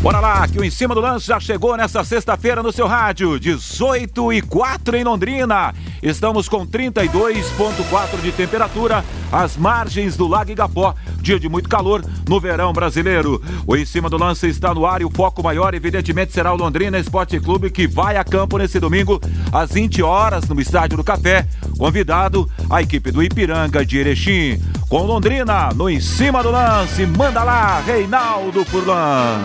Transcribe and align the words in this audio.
Bora 0.00 0.20
lá, 0.20 0.46
que 0.46 0.60
o 0.60 0.64
Em 0.64 0.70
Cima 0.70 0.94
do 0.94 1.00
Lance 1.00 1.26
já 1.26 1.40
chegou 1.40 1.76
nessa 1.76 2.04
sexta-feira 2.04 2.62
no 2.62 2.70
seu 2.70 2.86
rádio, 2.86 3.38
18 3.38 4.32
e 4.32 4.40
4 4.40 4.96
em 4.96 5.02
Londrina. 5.02 5.74
Estamos 6.00 6.48
com 6.48 6.64
32,4 6.64 8.20
de 8.22 8.30
temperatura 8.30 9.04
às 9.32 9.56
margens 9.56 10.16
do 10.16 10.28
Lago 10.28 10.52
Igapó. 10.52 10.94
Dia 11.20 11.40
de 11.40 11.48
muito 11.48 11.68
calor 11.68 12.04
no 12.28 12.38
verão 12.38 12.72
brasileiro. 12.72 13.42
O 13.66 13.76
Em 13.76 13.84
Cima 13.84 14.08
do 14.08 14.16
Lance 14.16 14.46
está 14.46 14.72
no 14.72 14.86
ar 14.86 15.00
e 15.00 15.04
o 15.04 15.10
foco 15.10 15.42
maior, 15.42 15.74
evidentemente, 15.74 16.32
será 16.32 16.52
o 16.52 16.56
Londrina 16.56 16.96
Esporte 16.96 17.40
Clube, 17.40 17.68
que 17.68 17.88
vai 17.88 18.16
a 18.16 18.22
campo 18.22 18.56
nesse 18.56 18.78
domingo 18.78 19.20
às 19.52 19.72
20 19.72 20.00
horas 20.00 20.48
no 20.48 20.60
Estádio 20.60 20.96
do 20.96 21.02
Café. 21.02 21.44
Convidado 21.76 22.48
a 22.70 22.80
equipe 22.80 23.10
do 23.10 23.20
Ipiranga 23.20 23.84
de 23.84 23.98
Erechim. 23.98 24.60
Com 24.88 25.02
Londrina 25.02 25.68
no 25.76 25.90
Em 25.90 26.00
Cima 26.00 26.42
do 26.42 26.50
Lance. 26.50 27.06
Manda 27.06 27.44
lá, 27.44 27.78
Reinaldo 27.80 28.64
Furlan. 28.64 29.36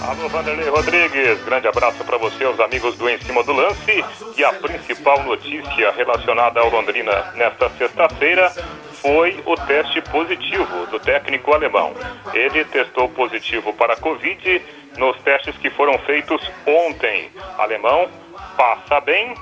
Alô, 0.00 0.28
Vanderlei 0.28 0.68
Rodrigues, 0.68 1.42
grande 1.44 1.66
abraço 1.66 2.04
para 2.04 2.16
você, 2.18 2.46
os 2.46 2.60
amigos 2.60 2.96
do 2.96 3.10
Em 3.10 3.18
Cima 3.18 3.42
do 3.42 3.52
Lance. 3.52 4.04
E 4.36 4.44
a 4.44 4.52
principal 4.52 5.20
notícia 5.24 5.90
relacionada 5.90 6.60
ao 6.60 6.70
Londrina 6.70 7.32
nesta 7.34 7.68
sexta-feira 7.70 8.52
foi 8.92 9.42
o 9.44 9.56
teste 9.56 10.00
positivo 10.02 10.86
do 10.86 11.00
técnico 11.00 11.52
alemão. 11.52 11.94
Ele 12.32 12.64
testou 12.66 13.08
positivo 13.08 13.72
para 13.72 13.94
a 13.94 13.96
Covid 13.96 14.62
nos 14.96 15.16
testes 15.22 15.56
que 15.56 15.70
foram 15.70 15.98
feitos 15.98 16.40
ontem. 16.64 17.28
Alemão 17.58 18.08
passa 18.56 19.00
bem 19.00 19.34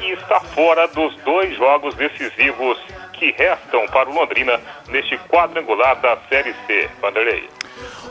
e 0.00 0.12
está 0.12 0.40
fora 0.40 0.88
dos 0.88 1.14
dois 1.16 1.54
jogos 1.54 1.94
decisivos 1.96 2.78
que 3.22 3.30
restam 3.38 3.86
para 3.86 4.10
o 4.10 4.12
Londrina 4.12 4.58
neste 4.88 5.16
quadrangular 5.28 5.94
da 6.00 6.18
Série 6.28 6.52
C. 6.66 6.90
Vanderlei. 7.00 7.48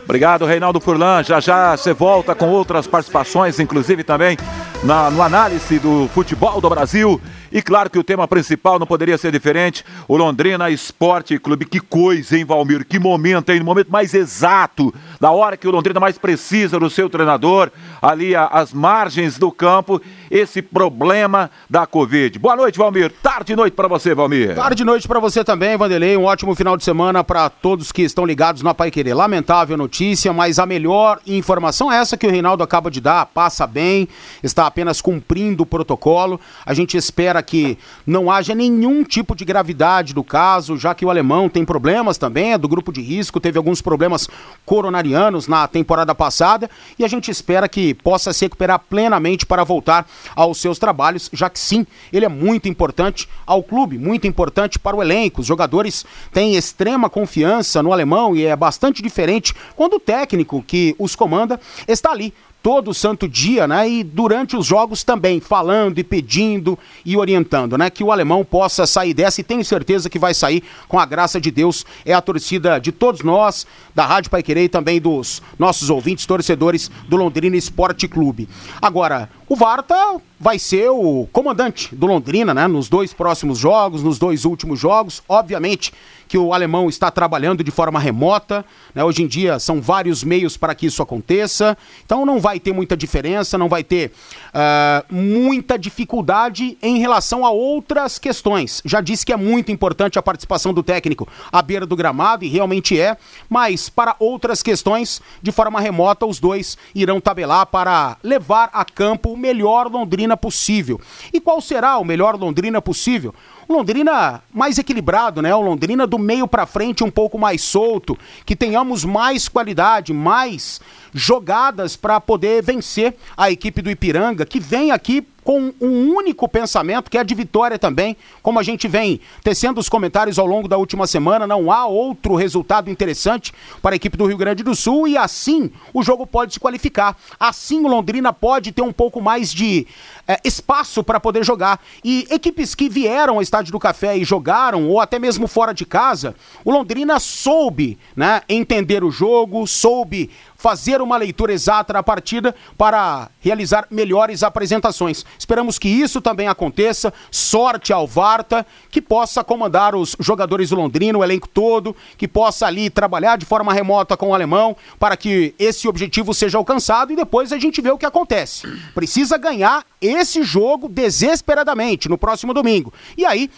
Obrigado, 0.05 0.45
Reinaldo 0.45 0.79
Furlan. 0.79 1.21
Já 1.21 1.41
já 1.41 1.75
você 1.75 1.91
volta 1.91 2.33
com 2.33 2.47
outras 2.47 2.87
participações, 2.87 3.59
inclusive 3.59 4.05
também 4.05 4.37
na, 4.85 5.11
no 5.11 5.21
análise 5.21 5.79
do 5.79 6.07
futebol 6.13 6.61
do 6.61 6.69
Brasil. 6.69 7.21
E 7.51 7.61
claro 7.61 7.89
que 7.89 7.99
o 7.99 8.03
tema 8.03 8.25
principal 8.25 8.79
não 8.79 8.87
poderia 8.87 9.17
ser 9.17 9.31
diferente. 9.33 9.83
O 10.07 10.15
Londrina 10.15 10.69
Esporte 10.69 11.37
Clube. 11.37 11.65
Que 11.65 11.81
coisa, 11.81 12.37
hein, 12.37 12.45
Valmir? 12.45 12.85
Que 12.85 12.97
momento, 12.97 13.51
hein? 13.51 13.59
No 13.59 13.65
momento 13.65 13.91
mais 13.91 14.13
exato, 14.13 14.93
da 15.19 15.31
hora 15.31 15.57
que 15.57 15.67
o 15.67 15.71
Londrina 15.71 15.99
mais 15.99 16.17
precisa 16.17 16.79
do 16.79 16.89
seu 16.89 17.09
treinador, 17.09 17.69
ali 18.01 18.33
às 18.33 18.71
margens 18.71 19.37
do 19.37 19.51
campo, 19.51 20.01
esse 20.31 20.61
problema 20.61 21.51
da 21.69 21.85
Covid. 21.85 22.39
Boa 22.39 22.55
noite, 22.55 22.77
Valmir. 22.77 23.11
Tarde 23.21 23.51
e 23.51 23.55
noite 23.55 23.73
para 23.73 23.89
você, 23.89 24.15
Valmir. 24.15 24.55
Tarde 24.55 24.81
e 24.81 24.85
noite 24.85 25.05
para 25.05 25.19
você 25.19 25.43
também, 25.43 25.75
Vanderlei. 25.75 26.15
Um 26.15 26.23
ótimo 26.23 26.55
final 26.55 26.77
de 26.77 26.85
semana 26.85 27.21
para 27.21 27.49
todos 27.49 27.91
que 27.91 28.01
estão 28.01 28.25
ligados 28.25 28.61
na 28.61 28.73
Pai 28.73 28.89
Querer. 28.89 29.13
Lamentável 29.13 29.75
notícia, 29.75 30.31
mas 30.31 30.57
a 30.57 30.65
melhor 30.65 31.19
informação 31.27 31.91
é 31.91 31.97
essa 31.97 32.15
que 32.15 32.25
o 32.25 32.31
Reinaldo 32.31 32.63
acaba 32.63 32.89
de 32.89 33.01
dar. 33.01 33.25
Passa 33.25 33.67
bem, 33.67 34.07
está 34.41 34.65
apenas 34.65 35.01
cumprindo 35.01 35.63
o 35.63 35.65
protocolo. 35.65 36.39
A 36.65 36.73
gente 36.73 36.95
espera 36.95 37.43
que 37.43 37.77
não 38.07 38.31
haja 38.31 38.55
nenhum 38.55 39.03
tipo 39.03 39.35
de 39.35 39.43
gravidade 39.43 40.13
do 40.13 40.23
caso, 40.23 40.77
já 40.77 40.95
que 40.95 41.05
o 41.05 41.09
alemão 41.09 41.49
tem 41.49 41.65
problemas 41.65 42.17
também, 42.17 42.53
é 42.53 42.57
do 42.57 42.69
grupo 42.69 42.93
de 42.93 43.01
risco, 43.01 43.41
teve 43.41 43.57
alguns 43.57 43.81
problemas 43.81 44.29
coronarianos 44.65 45.49
na 45.49 45.67
temporada 45.67 46.15
passada 46.15 46.69
e 46.97 47.03
a 47.03 47.07
gente 47.09 47.29
espera 47.29 47.67
que 47.67 47.93
possa 47.93 48.31
se 48.31 48.45
recuperar 48.45 48.79
plenamente 48.79 49.45
para 49.45 49.65
voltar 49.65 50.07
aos 50.35 50.57
seus 50.59 50.79
trabalhos, 50.79 51.29
já 51.33 51.49
que 51.49 51.59
sim, 51.59 51.85
ele 52.11 52.25
é 52.25 52.29
muito 52.29 52.67
importante 52.67 53.27
ao 53.45 53.63
clube, 53.63 53.97
muito 53.97 54.27
importante 54.27 54.79
para 54.79 54.95
o 54.95 55.01
elenco. 55.01 55.41
Os 55.41 55.47
jogadores 55.47 56.05
têm 56.31 56.55
extrema 56.55 57.09
confiança 57.09 57.81
no 57.81 57.93
alemão 57.93 58.35
e 58.35 58.45
é 58.45 58.55
bastante 58.55 59.01
diferente 59.01 59.53
quando 59.75 59.95
o 59.95 59.99
técnico 59.99 60.63
que 60.65 60.95
os 60.97 61.15
comanda 61.15 61.59
está 61.87 62.11
ali 62.11 62.33
todo 62.61 62.93
santo 62.93 63.27
dia, 63.27 63.67
né? 63.67 63.89
E 63.89 64.03
durante 64.03 64.55
os 64.55 64.65
jogos 64.65 65.03
também, 65.03 65.39
falando 65.39 65.97
e 65.97 66.03
pedindo 66.03 66.77
e 67.03 67.17
orientando, 67.17 67.77
né? 67.77 67.89
Que 67.89 68.03
o 68.03 68.11
alemão 68.11 68.45
possa 68.45 68.85
sair 68.85 69.13
dessa 69.13 69.41
e 69.41 69.43
tenho 69.43 69.65
certeza 69.65 70.09
que 70.09 70.19
vai 70.19 70.33
sair 70.33 70.63
com 70.87 70.99
a 70.99 71.05
graça 71.05 71.41
de 71.41 71.49
Deus. 71.49 71.85
É 72.05 72.13
a 72.13 72.21
torcida 72.21 72.79
de 72.79 72.91
todos 72.91 73.21
nós, 73.21 73.65
da 73.95 74.05
Rádio 74.05 74.29
Pai 74.29 74.43
Querer 74.43 74.65
e 74.65 74.69
também 74.69 75.01
dos 75.01 75.41
nossos 75.57 75.89
ouvintes, 75.89 76.25
torcedores 76.25 76.91
do 77.07 77.17
Londrina 77.17 77.57
Esporte 77.57 78.07
Clube. 78.07 78.47
Agora, 78.81 79.29
o 79.51 79.55
Varta 79.57 80.21
vai 80.39 80.57
ser 80.57 80.89
o 80.89 81.27
comandante 81.29 81.93
do 81.93 82.07
Londrina, 82.07 82.53
né? 82.53 82.67
Nos 82.67 82.87
dois 82.87 83.13
próximos 83.13 83.59
jogos, 83.59 84.01
nos 84.01 84.17
dois 84.17 84.45
últimos 84.45 84.79
jogos. 84.79 85.21
Obviamente 85.27 85.91
que 86.25 86.37
o 86.37 86.53
alemão 86.53 86.87
está 86.87 87.11
trabalhando 87.11 87.61
de 87.61 87.69
forma 87.69 87.99
remota, 87.99 88.63
né? 88.95 89.03
Hoje 89.03 89.21
em 89.21 89.27
dia 89.27 89.59
são 89.59 89.81
vários 89.81 90.23
meios 90.23 90.55
para 90.55 90.73
que 90.73 90.85
isso 90.85 91.03
aconteça. 91.03 91.77
Então 92.05 92.25
não 92.25 92.39
vai 92.39 92.61
ter 92.61 92.71
muita 92.71 92.95
diferença, 92.95 93.57
não 93.57 93.67
vai 93.67 93.83
ter 93.83 94.13
uh, 94.47 95.13
muita 95.13 95.77
dificuldade 95.77 96.77
em 96.81 96.97
relação 96.99 97.45
a 97.45 97.51
outras 97.51 98.17
questões. 98.17 98.81
Já 98.85 99.01
disse 99.01 99.25
que 99.25 99.33
é 99.33 99.37
muito 99.37 99.69
importante 99.69 100.17
a 100.17 100.21
participação 100.21 100.73
do 100.73 100.81
técnico 100.81 101.27
à 101.51 101.61
beira 101.61 101.85
do 101.85 101.97
gramado, 101.97 102.45
e 102.45 102.47
realmente 102.47 102.97
é, 102.97 103.17
mas 103.49 103.89
para 103.89 104.15
outras 104.17 104.63
questões, 104.63 105.21
de 105.41 105.51
forma 105.51 105.81
remota, 105.81 106.25
os 106.25 106.39
dois 106.39 106.77
irão 106.95 107.19
tabelar 107.19 107.65
para 107.65 108.15
levar 108.23 108.69
a 108.71 108.85
campo 108.85 109.40
melhor 109.41 109.91
Londrina 109.91 110.37
possível. 110.37 111.01
E 111.33 111.41
qual 111.41 111.59
será 111.59 111.97
o 111.97 112.05
melhor 112.05 112.39
Londrina 112.39 112.81
possível? 112.81 113.33
Londrina 113.71 114.43
mais 114.53 114.77
equilibrado, 114.77 115.41
né? 115.41 115.53
O 115.55 115.61
Londrina 115.61 116.05
do 116.05 116.19
meio 116.19 116.47
para 116.47 116.65
frente 116.65 117.03
um 117.03 117.11
pouco 117.11 117.37
mais 117.37 117.61
solto, 117.61 118.17
que 118.45 118.55
tenhamos 118.55 119.03
mais 119.03 119.47
qualidade, 119.47 120.13
mais 120.13 120.79
jogadas 121.13 121.95
para 121.95 122.19
poder 122.21 122.63
vencer 122.63 123.15
a 123.35 123.51
equipe 123.51 123.81
do 123.81 123.89
Ipiranga, 123.89 124.45
que 124.45 124.59
vem 124.59 124.91
aqui 124.91 125.25
com 125.43 125.73
um 125.81 126.13
único 126.13 126.47
pensamento, 126.47 127.09
que 127.09 127.17
é 127.17 127.23
de 127.23 127.33
vitória 127.33 127.79
também. 127.79 128.15
Como 128.41 128.59
a 128.59 128.63
gente 128.63 128.87
vem 128.87 129.19
tecendo 129.43 129.79
os 129.79 129.89
comentários 129.89 130.37
ao 130.37 130.45
longo 130.45 130.67
da 130.67 130.77
última 130.77 131.07
semana, 131.07 131.47
não 131.47 131.71
há 131.71 131.85
outro 131.85 132.35
resultado 132.35 132.89
interessante 132.89 133.51
para 133.81 133.95
a 133.95 133.97
equipe 133.97 134.17
do 134.17 134.25
Rio 134.25 134.37
Grande 134.37 134.63
do 134.63 134.75
Sul 134.75 135.07
e 135.07 135.17
assim 135.17 135.71
o 135.93 136.03
jogo 136.03 136.27
pode 136.27 136.53
se 136.53 136.59
qualificar. 136.59 137.17
Assim 137.39 137.79
o 137.79 137.87
Londrina 137.87 138.31
pode 138.31 138.71
ter 138.71 138.81
um 138.81 138.93
pouco 138.93 139.19
mais 139.19 139.51
de 139.51 139.87
é, 140.27 140.39
espaço 140.43 141.03
para 141.03 141.19
poder 141.19 141.43
jogar. 141.43 141.81
E 142.03 142.27
equipes 142.29 142.75
que 142.75 142.87
vieram 142.87 143.35
ao 143.35 143.41
Estádio 143.61 143.71
do 143.71 143.79
Café 143.79 144.17
e 144.17 144.23
jogaram, 144.23 144.87
ou 144.87 144.99
até 144.99 145.19
mesmo 145.19 145.47
fora 145.47 145.73
de 145.73 145.85
casa, 145.85 146.35
o 146.65 146.71
Londrina 146.71 147.19
soube 147.19 147.97
né, 148.15 148.41
entender 148.49 149.03
o 149.03 149.11
jogo, 149.11 149.67
soube 149.67 150.29
fazer 150.61 151.01
uma 151.01 151.17
leitura 151.17 151.51
exata 151.51 151.91
da 151.91 152.03
partida 152.03 152.53
para 152.77 153.31
realizar 153.39 153.87
melhores 153.89 154.43
apresentações. 154.43 155.25
Esperamos 155.39 155.79
que 155.79 155.89
isso 155.89 156.21
também 156.21 156.47
aconteça. 156.47 157.11
Sorte 157.31 157.91
ao 157.91 158.05
Varta, 158.05 158.63
que 158.91 159.01
possa 159.01 159.43
comandar 159.43 159.95
os 159.95 160.15
jogadores 160.19 160.69
do 160.69 160.75
Londrina, 160.75 161.17
o 161.17 161.23
elenco 161.23 161.47
todo, 161.47 161.95
que 162.15 162.27
possa 162.27 162.67
ali 162.67 162.91
trabalhar 162.91 163.37
de 163.37 163.45
forma 163.45 163.73
remota 163.73 164.15
com 164.15 164.29
o 164.29 164.35
alemão 164.35 164.77
para 164.99 165.17
que 165.17 165.55
esse 165.57 165.87
objetivo 165.87 166.31
seja 166.31 166.59
alcançado 166.59 167.11
e 167.11 167.15
depois 167.15 167.51
a 167.51 167.57
gente 167.57 167.81
vê 167.81 167.89
o 167.89 167.97
que 167.97 168.05
acontece. 168.05 168.67
Precisa 168.93 169.39
ganhar 169.39 169.83
esse 169.99 170.43
jogo 170.43 170.87
desesperadamente 170.87 172.07
no 172.07 172.19
próximo 172.19 172.53
domingo. 172.53 172.93
E 173.17 173.25
aí 173.25 173.49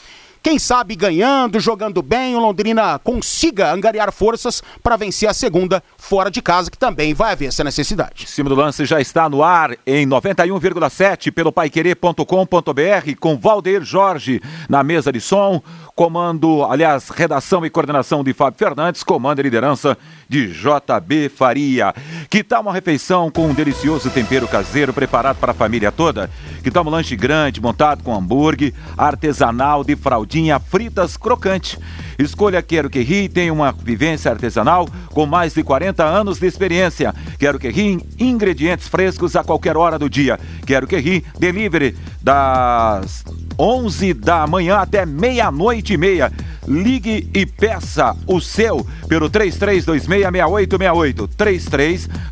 quem 0.43 0.59
sabe 0.59 0.93
ganhando, 0.93 1.57
jogando 1.57 2.01
bem, 2.01 2.35
o 2.35 2.39
Londrina 2.39 2.99
consiga 2.99 3.71
angariar 3.71 4.11
forças 4.11 4.61
para 4.83 4.97
vencer 4.97 5.29
a 5.29 5.33
segunda 5.33 5.81
fora 5.97 6.29
de 6.29 6.41
casa, 6.41 6.69
que 6.69 6.77
também 6.77 7.13
vai 7.13 7.31
haver 7.31 7.45
essa 7.45 7.63
necessidade. 7.63 8.25
Em 8.25 8.27
cima 8.27 8.49
do 8.49 8.55
lance 8.55 8.83
já 8.83 8.99
está 8.99 9.29
no 9.29 9.41
ar 9.41 9.77
em 9.87 10.05
91,7 10.05 11.31
pelo 11.31 11.49
paiquerê.com.br 11.49 13.15
com 13.21 13.37
Valdeir 13.37 13.85
Jorge 13.85 14.41
na 14.67 14.83
mesa 14.83 15.13
de 15.13 15.21
som. 15.21 15.61
Comando, 15.95 16.63
aliás, 16.63 17.09
redação 17.09 17.63
e 17.63 17.69
coordenação 17.69 18.23
de 18.23 18.33
Fábio 18.33 18.57
Fernandes, 18.57 19.03
comando 19.03 19.39
e 19.39 19.43
liderança 19.43 19.95
de 20.27 20.47
JB 20.47 21.29
Faria. 21.29 21.93
Que 22.31 22.43
tal 22.43 22.63
uma 22.63 22.73
refeição 22.73 23.29
com 23.29 23.45
um 23.45 23.53
delicioso 23.53 24.09
tempero 24.09 24.47
caseiro 24.47 24.91
preparado 24.91 25.37
para 25.37 25.51
a 25.51 25.55
família 25.55 25.91
toda? 25.91 26.31
Que 26.63 26.71
tal 26.71 26.83
um 26.83 26.89
lanche 26.89 27.15
grande 27.15 27.61
montado 27.61 28.01
com 28.01 28.15
hambúrguer, 28.15 28.73
artesanal 28.97 29.83
de 29.83 29.95
fraldinha, 29.95 30.59
fritas 30.59 31.15
crocante? 31.15 31.77
Escolha 32.17 32.63
Quero 32.63 32.89
Que 32.89 33.01
Ri 33.01 33.29
tem 33.29 33.51
uma 33.51 33.71
vivência 33.71 34.31
artesanal 34.31 34.89
com 35.09 35.27
mais 35.27 35.53
de 35.53 35.61
40 35.61 36.03
anos 36.03 36.39
de 36.39 36.47
experiência. 36.47 37.13
Quero 37.37 37.59
Que 37.59 37.69
Ri, 37.69 38.03
ingredientes 38.17 38.87
frescos 38.87 39.35
a 39.35 39.43
qualquer 39.43 39.77
hora 39.77 39.99
do 39.99 40.09
dia. 40.09 40.39
Quero 40.65 40.87
Que 40.87 40.97
Ri, 40.97 41.23
delivery 41.37 41.95
das 42.19 43.23
11 43.57 44.13
da 44.13 44.45
manhã 44.47 44.77
até 44.77 45.05
meia-noite 45.05 45.93
e 45.93 45.97
meia. 45.97 46.31
Ligue 46.67 47.29
e 47.33 47.45
peça 47.45 48.15
o 48.25 48.39
seu 48.39 48.87
pelo 49.07 49.29
33266868. 49.29 51.29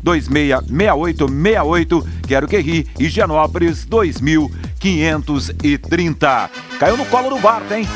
33266868. 0.04 2.06
Quero 2.26 2.48
que 2.48 2.58
ri. 2.58 2.86
Higienópolis 2.98 3.84
2000 3.84 4.50
530. 4.82 6.50
Caiu 6.80 6.96
no 6.96 7.06
colo 7.06 7.30
do 7.30 7.36
Varta, 7.36 7.78
hein? 7.78 7.86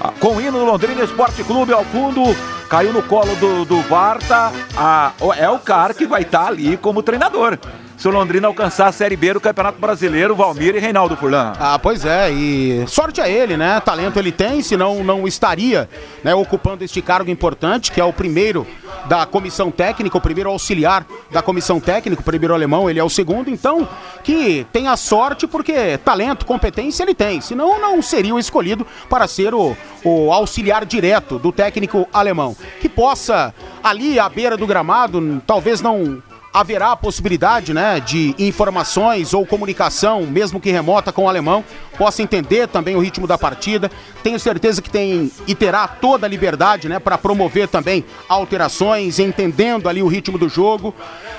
Ah, 0.00 0.12
com 0.20 0.36
o 0.36 0.40
hino 0.40 0.64
Londrina 0.64 1.02
Esporte 1.02 1.42
Clube 1.42 1.72
ao 1.72 1.84
fundo, 1.84 2.22
caiu 2.68 2.92
no 2.92 3.02
colo 3.02 3.34
do, 3.34 3.64
do 3.64 3.82
Varta. 3.82 4.52
Ah, 4.76 5.12
é 5.36 5.50
o 5.50 5.58
cara 5.58 5.92
que 5.92 6.06
vai 6.06 6.22
estar 6.22 6.44
tá 6.44 6.46
ali 6.46 6.76
como 6.76 7.02
treinador 7.02 7.58
se 8.00 8.08
o 8.08 8.10
Londrina 8.10 8.48
alcançar 8.48 8.86
a 8.86 8.92
Série 8.92 9.14
B 9.14 9.34
do 9.34 9.40
Campeonato 9.42 9.78
Brasileiro, 9.78 10.34
Valmir 10.34 10.74
e 10.74 10.78
Reinaldo 10.78 11.18
Furlan. 11.18 11.52
Ah, 11.60 11.78
pois 11.78 12.06
é, 12.06 12.32
e 12.32 12.82
sorte 12.88 13.20
a 13.20 13.28
ele, 13.28 13.58
né? 13.58 13.78
Talento 13.78 14.18
ele 14.18 14.32
tem, 14.32 14.62
senão 14.62 15.04
não 15.04 15.28
estaria 15.28 15.86
né, 16.24 16.34
ocupando 16.34 16.82
este 16.82 17.02
cargo 17.02 17.30
importante, 17.30 17.92
que 17.92 18.00
é 18.00 18.04
o 18.04 18.10
primeiro 18.10 18.66
da 19.04 19.26
comissão 19.26 19.70
técnica, 19.70 20.16
o 20.16 20.20
primeiro 20.20 20.48
auxiliar 20.48 21.06
da 21.30 21.42
comissão 21.42 21.78
técnica, 21.78 22.22
o 22.22 22.24
primeiro 22.24 22.54
alemão, 22.54 22.88
ele 22.88 22.98
é 22.98 23.04
o 23.04 23.10
segundo, 23.10 23.50
então 23.50 23.86
que 24.24 24.66
tenha 24.72 24.96
sorte, 24.96 25.46
porque 25.46 25.98
talento, 25.98 26.46
competência 26.46 27.02
ele 27.02 27.14
tem, 27.14 27.42
senão 27.42 27.78
não 27.78 28.00
seria 28.00 28.34
o 28.34 28.38
escolhido 28.38 28.86
para 29.10 29.28
ser 29.28 29.52
o, 29.52 29.76
o 30.02 30.32
auxiliar 30.32 30.86
direto 30.86 31.38
do 31.38 31.52
técnico 31.52 32.08
alemão. 32.10 32.56
Que 32.80 32.88
possa, 32.88 33.54
ali 33.84 34.18
à 34.18 34.26
beira 34.26 34.56
do 34.56 34.66
gramado, 34.66 35.42
talvez 35.46 35.82
não 35.82 36.22
haverá 36.52 36.92
a 36.92 36.96
possibilidade 36.96 37.72
né, 37.72 38.00
de 38.00 38.34
informações 38.38 39.32
ou 39.32 39.46
comunicação, 39.46 40.26
mesmo 40.26 40.60
que 40.60 40.70
remota, 40.70 41.12
com 41.12 41.24
o 41.24 41.28
alemão, 41.28 41.64
possa 42.00 42.22
entender 42.22 42.66
também 42.66 42.96
o 42.96 42.98
ritmo 42.98 43.26
da 43.26 43.36
partida. 43.36 43.90
Tenho 44.22 44.40
certeza 44.40 44.80
que 44.80 44.88
tem 44.88 45.30
e 45.46 45.54
terá 45.54 45.86
toda 45.86 46.26
a 46.26 46.30
liberdade 46.30 46.88
né, 46.88 46.98
para 46.98 47.18
promover 47.18 47.68
também 47.68 48.06
alterações, 48.26 49.18
entendendo 49.18 49.86
ali 49.86 50.02
o 50.02 50.08
ritmo 50.08 50.38
do 50.38 50.48
jogo. 50.48 50.94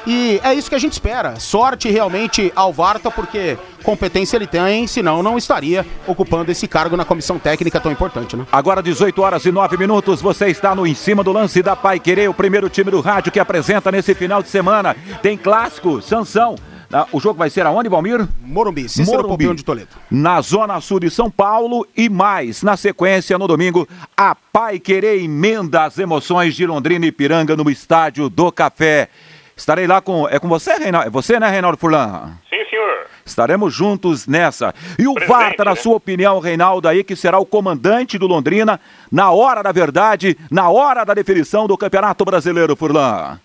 E 0.06 0.40
é 0.44 0.54
isso 0.54 0.70
que 0.70 0.76
a 0.76 0.80
gente 0.80 0.94
espera. 0.94 1.40
Sorte 1.40 1.90
realmente 1.90 2.54
ao 2.56 2.72
Varta, 2.72 3.10
porque 3.10 3.58
competência 3.84 4.38
ele 4.38 4.46
tem, 4.46 4.86
senão 4.86 5.24
não 5.24 5.36
estaria 5.36 5.84
ocupando 6.06 6.52
esse 6.52 6.68
cargo 6.68 6.96
na 6.96 7.06
comissão 7.06 7.40
técnica 7.40 7.80
tão 7.80 7.92
importante, 7.92 8.38
né? 8.38 8.46
Agora 8.52 8.84
18 8.84 9.20
horas 9.20 9.44
e 9.46 9.52
9 9.52 9.78
minutos, 9.78 10.22
você 10.22 10.50
está 10.50 10.76
no 10.76 10.86
em 10.86 10.94
cima 10.94 11.24
do 11.24 11.32
lance 11.32 11.64
da 11.64 11.76
Pai 11.76 12.00
Querer, 12.00 12.30
o 12.30 12.36
primeiro 12.36 12.70
time 12.70 12.92
do 12.92 13.02
rádio 13.02 13.32
que 13.32 13.40
apresenta 13.40 13.92
nesse 13.92 14.14
final 14.14 14.44
de 14.44 14.50
semana. 14.50 14.96
Tem 15.24 15.36
clássico, 15.36 16.04
Sansão. 16.04 16.56
Ah, 16.94 17.08
o 17.12 17.20
jogo 17.22 17.40
vai 17.40 17.50
ser 17.50 17.66
aonde, 17.66 17.88
Valmir? 17.88 18.28
Morumbi, 18.42 18.90
Cícero 18.90 19.24
Morumbi, 19.24 19.56
de 19.56 19.64
Toledo. 19.64 19.90
Na 20.10 20.42
zona 20.42 20.82
sul 20.82 21.00
de 21.00 21.10
São 21.10 21.32
Paulo 21.32 21.88
e 21.96 22.10
mais, 22.10 22.62
na 22.62 22.76
sequência, 22.76 23.38
no 23.38 23.48
domingo, 23.48 23.88
a 24.16 24.36
Pai 24.36 24.78
Querer 24.78 25.24
emenda 25.24 25.86
as 25.86 25.98
emoções 25.98 26.54
de 26.54 26.66
Londrina 26.66 27.06
e 27.06 27.12
Piranga 27.12 27.56
no 27.56 27.70
Estádio 27.70 28.30
do 28.30 28.52
Café. 28.52 29.08
Estarei 29.56 29.88
lá 29.88 30.02
com. 30.02 30.28
É 30.28 30.38
com 30.40 30.50
você, 30.50 30.74
Reinaldo? 30.76 31.08
É 31.08 31.10
você, 31.10 31.40
né, 31.40 31.48
Reinaldo 31.48 31.78
Furlan? 31.78 32.34
Sim, 32.50 32.66
senhor. 32.70 33.06
Estaremos 33.26 33.74
juntos 33.74 34.28
nessa. 34.28 34.74
E 35.00 35.08
o 35.08 35.14
Presente, 35.14 35.32
Varta, 35.32 35.64
na 35.64 35.72
né? 35.72 35.78
sua 35.78 35.96
opinião, 35.96 36.40
Reinaldo, 36.40 36.88
aí, 36.88 37.04
que 37.04 37.16
será 37.16 37.40
o 37.40 37.46
comandante 37.46 38.18
do 38.18 38.28
Londrina 38.28 38.82
na 39.10 39.32
hora 39.32 39.62
da 39.62 39.72
verdade, 39.72 40.38
na 40.50 40.70
hora 40.70 41.06
da 41.06 41.14
definição 41.14 41.68
do 41.68 41.78
Campeonato 41.78 42.26
Brasileiro, 42.26 42.76
Furlan? 42.76 43.40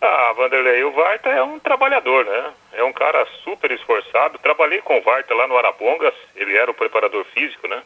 Ah, 0.00 0.32
Vanderlei, 0.36 0.84
o 0.84 0.92
Varta 0.92 1.30
é 1.30 1.42
um 1.42 1.58
trabalhador, 1.58 2.24
né? 2.26 2.50
É 2.72 2.82
um 2.82 2.92
cara 2.92 3.26
super 3.44 3.70
esforçado. 3.70 4.38
Trabalhei 4.38 4.80
com 4.80 4.98
o 4.98 5.02
Varta 5.02 5.34
lá 5.34 5.46
no 5.46 5.56
Arapongas, 5.56 6.14
ele 6.34 6.56
era 6.56 6.70
o 6.70 6.74
preparador 6.74 7.24
físico, 7.26 7.68
né? 7.68 7.82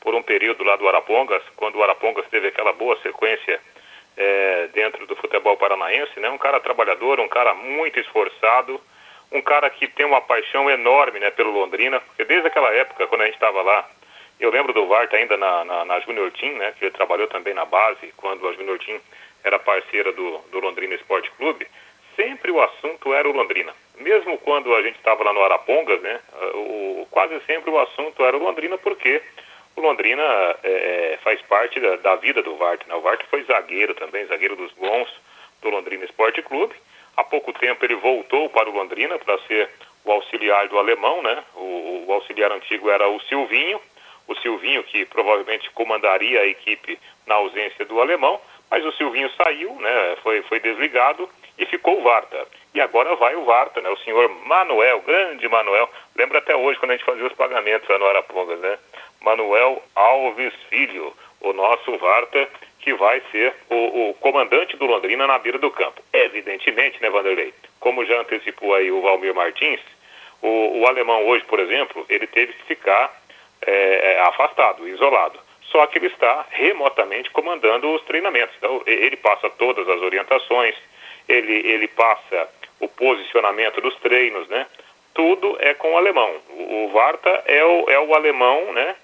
Por 0.00 0.14
um 0.14 0.22
período 0.22 0.62
lá 0.62 0.76
do 0.76 0.88
Arapongas, 0.88 1.42
quando 1.56 1.76
o 1.76 1.82
Arapongas 1.82 2.26
teve 2.28 2.48
aquela 2.48 2.72
boa 2.72 2.96
sequência 3.02 3.60
é, 4.16 4.68
dentro 4.72 5.06
do 5.06 5.16
futebol 5.16 5.56
paranaense, 5.56 6.18
né? 6.20 6.30
Um 6.30 6.38
cara 6.38 6.60
trabalhador, 6.60 7.18
um 7.20 7.28
cara 7.28 7.52
muito 7.54 7.98
esforçado, 7.98 8.80
um 9.30 9.42
cara 9.42 9.68
que 9.70 9.86
tem 9.86 10.06
uma 10.06 10.20
paixão 10.20 10.70
enorme, 10.70 11.20
né, 11.20 11.30
pelo 11.30 11.50
Londrina, 11.50 12.00
porque 12.00 12.24
desde 12.24 12.48
aquela 12.48 12.72
época, 12.72 13.06
quando 13.06 13.22
a 13.22 13.24
gente 13.26 13.34
estava 13.34 13.60
lá, 13.62 13.88
eu 14.40 14.50
lembro 14.50 14.72
do 14.72 14.86
Varta 14.86 15.16
ainda 15.16 15.36
na, 15.36 15.64
na, 15.64 15.84
na 15.84 16.00
Junior 16.00 16.30
Team, 16.32 16.54
né, 16.54 16.72
que 16.78 16.84
ele 16.84 16.92
trabalhou 16.92 17.26
também 17.28 17.52
na 17.52 17.64
base, 17.64 18.12
quando 18.16 18.48
a 18.48 18.52
Junior 18.52 18.78
Team 18.78 19.00
era 19.44 19.58
parceira 19.58 20.12
do, 20.12 20.38
do 20.50 20.60
Londrina 20.60 20.94
Esporte 20.94 21.30
Clube, 21.32 21.66
sempre 22.16 22.50
o 22.50 22.60
assunto 22.60 23.12
era 23.12 23.28
o 23.28 23.32
Londrina. 23.32 23.72
Mesmo 24.00 24.38
quando 24.38 24.74
a 24.74 24.82
gente 24.82 24.96
estava 24.96 25.24
lá 25.24 25.32
no 25.32 25.42
Arapongas, 25.42 26.00
né, 26.00 26.20
o, 26.54 27.06
quase 27.10 27.40
sempre 27.46 27.70
o 27.70 27.78
assunto 27.78 28.24
era 28.24 28.36
o 28.36 28.42
Londrina, 28.42 28.78
porque 28.78 29.22
o 29.78 29.80
Londrina 29.80 30.22
é, 30.62 31.12
é, 31.12 31.18
faz 31.22 31.40
parte 31.42 31.78
da, 31.78 31.96
da, 31.96 32.16
vida 32.16 32.42
do 32.42 32.56
Vart. 32.56 32.84
Né? 32.86 32.94
O 32.94 33.00
Vart 33.00 33.22
foi 33.30 33.44
zagueiro 33.44 33.94
também, 33.94 34.26
zagueiro 34.26 34.56
dos 34.56 34.72
bons 34.72 35.08
do 35.62 35.70
Londrina 35.70 36.04
Esporte 36.04 36.42
Clube. 36.42 36.74
Há 37.16 37.24
pouco 37.24 37.52
tempo 37.52 37.84
ele 37.84 37.96
voltou 37.96 38.48
para 38.50 38.68
o 38.68 38.72
Londrina 38.72 39.18
para 39.18 39.38
ser 39.46 39.68
o 40.04 40.12
auxiliar 40.12 40.68
do 40.68 40.78
alemão, 40.78 41.22
né? 41.22 41.44
O, 41.54 42.04
o, 42.06 42.12
auxiliar 42.12 42.50
antigo 42.52 42.90
era 42.90 43.08
o 43.08 43.20
Silvinho, 43.22 43.80
o 44.26 44.34
Silvinho 44.36 44.82
que 44.84 45.04
provavelmente 45.04 45.70
comandaria 45.70 46.40
a 46.40 46.46
equipe 46.46 46.98
na 47.26 47.36
ausência 47.36 47.84
do 47.84 48.00
alemão, 48.00 48.40
mas 48.70 48.84
o 48.84 48.92
Silvinho 48.92 49.30
saiu, 49.36 49.74
né? 49.74 50.16
Foi, 50.22 50.42
foi 50.42 50.60
desligado 50.60 51.28
e 51.58 51.66
ficou 51.66 51.98
o 51.98 52.02
Varta. 52.02 52.46
E 52.74 52.80
agora 52.80 53.14
vai 53.16 53.34
o 53.34 53.44
Varta, 53.44 53.80
né? 53.80 53.88
O 53.88 53.96
senhor 53.98 54.28
Manuel, 54.44 55.00
grande 55.00 55.48
Manuel. 55.48 55.88
Lembra 56.14 56.38
até 56.38 56.54
hoje 56.54 56.78
quando 56.78 56.92
a 56.92 56.96
gente 56.96 57.06
fazia 57.06 57.26
os 57.26 57.32
pagamentos 57.32 57.88
lá 57.88 57.98
no 57.98 58.06
Arapongas, 58.06 58.58
né? 58.60 58.78
Manuel 59.20 59.82
Alves 59.94 60.54
Filho, 60.68 61.12
o 61.40 61.52
nosso 61.52 61.96
Varta, 61.98 62.48
que 62.80 62.94
vai 62.94 63.20
ser 63.30 63.54
o, 63.68 64.10
o, 64.10 64.14
comandante 64.14 64.76
do 64.76 64.86
Londrina 64.86 65.26
na 65.26 65.38
beira 65.38 65.58
do 65.58 65.70
campo. 65.70 66.02
Evidentemente, 66.12 67.00
né, 67.02 67.10
Vanderlei? 67.10 67.52
Como 67.80 68.04
já 68.04 68.20
antecipou 68.20 68.74
aí 68.74 68.90
o 68.90 69.02
Valmir 69.02 69.34
Martins, 69.34 69.80
o, 70.40 70.80
o 70.80 70.86
alemão 70.86 71.26
hoje, 71.26 71.44
por 71.44 71.58
exemplo, 71.58 72.06
ele 72.08 72.26
teve 72.26 72.52
que 72.52 72.64
ficar 72.64 73.12
é, 73.66 74.14
é 74.14 74.20
afastado, 74.20 74.86
isolado. 74.86 75.38
Só 75.70 75.86
que 75.86 75.98
ele 75.98 76.06
está 76.06 76.46
remotamente 76.50 77.30
comandando 77.30 77.92
os 77.92 78.02
treinamentos. 78.02 78.54
Então, 78.56 78.82
ele 78.86 79.16
passa 79.16 79.50
todas 79.50 79.86
as 79.88 80.00
orientações, 80.00 80.74
ele, 81.28 81.54
ele 81.66 81.88
passa 81.88 82.48
o 82.80 82.88
posicionamento 82.88 83.80
dos 83.80 83.94
treinos, 83.96 84.48
né? 84.48 84.66
Tudo 85.14 85.56
é 85.60 85.74
com 85.74 85.92
o 85.92 85.96
alemão. 85.96 86.32
O, 86.50 86.90
Varta 86.92 87.42
é 87.46 87.64
o, 87.64 87.90
é 87.90 87.98
o 87.98 88.14
alemão, 88.14 88.72
né? 88.72 88.94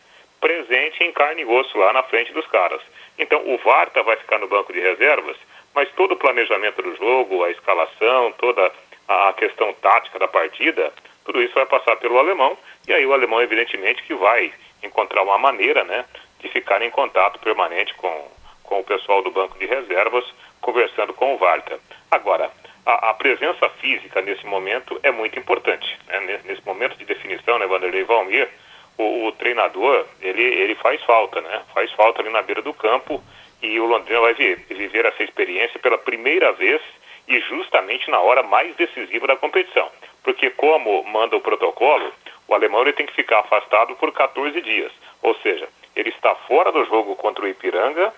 presente 0.45 1.03
em 1.03 1.11
carne 1.11 1.41
e 1.41 1.47
osso 1.47 1.79
lá 1.79 1.91
na 1.95 2.03
frente 2.03 2.31
dos 2.35 2.47
caras. 2.49 2.83
Então 3.19 3.41
o 3.47 3.57
Varta 3.57 4.03
vai 4.03 4.15
ficar 4.17 4.39
no 4.39 4.47
banco 4.47 4.75
de 4.75 4.79
reservas, 4.79 5.39
mas 5.75 5.91
todo 5.93 6.13
o 6.13 6.19
planejamento 6.19 6.83
do 6.83 6.95
jogo, 6.97 7.43
a 7.43 7.51
escalação, 7.51 8.31
toda 8.33 8.71
a 9.09 9.33
questão 9.33 9.73
tática 9.73 10.19
da 10.19 10.29
partida, 10.29 10.93
tudo 11.25 11.43
isso 11.43 11.55
vai 11.55 11.65
passar 11.65 11.97
pelo 11.97 12.19
alemão, 12.19 12.59
e 12.87 12.93
aí 12.93 13.07
o 13.07 13.15
alemão 13.15 13.41
evidentemente 13.41 14.03
que 14.03 14.15
vai 14.15 14.53
encontrar 14.83 15.23
uma 15.23 15.39
maneira, 15.39 15.83
né, 15.85 16.05
de 16.41 16.49
ficar 16.51 16.83
em 16.83 16.91
contato 16.91 17.41
permanente 17.41 17.95
com, 17.95 18.31
com 18.65 18.81
o 18.81 18.85
pessoal 18.85 19.23
do 19.23 19.31
banco 19.31 19.59
de 19.59 19.65
reservas, 19.65 20.27
conversando 20.61 21.15
com 21.15 21.35
o 21.35 21.39
Varta. 21.39 21.81
Agora, 22.11 22.51
a, 22.87 23.11
a 23.11 23.15
presença 23.15 23.69
física 23.81 24.21
nesse 24.21 24.47
momento 24.47 24.99
é 25.03 25.11
muito 25.11 25.39
importante. 25.39 25.99
Né? 26.07 26.41
Nesse 26.45 26.65
momento 26.65 26.97
de 26.97 27.05
definição, 27.05 27.59
né, 27.59 27.67
Vanderlei 27.67 28.05
Valmir, 28.05 28.49
o, 28.97 29.27
o, 29.27 29.33
treinador, 29.33 30.07
ele, 30.21 30.43
ele 30.43 30.75
faz 30.77 31.03
falta, 31.03 31.41
né? 31.41 31.63
Faz 31.73 31.91
falta 31.93 32.23
ali 32.23 32.31
na 32.31 32.43
beira 32.43 32.63
do 32.63 32.73
campo 32.73 33.23
e 33.61 33.81
o 33.81 33.87
Londrina 33.87 34.21
vai 34.21 34.35
viver 34.35 35.05
essa 35.05 35.23
experiência 35.23 35.81
pela 35.81 35.99
primeira 35.99 36.53
vez 36.53 36.81
e 37.27 37.41
justamente 37.41 38.11
na 38.11 38.21
hora 38.21 38.43
mais 38.43 38.77
decisiva 38.77 39.27
da 39.27 39.37
competição. 39.37 39.91
Porque 40.23 40.51
como 40.51 41.03
manda 41.05 41.37
o 41.37 41.41
protocolo, 41.41 42.13
o 42.47 42.55
alemão 42.55 42.83
ele 42.83 42.93
tem 42.93 43.07
que 43.07 43.15
ficar 43.15 43.41
afastado 43.41 43.97
por 43.97 44.13
14 44.13 44.61
dias. 44.61 44.93
Ou 45.23 45.35
seja, 45.37 45.69
ele 45.97 46.11
está 46.11 46.35
fora 46.47 46.71
do 46.71 46.85
jogo 46.85 47.17
contra 47.17 47.45
o 47.45 47.49
Ipiranga 47.49 48.13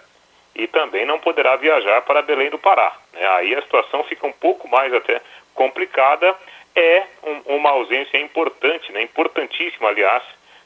e 0.59 0.67
também 0.67 1.05
não 1.05 1.19
poderá 1.19 1.57
viajar 1.57 2.03
para 2.03 2.23
Belém 2.23 2.51
do 2.51 2.59
Pará. 2.59 2.93
Né? 3.13 3.27
Aí 3.27 3.55
a 3.55 3.63
situação 3.63 4.03
fica 4.05 4.27
um 4.27 4.33
pouco 4.33 4.69
mais 4.69 4.93
até 4.93 5.21
complicada. 5.55 6.35
É 6.75 7.05
um, 7.23 7.57
uma 7.57 7.71
ausência 7.71 8.19
importante, 8.19 8.91
né? 8.93 9.03
importantíssima, 9.03 9.89
aliás, 9.89 10.23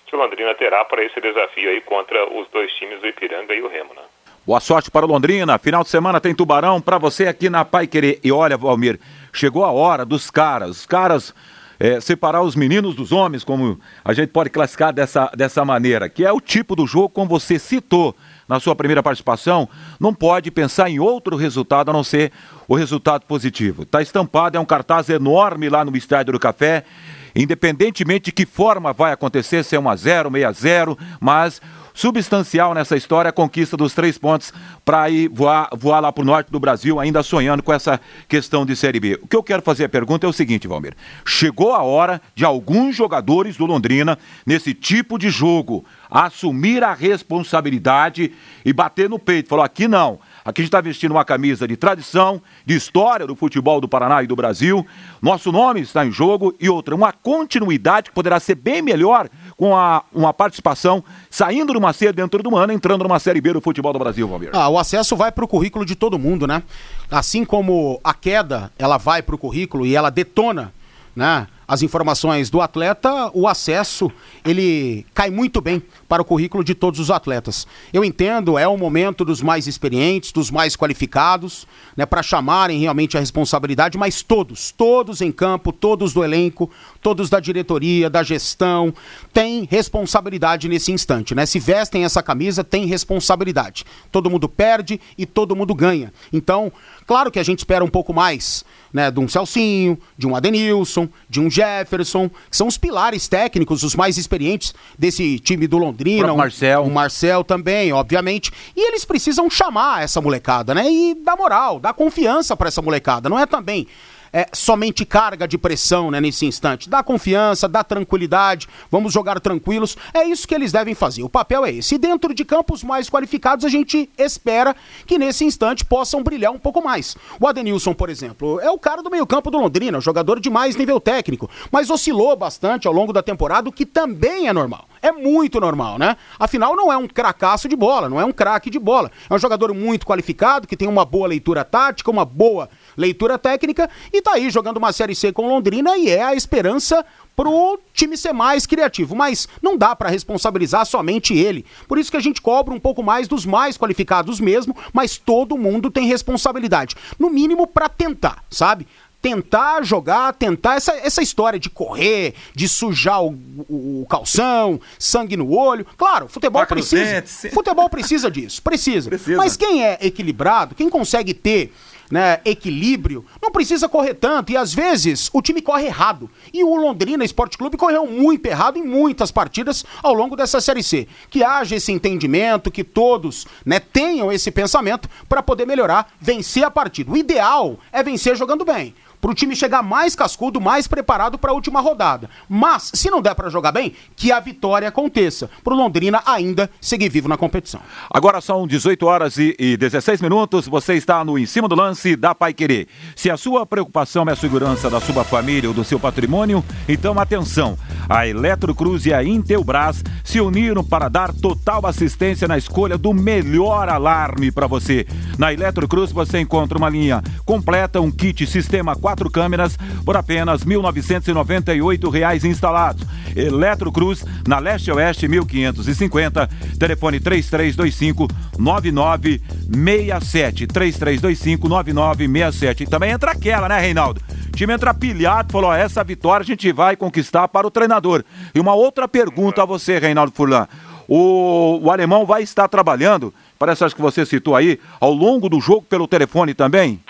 que 0.07 0.15
o 0.15 0.19
Londrina 0.19 0.55
terá 0.55 0.85
para 0.85 1.05
esse 1.05 1.21
desafio 1.21 1.71
aí 1.71 1.81
contra 1.81 2.25
os 2.33 2.49
dois 2.49 2.73
times 2.75 3.01
do 3.01 3.07
Ipiranga 3.07 3.55
e 3.55 3.63
o 3.63 3.69
Remo, 3.69 3.95
né? 3.95 4.03
Boa 4.47 4.59
sorte 4.59 4.91
para 4.91 5.05
o 5.05 5.09
Londrina. 5.09 5.59
Final 5.59 5.83
de 5.83 5.91
semana 5.91 6.21
tem 6.21 6.35
Tubarão 6.35 6.81
para 6.81 6.99
você 6.99 7.29
aqui 7.29 7.51
na 7.51 7.65
Pai 7.65 7.87
Querer. 7.87 8.19
E 8.25 8.33
olha, 8.33 8.57
Valmir, 8.57 8.99
chegou 9.33 9.65
a 9.65 9.71
hora 9.71 10.05
dos 10.05 10.31
caras. 10.31 10.71
Os 10.71 10.87
caras 10.87 11.35
é, 11.79 12.01
separar 12.01 12.43
os 12.43 12.57
meninos 12.57 12.95
dos 12.95 13.13
homens, 13.13 13.45
como 13.45 13.79
a 14.05 14.13
gente 14.13 14.31
pode 14.31 14.51
classificar 14.51 14.93
dessa, 14.93 15.31
dessa 15.37 15.65
maneira, 15.65 16.09
que 16.09 16.25
é 16.25 16.33
o 16.33 16.41
tipo 16.41 16.75
do 16.75 16.87
jogo, 16.87 17.11
como 17.11 17.29
você 17.29 17.59
citou 17.59 18.17
na 18.51 18.59
sua 18.59 18.75
primeira 18.75 19.01
participação, 19.01 19.69
não 20.01 20.13
pode 20.13 20.51
pensar 20.51 20.91
em 20.91 20.99
outro 20.99 21.37
resultado 21.37 21.89
a 21.89 21.93
não 21.93 22.03
ser 22.03 22.33
o 22.67 22.75
resultado 22.75 23.25
positivo. 23.25 23.85
Está 23.85 24.03
estampado, 24.03 24.59
é 24.59 24.61
um 24.61 24.65
cartaz 24.65 25.09
enorme 25.09 25.69
lá 25.69 25.85
no 25.85 25.97
Estádio 25.97 26.33
do 26.33 26.39
Café 26.41 26.85
independentemente 27.33 28.25
de 28.27 28.33
que 28.33 28.45
forma 28.45 28.93
vai 28.93 29.13
acontecer, 29.13 29.65
se 29.65 29.77
é 29.77 29.81
1 29.81 29.89
a 29.89 29.95
0 29.95 30.31
6 30.33 30.45
a 30.45 30.53
0 30.53 30.99
mas 31.21 31.63
substancial 31.95 32.75
nessa 32.75 32.97
história 32.97 33.29
a 33.29 33.33
conquista 33.33 33.77
dos 33.77 33.95
três 33.95 34.19
pontos 34.19 34.53
para 34.85 35.09
ir 35.11 35.29
voar, 35.29 35.69
voar 35.77 36.01
lá 36.01 36.13
para 36.13 36.23
o 36.23 36.25
norte 36.25 36.51
do 36.51 36.61
Brasil, 36.61 36.99
ainda 36.99 37.23
sonhando 37.23 37.63
com 37.63 37.73
essa 37.73 38.01
questão 38.29 38.65
de 38.65 38.75
Série 38.77 39.01
B. 39.01 39.19
O 39.23 39.27
que 39.27 39.37
eu 39.37 39.43
quero 39.43 39.63
fazer 39.63 39.85
a 39.85 39.89
pergunta 39.89 40.27
é 40.27 40.29
o 40.29 40.33
seguinte, 40.33 40.69
Valmir. 40.69 40.95
Chegou 41.25 41.73
a 41.75 41.83
hora 41.83 42.21
de 42.35 42.45
alguns 42.45 42.97
jogadores 42.97 43.57
do 43.57 43.67
Londrina, 43.67 44.19
nesse 44.47 44.75
tipo 44.75 45.19
de 45.19 45.31
jogo, 45.31 45.85
assumir 46.11 46.83
a 46.83 46.93
responsabilidade 46.93 48.33
e 48.65 48.73
bater 48.73 49.09
no 49.09 49.19
peito. 49.19 49.49
Falou: 49.49 49.65
aqui 49.65 49.87
não. 49.87 50.19
Aqui 50.45 50.61
a 50.61 50.65
gente 50.65 50.69
está 50.69 50.81
vestindo 50.81 51.13
uma 51.13 51.25
camisa 51.25 51.69
de 51.69 51.77
tradição, 51.77 52.43
de 52.65 52.75
história 52.75 53.27
do 53.27 53.37
futebol 53.37 53.81
do 53.81 53.89
Paraná 53.89 54.23
e 54.23 54.27
do 54.27 54.35
Brasil. 54.35 54.87
Nosso 55.21 55.53
nome 55.53 55.81
está 55.81 56.05
em 56.05 56.11
jogo 56.11 56.55
e 56.59 56.69
outra, 56.69 56.95
uma 56.95 57.13
continuidade 57.13 58.11
que 58.11 58.15
poderá 58.15 58.41
ser 58.41 58.55
bem 58.55 58.83
melhor 58.83 59.29
com 59.61 59.77
a, 59.77 60.05
uma 60.11 60.33
participação 60.33 61.05
saindo 61.29 61.75
de 61.75 61.79
uma 61.79 61.93
C 61.93 62.11
dentro 62.15 62.43
do 62.43 62.57
ano, 62.57 62.73
entrando 62.73 63.03
numa 63.03 63.19
Série 63.19 63.43
B 63.43 63.53
do 63.53 63.61
futebol 63.61 63.93
do 63.93 63.99
Brasil, 63.99 64.27
Valmir. 64.27 64.49
Ah, 64.55 64.71
o 64.71 64.79
acesso 64.79 65.15
vai 65.15 65.31
para 65.31 65.45
o 65.45 65.47
currículo 65.47 65.85
de 65.85 65.95
todo 65.95 66.19
mundo, 66.19 66.47
né? 66.47 66.63
Assim 67.11 67.45
como 67.45 68.01
a 68.03 68.15
queda, 68.15 68.73
ela 68.79 68.97
vai 68.97 69.21
para 69.21 69.35
o 69.35 69.39
currículo 69.39 69.85
e 69.85 69.95
ela 69.95 70.09
detona, 70.09 70.73
né? 71.15 71.47
As 71.71 71.83
informações 71.83 72.51
do 72.51 72.61
atleta, 72.61 73.31
o 73.33 73.47
acesso 73.47 74.11
ele 74.45 75.07
cai 75.15 75.31
muito 75.31 75.61
bem 75.61 75.81
para 76.09 76.21
o 76.21 76.25
currículo 76.25 76.65
de 76.65 76.75
todos 76.75 76.99
os 76.99 77.13
atletas. 77.13 77.65
Eu 77.93 78.05
entendo, 78.05 78.59
é 78.59 78.67
o 78.67 78.77
momento 78.77 79.25
dos 79.25 79.41
mais 79.41 79.69
experientes, 79.69 80.33
dos 80.33 80.51
mais 80.51 80.75
qualificados, 80.75 81.69
né, 81.97 82.05
para 82.05 82.25
chamarem 82.25 82.81
realmente 82.81 83.17
a 83.17 83.21
responsabilidade, 83.21 83.97
mas 83.97 84.21
todos, 84.21 84.73
todos 84.73 85.21
em 85.21 85.31
campo, 85.31 85.73
todos 85.73 86.13
do 86.13 86.25
elenco, 86.25 86.69
todos 87.01 87.31
da 87.31 87.39
diretoria, 87.39 88.11
da 88.11 88.25
gestão, 88.25 88.93
têm 89.33 89.69
responsabilidade 89.71 90.69
nesse 90.69 90.91
instante, 90.91 91.37
né? 91.37 91.47
Se 91.47 91.61
vestem 91.61 92.05
essa 92.05 92.21
camisa, 92.21 92.65
tem 92.65 92.85
responsabilidade. 92.85 93.85
Todo 94.11 94.29
mundo 94.29 94.49
perde 94.49 95.01
e 95.17 95.25
todo 95.25 95.55
mundo 95.55 95.73
ganha. 95.73 96.13
Então, 96.33 96.73
claro 97.07 97.31
que 97.31 97.39
a 97.39 97.45
gente 97.45 97.61
espera 97.61 97.85
um 97.85 97.89
pouco 97.89 98.13
mais, 98.13 98.65
né, 98.93 99.09
de 99.09 99.21
um 99.21 99.29
Celcinho, 99.29 99.97
de 100.19 100.27
um 100.27 100.35
Adenilson, 100.35 101.09
de 101.29 101.41
um 101.41 101.49
Jefferson, 101.61 102.29
que 102.29 102.57
são 102.57 102.67
os 102.67 102.79
pilares 102.79 103.29
técnicos, 103.29 103.83
os 103.83 103.95
mais 103.95 104.17
experientes 104.17 104.75
desse 104.99 105.39
time 105.39 105.67
do 105.67 105.77
Londrina. 105.77 106.33
O 106.33 106.37
Marcel. 106.37 106.85
O 106.85 106.91
Marcel 106.91 107.45
também, 107.45 107.93
obviamente. 107.93 108.51
E 108.75 108.89
eles 108.89 109.05
precisam 109.05 109.51
chamar 109.51 110.03
essa 110.03 110.21
molecada, 110.21 110.75
né? 110.75 110.91
E 110.91 111.15
dar 111.15 111.37
moral, 111.37 111.79
dar 111.79 111.93
confiança 111.93 112.57
para 112.57 112.69
essa 112.69 112.81
molecada. 112.81 113.29
Não 113.29 113.39
é 113.39 113.47
também 113.47 113.87
é, 114.33 114.47
somente 114.53 115.05
carga 115.05 115.47
de 115.47 115.59
pressão 115.59 116.11
né, 116.11 116.21
nesse 116.21 116.47
instante. 116.47 116.89
Dá 116.89 117.03
confiança, 117.03 117.69
dá 117.69 117.83
tranquilidade, 117.83 118.69
vamos 118.91 119.13
jogar 119.13 119.41
tranquilos. 119.41 119.97
É 120.13 120.25
isso 120.25 120.47
que 120.47 120.55
eles 120.55 120.73
devem 120.73 120.95
fazer. 120.95 121.23
O 121.23 121.29
papel 121.29 121.65
é 121.65 121.73
esse. 121.73 121.95
E 121.95 121.99
dentro 121.99 122.35
de 122.35 122.45
campos 122.45 122.83
mais 122.83 123.09
qualificados, 123.09 123.65
a 123.65 123.69
gente 123.69 124.09
espera 124.17 124.75
que 125.07 125.19
nesse 125.19 125.45
instante 125.45 125.85
possam 125.85 126.23
brilhar 126.23 126.53
um 126.53 126.59
pouco 126.59 126.83
mais. 126.83 127.17
O 127.41 127.47
Adenilson, 127.47 127.95
por 127.95 128.09
exemplo, 128.09 128.61
é 128.61 128.71
o 128.71 128.79
cara 128.79 129.03
do 129.03 129.11
meio-campo 129.11 129.51
do 129.51 129.59
Londrina, 129.59 130.01
jogador 130.01 130.41
de 130.41 130.51
mais 130.51 130.77
nível 130.77 131.01
técnico, 131.01 131.51
mas 131.71 131.91
oscilou 131.91 132.37
bastante 132.37 132.87
ao 132.87 132.95
longo 132.95 133.13
da 133.13 133.23
temporada, 133.23 133.69
o 133.69 133.73
que 133.73 133.87
também 133.87 134.49
é 134.49 134.53
normal. 134.53 134.90
É 135.03 135.11
muito 135.11 135.59
normal, 135.59 135.99
né? 135.99 136.17
Afinal, 136.39 136.77
não 136.77 136.93
é 136.93 136.97
um 136.97 137.09
cracaço 137.09 137.69
de 137.69 137.77
bola, 137.77 138.09
não 138.09 138.21
é 138.21 138.25
um 138.25 138.33
craque 138.33 138.69
de 138.69 138.79
bola. 138.79 139.11
É 139.29 139.35
um 139.35 139.39
jogador 139.39 139.73
muito 139.73 140.07
qualificado, 140.07 140.69
que 140.69 140.77
tem 140.77 140.89
uma 140.89 141.05
boa 141.05 141.27
leitura 141.27 141.65
tática, 141.65 142.11
uma 142.11 142.25
boa 142.25 142.69
leitura 142.97 143.39
técnica 143.39 143.89
e 144.13 144.21
tá 144.21 144.33
aí 144.33 144.51
jogando 144.51 144.77
uma 144.77 144.93
Série 144.93 145.15
C 145.15 145.33
com 145.33 145.49
Londrina 145.49 145.97
e 145.97 146.11
é 146.11 146.23
a 146.23 146.35
esperança 146.35 147.05
pro 147.35 147.81
time 147.95 148.19
ser 148.19 148.35
mais 148.35 148.67
criativo, 148.67 149.17
mas 149.17 149.49
não 149.63 149.79
dá 149.79 149.97
para 149.97 150.11
responsabilizar 150.11 150.85
somente 150.85 151.33
ele. 151.33 151.65
Por 151.89 151.97
isso 151.99 152.11
que 152.11 152.17
a 152.19 152.21
gente 152.21 152.43
cobra 152.43 152.75
um 152.75 152.81
pouco 152.81 153.03
mais 153.03 153.27
dos 153.27 153.47
mais 153.47 153.79
qualificados 153.79 154.39
mesmo, 154.41 154.77
mas 154.93 155.17
todo 155.17 155.57
mundo 155.57 155.91
tem 155.91 156.07
responsabilidade, 156.07 156.95
no 157.19 157.31
mínimo 157.31 157.67
para 157.67 157.89
tentar, 157.89 158.45
sabe? 158.51 158.87
Tentar 159.21 159.83
jogar, 159.83 160.33
tentar 160.35 160.77
essa, 160.77 160.93
essa 160.93 161.23
história 161.23 161.59
de 161.59 161.69
correr, 161.69 162.35
de 162.55 162.69
sujar 162.69 163.23
o, 163.23 163.39
o, 163.69 164.03
o 164.03 164.07
calção, 164.09 164.81
sangue 164.99 165.37
no 165.37 165.53
olho. 165.55 165.87
Claro, 165.97 166.29
futebol 166.29 166.63
Paca 166.63 166.75
precisa. 166.75 167.23
Futebol 167.53 167.89
precisa 167.89 168.31
disso, 168.31 168.63
precisa. 168.63 169.09
precisa. 169.09 169.37
Mas 169.37 169.57
quem 169.57 169.85
é 169.85 169.99
equilibrado, 170.01 170.75
quem 170.75 170.89
consegue 170.89 171.35
ter 171.35 171.73
né, 172.11 172.41
equilíbrio, 172.45 173.25
não 173.41 173.53
precisa 173.53 173.89
correr 173.89 174.15
tanto. 174.15 174.51
E 174.53 174.57
às 174.57 174.75
vezes 174.75 175.31
o 175.33 175.41
time 175.41 175.63
corre 175.63 175.87
errado. 175.87 176.29
E 176.53 176.65
o 176.65 176.75
Londrina 176.75 177.25
Esporte 177.25 177.57
Clube 177.57 177.77
correu 177.77 178.07
muito 178.07 178.45
errado 178.47 178.79
em 178.79 178.83
muitas 178.83 179.31
partidas 179.31 179.85
ao 180.03 180.13
longo 180.13 180.35
dessa 180.35 180.61
Série 180.61 180.83
C. 180.83 181.07
Que 181.31 181.45
haja 181.45 181.77
esse 181.77 181.93
entendimento, 181.93 182.71
que 182.71 182.83
todos 182.83 183.47
né, 183.65 183.79
tenham 183.79 184.33
esse 184.33 184.51
pensamento 184.51 185.09
para 185.29 185.43
poder 185.43 185.67
melhorar, 185.67 186.13
vencer 186.21 186.65
a 186.65 186.71
partida. 186.71 187.13
O 187.13 187.17
ideal 187.17 187.79
é 187.93 188.03
vencer 188.03 188.37
jogando 188.37 188.65
bem 188.65 188.95
para 189.21 189.31
o 189.31 189.35
time 189.35 189.55
chegar 189.55 189.83
mais 189.83 190.15
cascudo, 190.15 190.61
mais 190.61 190.89
preparado 190.89 191.39
para 191.39 191.51
a 191.51 191.55
última 191.55 191.81
rodada. 191.81 192.31
Mas, 192.49 192.91
se 192.95 193.11
não 193.11 193.21
der 193.21 193.35
para 193.35 193.51
jogar 193.51 193.73
bem, 193.73 193.93
que 194.17 194.33
a 194.33 194.41
vitória 194.41 194.89
aconteça. 194.89 195.51
Para 195.63 195.75
o 195.75 195.77
Londrina 195.77 196.23
ainda 196.25 196.71
seguir 196.81 197.09
vivo 197.09 197.29
na 197.29 197.37
competição. 197.37 197.81
Agora 198.11 198.41
são 198.41 198.67
18 198.67 199.07
horas 199.07 199.37
e, 199.37 199.55
e 199.59 199.77
16 199.77 200.23
minutos. 200.23 200.67
Você 200.67 200.95
está 200.95 201.25
no 201.25 201.39
Em 201.39 201.47
Cima 201.47 201.69
do 201.69 201.75
Lance 201.75 202.17
da 202.17 202.35
Pai 202.35 202.55
Querer. 202.55 202.89
Se 203.15 203.31
a 203.31 203.37
sua 203.37 203.67
preocupação 203.67 204.25
é 204.29 204.33
a 204.33 204.37
segurança 204.37 204.89
da 204.89 205.01
sua 205.01 205.25
família 205.25 205.69
ou 205.69 205.75
do 205.75 205.85
seu 205.85 206.01
patrimônio, 206.01 206.65
então 206.89 207.19
atenção. 207.19 207.79
A 208.09 208.27
Eletrocruz 208.27 209.05
e 209.07 209.13
a 209.13 209.23
Intelbras 209.23 210.03
se 210.25 210.41
uniram 210.41 210.83
para 210.83 211.09
dar 211.09 211.33
total 211.33 211.87
assistência 211.87 212.49
na 212.49 212.57
escolha 212.57 212.97
do 212.97 213.13
melhor 213.13 213.89
alarme 213.89 214.51
para 214.51 214.67
você. 214.67 215.07
Na 215.39 215.53
Eletrocruz 215.53 216.11
você 216.11 216.41
encontra 216.41 216.79
uma 216.79 216.89
linha 216.89 217.23
completa, 217.45 218.01
um 218.01 218.11
kit 218.11 218.47
sistema 218.47 218.97
4 218.97 219.10
quatro 219.11 219.29
câmeras 219.29 219.77
por 220.05 220.17
apenas 220.17 220.63
R$ 220.63 220.77
1.998 220.77 222.45
instalados. 222.45 223.05
Eletrocruz, 223.35 224.25
na 224.47 224.61
Leste 224.61 224.93
Oeste 224.93 225.27
1550, 225.27 226.49
telefone 226.79 227.19
3325 227.19 228.29
9967. 228.57 230.69
3325 230.69 231.69
9967. 231.69 232.85
E 232.85 232.87
também 232.87 233.11
entra 233.11 233.33
aquela, 233.33 233.69
né, 233.69 233.81
Reinaldo? 233.81 234.21
O 234.47 234.53
time 234.53 234.73
entra 234.73 234.95
pilhado, 234.95 235.53
falou: 235.53 235.75
essa 235.75 236.05
vitória 236.05 236.45
a 236.45 236.47
gente 236.47 236.71
vai 236.73 236.95
conquistar 236.95 237.49
para 237.49 237.67
o 237.67 237.71
treinador. 237.71 238.23
E 238.55 238.61
uma 238.61 238.75
outra 238.75 239.09
pergunta 239.09 239.63
a 239.63 239.67
você, 239.67 239.99
Reinaldo 239.99 240.31
Furlan. 240.33 240.69
O, 241.09 241.81
o 241.83 241.91
alemão 241.91 242.25
vai 242.25 242.45
estar 242.45 242.69
trabalhando, 242.69 243.35
parece 243.59 243.83
acho 243.83 243.97
que 243.97 244.01
você 244.01 244.25
citou 244.25 244.55
aí, 244.55 244.79
ao 245.01 245.13
longo 245.13 245.49
do 245.49 245.61
jogo 245.61 245.83
pelo 245.83 246.07
telefone 246.07 246.55
também? 246.55 247.01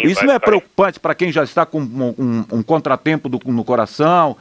Sim. 0.00 0.08
Isso 0.08 0.24
não 0.24 0.34
é 0.34 0.38
preocupante 0.38 0.98
para 0.98 1.14
quem 1.14 1.30
já 1.30 1.44
está 1.44 1.66
com 1.66 1.80
um, 1.80 2.14
um, 2.18 2.58
um 2.58 2.62
contratempo 2.62 3.28
do, 3.28 3.40
no 3.46 3.64
coração? 3.64 4.36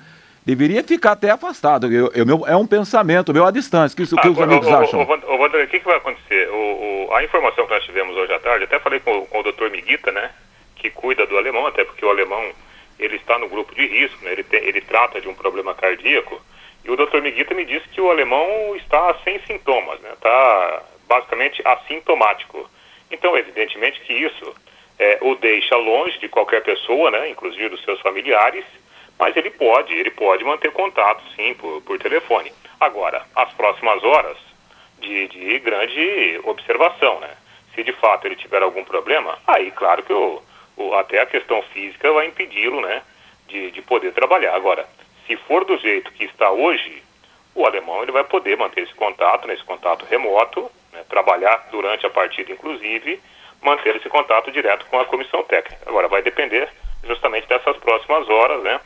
Deveria 0.45 0.83
ficar 0.83 1.11
até 1.11 1.29
afastado. 1.29 1.91
Eu, 1.91 2.11
eu, 2.13 2.25
meu, 2.25 2.43
é 2.47 2.55
um 2.55 2.65
pensamento 2.65 3.33
meu 3.33 3.45
à 3.45 3.51
distância. 3.51 3.95
Que, 3.95 4.03
ah, 4.03 4.21
que 4.21 4.29
os 4.29 4.41
amigos 4.41 4.67
o, 4.67 4.75
acham? 4.75 4.99
O, 5.01 5.03
o, 5.03 5.45
o, 5.45 5.67
que, 5.67 5.79
que 5.79 5.85
vai 5.85 5.97
acontecer? 5.97 6.49
O, 6.49 7.13
a 7.13 7.23
informação 7.23 7.65
que 7.65 7.73
nós 7.73 7.83
tivemos 7.83 8.15
hoje 8.15 8.33
à 8.33 8.39
tarde, 8.39 8.63
até 8.63 8.79
falei 8.79 8.99
com, 8.99 9.25
com 9.25 9.39
o 9.39 9.43
doutor 9.43 9.69
Miguita, 9.69 10.11
né? 10.11 10.31
Que 10.75 10.89
cuida 10.89 11.27
do 11.27 11.37
alemão, 11.37 11.67
até 11.67 11.83
porque 11.83 12.03
o 12.03 12.09
alemão 12.09 12.41
ele 12.97 13.15
está 13.15 13.37
no 13.37 13.49
grupo 13.49 13.73
de 13.73 13.85
risco, 13.85 14.23
né, 14.23 14.31
ele, 14.31 14.43
tem, 14.43 14.63
ele 14.63 14.79
trata 14.79 15.19
de 15.19 15.27
um 15.27 15.33
problema 15.33 15.73
cardíaco. 15.73 16.39
E 16.85 16.89
o 16.89 16.95
doutor 16.95 17.21
Miguita 17.21 17.53
me 17.55 17.65
disse 17.65 17.87
que 17.89 17.99
o 17.99 18.09
alemão 18.09 18.75
está 18.75 19.15
sem 19.23 19.39
sintomas, 19.41 19.99
né? 20.01 20.09
Está 20.13 20.83
basicamente 21.07 21.61
assintomático. 21.65 22.69
Então, 23.11 23.37
evidentemente 23.37 23.99
que 24.01 24.13
isso 24.13 24.55
é, 25.01 25.17
o 25.21 25.33
deixa 25.33 25.75
longe 25.75 26.19
de 26.19 26.29
qualquer 26.29 26.61
pessoa, 26.61 27.09
né, 27.09 27.27
inclusive 27.27 27.69
dos 27.69 27.83
seus 27.83 27.99
familiares, 28.01 28.63
mas 29.17 29.35
ele 29.35 29.49
pode, 29.49 29.91
ele 29.95 30.11
pode 30.11 30.43
manter 30.43 30.71
contato, 30.71 31.23
sim, 31.35 31.55
por, 31.55 31.81
por 31.81 31.97
telefone. 31.97 32.53
Agora, 32.79 33.25
as 33.35 33.51
próximas 33.53 34.03
horas 34.03 34.37
de, 34.99 35.27
de 35.27 35.59
grande 35.59 36.39
observação, 36.43 37.19
né? 37.19 37.31
Se 37.73 37.83
de 37.83 37.93
fato 37.93 38.27
ele 38.27 38.35
tiver 38.35 38.61
algum 38.61 38.83
problema, 38.83 39.39
aí 39.47 39.71
claro 39.71 40.03
que 40.03 40.13
o, 40.13 40.39
o 40.77 40.93
até 40.93 41.19
a 41.19 41.25
questão 41.25 41.63
física 41.73 42.11
vai 42.11 42.27
impedi-lo, 42.27 42.79
né, 42.81 43.01
de, 43.47 43.71
de 43.71 43.81
poder 43.81 44.13
trabalhar. 44.13 44.53
Agora, 44.53 44.87
se 45.25 45.35
for 45.35 45.65
do 45.65 45.79
jeito 45.79 46.11
que 46.11 46.25
está 46.25 46.51
hoje, 46.51 47.01
o 47.55 47.65
alemão 47.65 48.03
ele 48.03 48.11
vai 48.11 48.23
poder 48.23 48.55
manter 48.55 48.83
esse 48.83 48.93
contato, 48.93 49.47
nesse 49.47 49.63
contato 49.63 50.05
remoto, 50.05 50.69
né, 50.93 51.03
trabalhar 51.09 51.69
durante 51.71 52.05
a 52.05 52.09
partida, 52.11 52.51
inclusive, 52.51 53.19
manter 53.61 53.95
esse 53.95 54.09
contato 54.09 54.51
direto 54.51 54.85
com 54.87 54.99
a 54.99 55.05
comissão 55.05 55.43
técnica. 55.43 55.81
Agora, 55.85 56.07
vai 56.07 56.21
depender 56.21 56.69
justamente 57.03 57.47
dessas 57.47 57.77
próximas 57.77 58.29
horas, 58.29 58.61
né, 58.63 58.79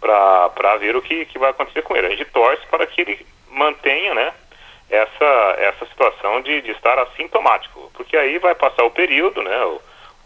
para 0.00 0.76
ver 0.76 0.96
o 0.96 1.02
que, 1.02 1.24
que 1.26 1.38
vai 1.38 1.50
acontecer 1.50 1.82
com 1.82 1.96
ele. 1.96 2.06
A 2.06 2.10
gente 2.10 2.24
torce 2.26 2.64
para 2.66 2.86
que 2.86 3.00
ele 3.00 3.26
mantenha, 3.50 4.14
né, 4.14 4.32
essa, 4.90 5.56
essa 5.58 5.86
situação 5.86 6.40
de, 6.42 6.60
de 6.60 6.70
estar 6.70 6.98
assintomático, 6.98 7.90
porque 7.94 8.16
aí 8.16 8.38
vai 8.38 8.54
passar 8.54 8.84
o 8.84 8.90
período, 8.90 9.42
né, 9.42 9.64
o, 9.64 9.80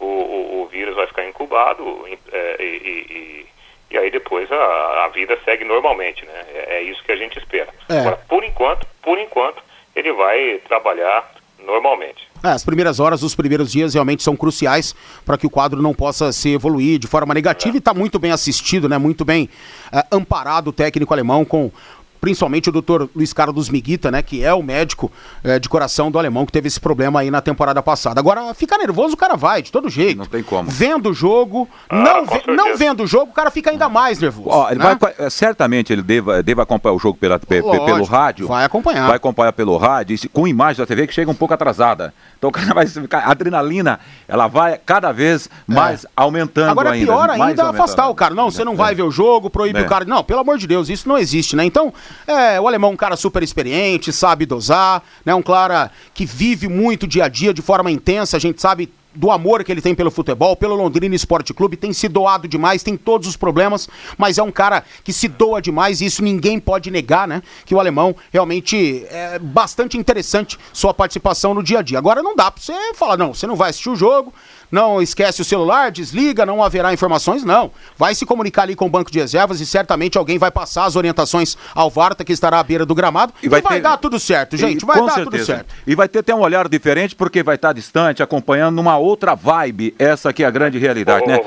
o, 0.04 0.62
o 0.62 0.66
vírus 0.71 0.95
vai 0.95 1.07
ficar 1.07 1.25
incubado 1.26 2.07
é, 2.33 2.57
e, 2.59 2.64
e, 2.64 3.47
e 3.90 3.99
aí 3.99 4.11
depois 4.11 4.50
a, 4.50 5.04
a 5.04 5.09
vida 5.09 5.38
segue 5.45 5.64
normalmente, 5.64 6.25
né? 6.25 6.47
É, 6.54 6.76
é 6.76 6.83
isso 6.83 7.02
que 7.02 7.12
a 7.12 7.16
gente 7.16 7.38
espera. 7.38 7.69
É. 7.88 7.99
Agora, 7.99 8.16
por 8.28 8.45
enquanto, 8.45 8.87
por 9.02 9.19
enquanto, 9.19 9.62
ele 9.95 10.12
vai 10.12 10.61
trabalhar 10.69 11.28
normalmente. 11.59 12.30
É, 12.42 12.49
as 12.49 12.64
primeiras 12.64 13.00
horas, 13.00 13.23
os 13.23 13.35
primeiros 13.35 13.70
dias 13.70 13.94
realmente 13.94 14.23
são 14.23 14.37
cruciais 14.37 14.94
para 15.25 15.37
que 15.37 15.47
o 15.47 15.50
quadro 15.50 15.82
não 15.82 15.94
possa 15.94 16.32
se 16.32 16.50
evoluir 16.50 16.99
de 16.99 17.06
forma 17.06 17.35
negativa 17.35 17.75
é. 17.75 17.76
e 17.76 17.78
está 17.78 17.92
muito 17.92 18.18
bem 18.18 18.32
assistido, 18.32 18.88
né? 18.88 18.99
Muito 18.99 19.25
bem 19.25 19.49
é, 19.92 20.04
amparado 20.11 20.70
o 20.70 20.73
técnico 20.73 21.12
alemão 21.12 21.44
com 21.44 21.70
principalmente 22.20 22.68
o 22.68 22.73
doutor 22.73 23.09
Luiz 23.16 23.32
Carlos 23.32 23.68
Miguita, 23.68 24.11
né, 24.11 24.23
que 24.23 24.44
é 24.44 24.52
o 24.52 24.62
médico 24.62 25.11
é, 25.42 25.59
de 25.59 25.68
coração 25.68 26.11
do 26.11 26.18
alemão 26.18 26.44
que 26.44 26.52
teve 26.52 26.68
esse 26.68 26.78
problema 26.78 27.20
aí 27.20 27.30
na 27.30 27.40
temporada 27.40 27.82
passada. 27.82 28.20
Agora, 28.20 28.52
ficar 28.54 28.78
nervoso 28.78 29.14
o 29.14 29.16
cara 29.16 29.37
vai, 29.37 29.62
de 29.62 29.73
todo 29.73 29.88
jeito. 29.88 30.18
Não 30.18 30.26
tem 30.26 30.42
como. 30.42 30.70
Vendo 30.70 31.11
o 31.11 31.14
jogo, 31.14 31.68
ah, 31.88 31.97
não, 31.97 32.26
ve 32.26 32.42
não 32.47 32.76
vendo 32.76 33.04
o 33.04 33.06
jogo, 33.06 33.30
o 33.30 33.35
cara 33.35 33.50
fica 33.50 33.70
ainda 33.70 33.88
mais 33.88 34.18
nervoso. 34.18 34.50
Ó, 34.50 34.70
ele 34.70 34.78
né? 34.78 34.99
vai, 35.00 35.30
certamente 35.30 35.92
ele 35.92 36.02
deva, 36.02 36.42
deva 36.42 36.62
acompanhar 36.62 36.94
o 36.94 36.99
jogo 36.99 37.16
pela, 37.16 37.38
pe, 37.38 37.61
Lógico, 37.61 37.87
pelo 37.87 38.04
rádio. 38.04 38.47
Vai 38.47 38.64
acompanhar. 38.64 39.06
Vai 39.06 39.16
acompanhar 39.16 39.52
pelo 39.52 39.76
rádio, 39.76 40.18
com 40.32 40.47
imagem 40.47 40.82
da 40.82 40.87
TV 40.87 41.06
que 41.06 41.14
chega 41.14 41.30
um 41.30 41.35
pouco 41.35 41.54
atrasada. 41.54 42.12
Então 42.40 42.49
o 42.49 42.52
cara 42.52 42.73
vai 42.73 42.87
a 42.87 43.30
adrenalina, 43.30 44.00
ela 44.26 44.49
vai 44.49 44.78
cada 44.78 45.12
vez 45.12 45.47
mais 45.66 46.06
é. 46.06 46.09
aumentando 46.16 46.70
Agora 46.70 46.97
é 46.97 47.00
pior 47.00 47.28
ainda, 47.28 47.44
ainda 47.44 47.68
afastar 47.68 48.09
o 48.09 48.14
cara. 48.14 48.35
Não, 48.35 48.50
você 48.50 48.64
não 48.64 48.75
vai 48.75 48.94
ver 48.94 49.02
o 49.02 49.11
jogo, 49.11 49.50
proíbe 49.50 49.82
o 49.82 49.87
cara. 49.87 50.06
Não, 50.06 50.25
pelo 50.25 50.40
amor 50.40 50.56
de 50.56 50.66
Deus, 50.66 50.88
isso 50.88 51.06
não 51.06 51.18
existe, 51.18 51.54
né? 51.54 51.66
Então, 51.66 51.92
é, 52.26 52.59
o 52.59 52.66
alemão 52.66 52.90
é 52.90 52.94
um 52.94 52.97
cara 52.97 53.14
super 53.14 53.42
experiente, 53.42 54.11
sabe 54.11 54.47
dosar, 54.47 55.02
né? 55.23 55.35
Um 55.35 55.42
cara 55.42 55.90
que 56.14 56.25
vive 56.25 56.66
muito 56.66 57.06
dia 57.06 57.25
a 57.25 57.28
dia 57.28 57.52
de 57.52 57.61
forma 57.61 57.90
intensa, 57.90 58.38
a 58.38 58.40
gente 58.40 58.59
sabe 58.59 58.90
do 59.14 59.31
amor 59.31 59.64
que 59.64 59.73
ele 59.73 59.81
tem 59.81 59.95
pelo 59.95 60.11
futebol, 60.11 60.57
pelo 60.57 60.75
Londrina 60.75 61.14
Esporte 61.14 61.52
Clube, 61.52 61.76
tem 61.76 61.93
se 61.93 62.09
doado 62.09 62.47
demais, 62.47 62.83
tem 62.83 62.97
todos 62.97 63.29
os 63.29 63.37
problemas, 63.37 63.88
mas 64.17 64.38
é 64.38 64.43
um 64.43 64.52
cara 64.52 64.85
que 65.02 65.12
se 65.12 65.29
doa 65.29 65.61
demais 65.61 66.00
e 66.00 66.07
isso 66.07 66.23
ninguém 66.23 66.61
pode 66.61 66.90
negar, 66.90 67.26
né? 67.26 67.43
Que 67.64 67.75
o 67.75 67.81
alemão 67.81 68.14
realmente 68.33 69.05
é 69.11 69.38
bastante 69.38 69.97
interessante 69.97 70.59
sua 70.73 70.95
participação 70.95 71.55
no 71.55 71.62
dia 71.62 71.81
a 71.81 71.83
dia. 71.83 71.99
Agora 71.99 72.23
não 72.23 72.37
dá 72.37 72.50
pra 72.50 72.62
você 72.62 72.95
falar, 72.95 73.17
não, 73.17 73.35
você 73.35 73.47
não 73.47 73.57
vai 73.57 73.71
assistir 73.71 73.90
o 73.90 73.97
jogo, 73.97 74.33
não 74.71 75.03
esquece 75.03 75.43
o 75.43 75.45
celular, 75.45 75.91
desliga, 75.91 76.47
não 76.47 76.62
haverá 76.62 76.93
informações, 76.93 77.45
não. 77.45 77.71
Vai 77.97 78.15
se 78.15 78.25
comunicar 78.25 78.62
ali 78.62 78.75
com 78.75 78.87
o 78.87 78.91
banco 78.91 79.11
de 79.11 79.19
reservas 79.19 79.61
e 79.61 79.67
certamente 79.67 80.17
alguém 80.17 80.39
vai 80.39 80.50
passar 80.50 80.85
as 80.85 80.97
orientações 80.97 81.57
ao 81.75 81.91
Varta, 81.91 82.25
que 82.25 82.33
estará 82.33 82.59
à 82.59 82.62
beira 82.62 82.87
do 82.87 82.95
gramado, 82.95 83.33
e 83.43 83.49
vai, 83.49 83.61
e 83.61 83.62
vai 83.62 83.75
ter... 83.75 83.83
dar 83.83 83.97
tudo 83.97 84.19
certo, 84.19 84.57
gente, 84.57 84.83
e, 84.83 84.87
vai 84.87 84.97
dar 85.00 85.12
certeza. 85.12 85.31
tudo 85.31 85.45
certo. 85.45 85.75
E 85.87 85.95
vai 85.95 86.09
ter 86.09 86.21
até 86.21 86.35
um 86.35 86.41
olhar 86.41 86.69
diferente, 86.69 87.15
porque 87.15 87.43
vai 87.43 87.57
estar 87.57 87.73
distante, 87.73 88.23
acompanhando 88.23 88.77
numa 88.77 88.97
outra 88.97 89.35
vibe, 89.35 89.95
essa 89.99 90.31
aqui 90.31 90.45
é 90.45 90.47
a 90.47 90.50
grande 90.50 90.79
realidade, 90.79 91.25
ô, 91.25 91.27
né? 91.27 91.41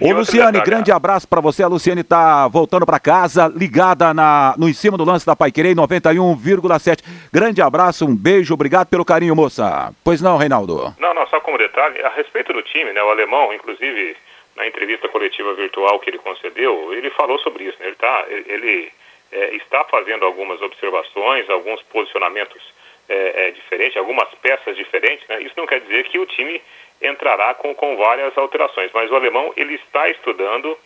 Ô, 0.00 0.08
ô 0.08 0.12
Luciane, 0.12 0.60
grande 0.60 0.92
abraço 0.92 1.26
para 1.26 1.40
você, 1.40 1.62
a 1.62 1.68
Luciane 1.68 2.02
tá 2.02 2.48
voltando 2.48 2.86
para 2.86 2.98
casa, 2.98 3.52
ligada 3.54 4.14
na, 4.14 4.54
no 4.56 4.68
em 4.68 4.72
cima 4.72 4.96
do 4.96 5.04
lance 5.04 5.26
da 5.26 5.34
Paiquerei, 5.34 5.74
91,7. 5.74 7.00
Grande 7.32 7.60
abraço, 7.60 8.06
um 8.06 8.14
beijo, 8.14 8.54
obrigado 8.54 8.86
pelo 8.86 9.04
carinho, 9.04 9.34
moça. 9.34 9.92
Pois 10.04 10.20
não, 10.20 10.36
Reinaldo? 10.36 10.94
Não, 10.98 11.14
não, 11.14 11.26
só 11.26 11.40
como 11.40 11.58
detalhe, 11.58 12.00
a 12.02 12.10
respeito 12.10 12.52
do 12.52 12.59
do 12.60 12.62
time, 12.62 12.92
né, 12.92 13.02
o 13.02 13.10
alemão, 13.10 13.52
inclusive 13.52 14.16
na 14.54 14.66
entrevista 14.66 15.08
coletiva 15.08 15.54
virtual 15.54 15.98
que 15.98 16.10
ele 16.10 16.18
concedeu, 16.18 16.92
ele 16.92 17.10
falou 17.10 17.38
sobre 17.38 17.64
isso. 17.64 17.78
Né, 17.80 17.86
ele, 17.86 17.96
tá, 17.96 18.26
ele 18.28 18.92
é, 19.32 19.54
está 19.56 19.84
fazendo 19.84 20.24
algumas 20.24 20.60
observações, 20.60 21.48
alguns 21.48 21.82
posicionamentos 21.84 22.62
é, 23.08 23.46
é, 23.46 23.50
diferentes, 23.52 23.96
algumas 23.96 24.28
peças 24.42 24.76
diferentes. 24.76 25.26
Né, 25.28 25.42
isso 25.42 25.54
não 25.56 25.66
quer 25.66 25.80
dizer 25.80 26.04
que 26.04 26.18
o 26.18 26.26
time 26.26 26.60
entrará 27.00 27.54
com, 27.54 27.74
com 27.74 27.96
várias 27.96 28.36
alterações, 28.36 28.90
mas 28.92 29.10
o 29.10 29.16
alemão 29.16 29.52
ele 29.56 29.74
está 29.74 30.08
estudando 30.10 30.76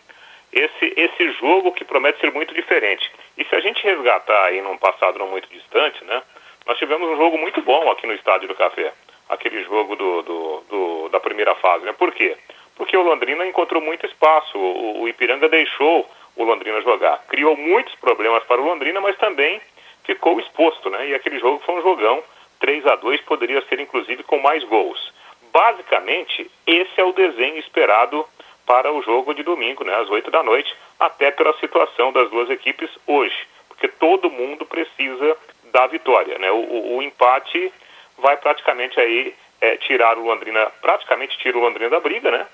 esse, 0.53 0.93
esse 0.95 1.31
jogo 1.33 1.73
que 1.73 1.83
promete 1.83 2.21
ser 2.21 2.31
muito 2.31 2.53
diferente. 2.53 3.11
E 3.37 3.43
se 3.43 3.53
a 3.53 3.59
gente 3.59 3.83
resgatar 3.83 4.45
aí 4.45 4.61
num 4.61 4.77
passado 4.77 5.19
não 5.19 5.27
muito 5.27 5.49
distante, 5.49 6.01
né, 6.05 6.23
nós 6.65 6.77
tivemos 6.77 7.09
um 7.09 7.17
jogo 7.17 7.37
muito 7.37 7.61
bom 7.61 7.91
aqui 7.91 8.07
no 8.07 8.13
Estádio 8.13 8.47
do 8.47 8.55
Café 8.55 8.93
aquele 9.29 9.63
jogo 9.63 9.95
do, 9.95 10.21
do, 10.21 10.63
do, 10.69 11.09
da 11.09 11.19
primeira 11.19 11.55
fase. 11.55 11.85
Né? 11.85 11.93
Por 11.93 12.11
quê? 12.11 12.37
Porque 12.75 12.95
o 12.95 13.03
Londrina 13.03 13.45
encontrou 13.45 13.81
muito 13.81 14.05
espaço, 14.05 14.57
o, 14.57 15.01
o 15.01 15.07
Ipiranga 15.07 15.47
deixou 15.47 16.09
o 16.35 16.43
Londrina 16.43 16.81
jogar. 16.81 17.23
Criou 17.27 17.55
muitos 17.55 17.95
problemas 17.95 18.43
para 18.43 18.61
o 18.61 18.65
Londrina, 18.65 18.99
mas 18.99 19.17
também 19.17 19.61
ficou 20.03 20.39
exposto, 20.39 20.89
né? 20.89 21.09
E 21.09 21.15
aquele 21.15 21.39
jogo 21.39 21.61
foi 21.65 21.75
um 21.75 21.81
jogão, 21.81 22.23
3 22.59 22.85
a 22.85 22.95
2 22.95 23.21
poderia 23.21 23.61
ser 23.67 23.79
inclusive 23.79 24.23
com 24.23 24.39
mais 24.39 24.63
gols. 24.65 25.13
Basicamente, 25.51 26.49
esse 26.67 26.99
é 26.99 27.03
o 27.03 27.13
desenho 27.13 27.57
esperado 27.57 28.25
para 28.65 28.91
o 28.91 29.01
jogo 29.01 29.33
de 29.33 29.43
domingo, 29.43 29.83
né, 29.83 29.95
às 29.95 30.09
8 30.09 30.31
da 30.31 30.41
noite, 30.41 30.75
até 30.99 31.31
pela 31.31 31.53
situação 31.59 32.11
das 32.11 32.29
duas 32.29 32.49
equipes 32.49 32.89
hoje, 33.05 33.35
porque 33.67 33.87
todo 33.87 34.29
mundo 34.29 34.65
precisa 34.65 35.37
da 35.71 35.85
vitória, 35.87 36.37
né? 36.39 36.51
O, 36.51 36.57
o, 36.57 36.97
o 36.97 37.03
empate 37.03 37.71
vai 38.17 38.37
praticamente 38.37 38.99
aí 38.99 39.35
é, 39.61 39.77
tirar 39.77 40.17
o 40.17 40.25
Londrina, 40.25 40.71
praticamente 40.81 41.37
tira 41.37 41.57
o 41.57 41.61
Londrina 41.61 41.89
da 41.89 41.99
briga, 41.99 42.31
né? 42.31 42.45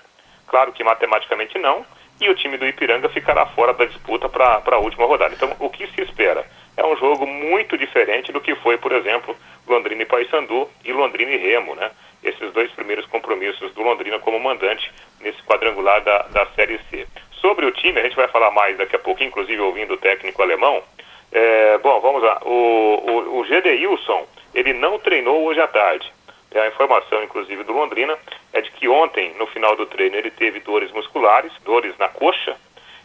Claro 0.47 0.71
que 0.71 0.83
matematicamente 0.83 1.57
não, 1.57 1.85
e 2.19 2.29
o 2.29 2.35
time 2.35 2.57
do 2.57 2.67
Ipiranga 2.67 3.09
ficará 3.09 3.45
fora 3.47 3.73
da 3.73 3.85
disputa 3.85 4.29
para 4.29 4.61
a 4.65 4.77
última 4.77 5.05
rodada. 5.05 5.33
Então, 5.33 5.55
o 5.59 5.69
que 5.69 5.87
se 5.87 6.01
espera? 6.01 6.45
É 6.77 6.85
um 6.85 6.95
jogo 6.95 7.25
muito 7.25 7.77
diferente 7.77 8.31
do 8.31 8.39
que 8.39 8.55
foi, 8.55 8.77
por 8.77 8.91
exemplo, 8.91 9.35
Londrina 9.67 10.03
e 10.03 10.05
Paysandu 10.05 10.69
e 10.85 10.93
Londrina 10.93 11.31
e 11.31 11.37
Remo, 11.37 11.75
né? 11.75 11.91
Esses 12.23 12.53
dois 12.53 12.71
primeiros 12.71 13.05
compromissos 13.07 13.73
do 13.73 13.81
Londrina 13.81 14.19
como 14.19 14.39
mandante 14.39 14.91
nesse 15.19 15.41
quadrangular 15.43 16.01
da, 16.01 16.19
da 16.23 16.45
Série 16.55 16.79
C. 16.89 17.07
Sobre 17.33 17.65
o 17.65 17.71
time, 17.71 17.99
a 17.99 18.03
gente 18.03 18.15
vai 18.15 18.27
falar 18.27 18.51
mais 18.51 18.77
daqui 18.77 18.95
a 18.95 18.99
pouco, 18.99 19.23
inclusive 19.23 19.59
ouvindo 19.59 19.95
o 19.95 19.97
técnico 19.97 20.41
alemão. 20.43 20.83
É, 21.31 21.77
bom, 21.79 21.99
vamos 21.99 22.21
lá. 22.21 22.39
O, 22.43 22.49
o, 22.49 23.39
o 23.39 23.45
Gedeilson, 23.45 24.27
ele 24.53 24.73
não 24.73 24.99
treinou 24.99 25.43
hoje 25.43 25.61
à 25.61 25.67
tarde. 25.67 26.11
A 26.53 26.67
informação, 26.67 27.23
inclusive, 27.23 27.63
do 27.63 27.71
Londrina 27.71 28.17
é 28.51 28.61
de 28.61 28.69
que 28.71 28.87
ontem, 28.87 29.33
no 29.37 29.47
final 29.47 29.75
do 29.75 29.85
treino, 29.85 30.17
ele 30.17 30.29
teve 30.29 30.59
dores 30.59 30.91
musculares, 30.91 31.51
dores 31.63 31.97
na 31.97 32.09
coxa, 32.09 32.57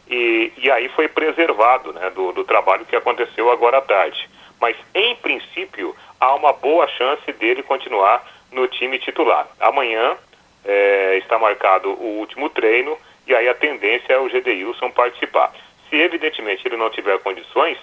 e, 0.08 0.52
e 0.56 0.70
aí 0.70 0.88
foi 0.90 1.08
preservado 1.08 1.92
né, 1.92 2.10
do, 2.10 2.32
do 2.32 2.44
trabalho 2.44 2.84
que 2.84 2.96
aconteceu 2.96 3.50
agora 3.50 3.78
à 3.78 3.80
tarde. 3.80 4.28
Mas, 4.60 4.76
em 4.94 5.14
princípio, 5.16 5.94
há 6.20 6.34
uma 6.34 6.52
boa 6.52 6.88
chance 6.88 7.30
dele 7.32 7.62
continuar 7.62 8.24
no 8.50 8.66
time 8.66 8.98
titular. 8.98 9.46
Amanhã 9.60 10.16
é, 10.64 11.18
está 11.18 11.38
marcado 11.38 11.90
o 11.90 12.18
último 12.18 12.48
treino, 12.50 12.96
e 13.26 13.34
aí 13.34 13.48
a 13.48 13.54
tendência 13.54 14.12
é 14.12 14.18
o 14.18 14.28
Gedeilson 14.28 14.90
participar. 14.90 15.52
Se, 15.88 15.96
evidentemente, 15.96 16.66
ele 16.66 16.76
não 16.76 16.90
tiver 16.90 17.18
condições, 17.20 17.78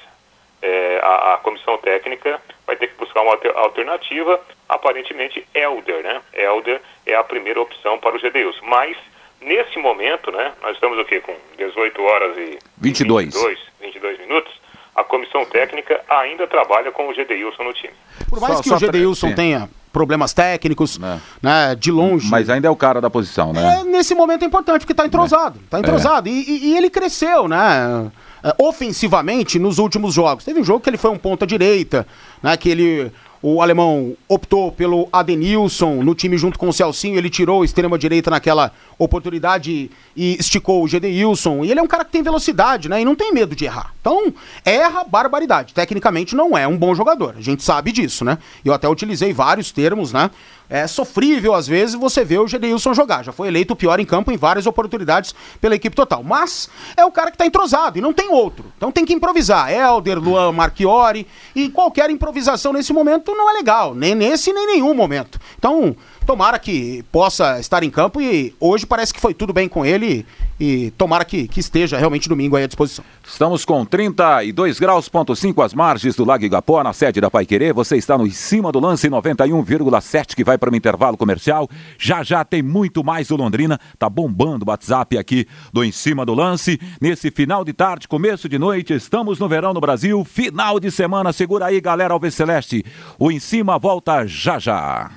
é, 0.61 0.99
a, 1.03 1.33
a, 1.33 1.37
comissão 1.37 1.77
técnica 1.77 2.41
vai 2.65 2.75
ter 2.75 2.87
que 2.87 2.97
buscar 2.97 3.21
uma 3.21 3.37
alternativa, 3.55 4.39
aparentemente 4.67 5.45
Elder, 5.53 6.03
né? 6.03 6.21
Elder 6.33 6.81
é 7.05 7.15
a 7.15 7.23
primeira 7.23 7.61
opção 7.61 7.97
para 7.99 8.15
o 8.15 8.19
GDUs. 8.19 8.59
Mas, 8.63 8.97
nesse 9.41 9.77
momento, 9.79 10.31
né, 10.31 10.53
nós 10.61 10.75
estamos 10.75 10.97
o 10.97 11.05
quê? 11.05 11.19
Com 11.19 11.35
18 11.57 12.01
horas 12.01 12.37
e 12.37 12.59
22. 12.77 13.25
22, 13.33 13.59
22 13.81 14.19
minutos, 14.19 14.53
a 14.95 15.03
comissão 15.03 15.45
técnica 15.45 16.01
ainda 16.09 16.47
trabalha 16.47 16.91
com 16.91 17.07
o 17.07 17.13
Gedeilson 17.13 17.63
no 17.63 17.73
time. 17.73 17.93
Por 18.29 18.39
mais 18.39 18.55
só, 18.55 18.61
que 18.61 18.69
só 18.69 18.75
o 18.75 18.79
Gedeilson 18.79 19.33
tenha 19.33 19.69
problemas 19.91 20.33
técnicos, 20.33 20.99
é. 21.01 21.19
né, 21.41 21.75
de 21.75 21.91
longe. 21.91 22.29
Mas 22.29 22.49
ainda 22.49 22.67
é 22.67 22.71
o 22.71 22.75
cara 22.75 22.99
da 22.99 23.09
posição, 23.09 23.53
né? 23.53 23.79
É, 23.79 23.83
nesse 23.83 24.15
momento 24.15 24.43
é 24.43 24.45
importante, 24.47 24.81
porque 24.81 24.93
está 24.93 25.05
entrosado. 25.05 25.59
Está 25.63 25.77
é. 25.77 25.79
entrosado. 25.81 26.27
É. 26.27 26.31
E, 26.31 26.71
e, 26.71 26.77
ele 26.77 26.89
cresceu, 26.89 27.47
né? 27.47 28.11
Uh, 28.43 28.67
ofensivamente 28.67 29.57
nos 29.59 29.77
últimos 29.79 30.13
jogos. 30.13 30.43
Teve 30.43 30.59
um 30.59 30.63
jogo 30.63 30.81
que 30.81 30.89
ele 30.89 30.97
foi 30.97 31.11
um 31.11 31.17
ponta 31.17 31.47
direita, 31.47 32.05
né, 32.41 32.55
que 32.57 32.69
ele 32.69 33.11
o 33.43 33.61
alemão 33.61 34.15
optou 34.25 34.71
pelo 34.71 35.09
Adenilson 35.11 36.01
no 36.01 36.15
time 36.15 36.37
junto 36.37 36.57
com 36.57 36.69
o 36.69 36.73
Celcinho, 36.73 37.17
ele 37.17 37.29
tirou 37.29 37.61
a 37.61 37.65
extrema 37.65 37.99
direita 37.99 38.31
naquela 38.31 38.71
oportunidade 38.97 39.91
e 40.15 40.37
esticou 40.39 40.81
o 40.81 40.87
Gedeilson. 40.87 41.65
E 41.65 41.69
ele 41.69 41.81
é 41.81 41.83
um 41.83 41.87
cara 41.87 42.05
que 42.05 42.11
tem 42.11 42.23
velocidade, 42.23 42.87
né? 42.87 43.01
E 43.01 43.05
não 43.05 43.15
tem 43.15 43.33
medo 43.33 43.53
de 43.53 43.65
errar. 43.65 43.93
Então, 43.99 44.33
erra 44.63 45.03
barbaridade. 45.03 45.73
Tecnicamente 45.73 46.37
não 46.37 46.57
é 46.57 46.65
um 46.65 46.77
bom 46.77 46.95
jogador. 46.95 47.35
A 47.37 47.41
gente 47.41 47.63
sabe 47.63 47.91
disso, 47.91 48.23
né? 48.23 48.37
Eu 48.63 48.73
até 48.73 48.87
utilizei 48.87 49.33
vários 49.33 49.73
termos, 49.73 50.13
né? 50.13 50.31
É 50.69 50.87
sofrível 50.87 51.53
às 51.53 51.67
vezes 51.67 51.95
você 51.95 52.23
vê 52.23 52.37
o 52.37 52.47
Gedeilson 52.47 52.93
jogar. 52.93 53.23
Já 53.23 53.31
foi 53.31 53.47
eleito 53.47 53.73
o 53.73 53.75
pior 53.75 53.99
em 53.99 54.05
campo 54.05 54.31
em 54.31 54.37
várias 54.37 54.65
oportunidades 54.65 55.33
pela 55.59 55.75
equipe 55.75 55.95
total. 55.95 56.23
Mas 56.23 56.69
é 56.95 57.05
o 57.05 57.11
cara 57.11 57.29
que 57.29 57.35
está 57.35 57.45
entrosado 57.45 57.97
e 57.97 58.01
não 58.01 58.13
tem 58.13 58.29
outro. 58.29 58.65
Então 58.77 58.91
tem 58.91 59.05
que 59.05 59.13
improvisar. 59.13 59.71
Helder, 59.71 60.19
Luan 60.19 60.51
Marchiori 60.51 61.27
e 61.55 61.69
qualquer 61.69 62.09
improvisação 62.09 62.73
nesse 62.73 62.93
momento 62.93 63.33
não 63.35 63.49
é 63.49 63.53
legal. 63.53 63.93
Nem 63.93 64.15
nesse, 64.15 64.51
nem 64.51 64.65
nenhum 64.65 64.93
momento. 64.93 65.39
Então 65.57 65.95
tomara 66.23 66.57
que 66.57 67.03
possa 67.11 67.59
estar 67.59 67.83
em 67.83 67.89
campo 67.89 68.21
e 68.21 68.55
hoje 68.59 68.85
parece 68.85 69.13
que 69.13 69.19
foi 69.19 69.33
tudo 69.33 69.53
bem 69.53 69.67
com 69.67 69.85
ele 69.85 70.25
e 70.59 70.91
tomara 70.91 71.25
que, 71.25 71.47
que 71.47 71.59
esteja 71.59 71.97
realmente 71.97 72.29
domingo 72.29 72.55
à 72.55 72.65
disposição. 72.65 73.03
Estamos 73.25 73.65
com 73.65 73.85
32 73.85 74.79
graus, 74.79 75.09
ponto 75.09 75.35
5 75.35 75.61
as 75.61 75.73
margens 75.73 76.15
do 76.15 76.25
Lago 76.25 76.43
Igapó, 76.43 76.81
na 76.83 76.93
sede 76.93 77.19
da 77.19 77.29
Pai 77.29 77.45
Querer. 77.45 77.73
Você 77.73 77.97
está 77.97 78.17
no 78.17 78.25
em 78.25 78.31
cima 78.31 78.71
do 78.71 78.79
lance 78.79 79.09
91,7 79.09 80.35
que 80.35 80.43
vai 80.43 80.57
para 80.57 80.71
o 80.71 80.75
intervalo 80.75 81.17
comercial. 81.17 81.69
Já 81.97 82.23
já 82.23 82.43
tem 82.45 82.61
muito 82.61 83.03
mais 83.03 83.27
do 83.27 83.35
Londrina. 83.35 83.79
Tá 83.99 84.09
bombando 84.09 84.65
o 84.65 84.69
WhatsApp 84.69 85.17
aqui 85.17 85.47
do 85.71 85.83
Em 85.83 85.91
Cima 85.91 86.25
do 86.25 86.33
Lance. 86.33 86.79
Nesse 87.01 87.31
final 87.31 87.63
de 87.63 87.73
tarde, 87.73 88.07
começo 88.07 88.47
de 88.47 88.57
noite, 88.57 88.93
estamos 88.93 89.39
no 89.39 89.49
verão 89.49 89.73
no 89.73 89.81
Brasil. 89.81 90.23
Final 90.23 90.79
de 90.79 90.91
semana, 90.91 91.33
segura 91.33 91.65
aí, 91.65 91.81
galera 91.81 92.13
Alves 92.13 92.35
Celeste. 92.35 92.85
O 93.19 93.31
Em 93.31 93.39
Cima 93.39 93.77
volta 93.77 94.25
já 94.25 94.59
já. 94.59 95.11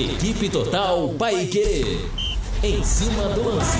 Equipe 0.00 0.48
Total 0.48 1.10
Paique. 1.10 2.08
Em 2.62 2.82
cima 2.82 3.24
do 3.34 3.44
lance. 3.44 3.76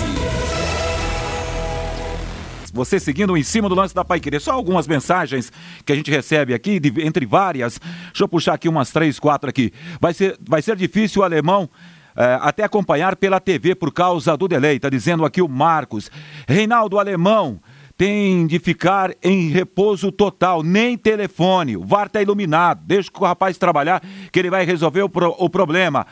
Você 2.75 3.01
seguindo 3.01 3.35
em 3.39 3.43
cima 3.43 3.71
do 3.71 3.75
lance 3.75 3.95
da 3.95 4.05
Pai. 4.05 4.21
Só 4.39 4.53
algumas 4.53 4.87
mensagens 4.87 5.51
que 5.83 5.91
a 5.91 5.97
gente 5.97 6.11
recebe 6.11 6.53
aqui, 6.53 6.79
de, 6.79 7.07
entre 7.07 7.25
várias. 7.25 7.81
Deixa 8.09 8.25
eu 8.25 8.29
puxar 8.29 8.53
aqui 8.53 8.69
umas 8.69 8.91
três, 8.91 9.19
quatro 9.19 9.49
aqui. 9.49 9.73
Vai 9.99 10.13
ser, 10.13 10.39
vai 10.47 10.61
ser 10.61 10.77
difícil 10.77 11.23
o 11.23 11.25
alemão. 11.25 11.71
É, 12.15 12.39
até 12.43 12.65
acompanhar 12.65 13.17
pela 13.17 13.41
TV 13.41 13.75
por 13.75 13.91
causa 13.91 14.37
do 14.37 14.47
delay, 14.47 14.77
está 14.77 14.91
dizendo 14.91 15.25
aqui 15.25 15.41
o 15.41 15.49
Marcos. 15.49 16.11
Reinaldo 16.47 16.99
Alemão 16.99 17.59
tem 18.01 18.47
de 18.47 18.59
ficar 18.59 19.15
em 19.23 19.51
repouso 19.51 20.11
total, 20.11 20.63
nem 20.63 20.97
telefone. 20.97 21.77
O 21.77 21.85
VAR 21.85 22.07
está 22.07 22.23
iluminado, 22.23 22.81
deixa 22.87 23.11
o 23.15 23.25
rapaz 23.27 23.59
trabalhar 23.59 24.03
que 24.33 24.39
ele 24.39 24.49
vai 24.49 24.65
resolver 24.65 25.03
o, 25.03 25.09
pro, 25.11 25.37
o 25.39 25.51
problema. 25.51 26.07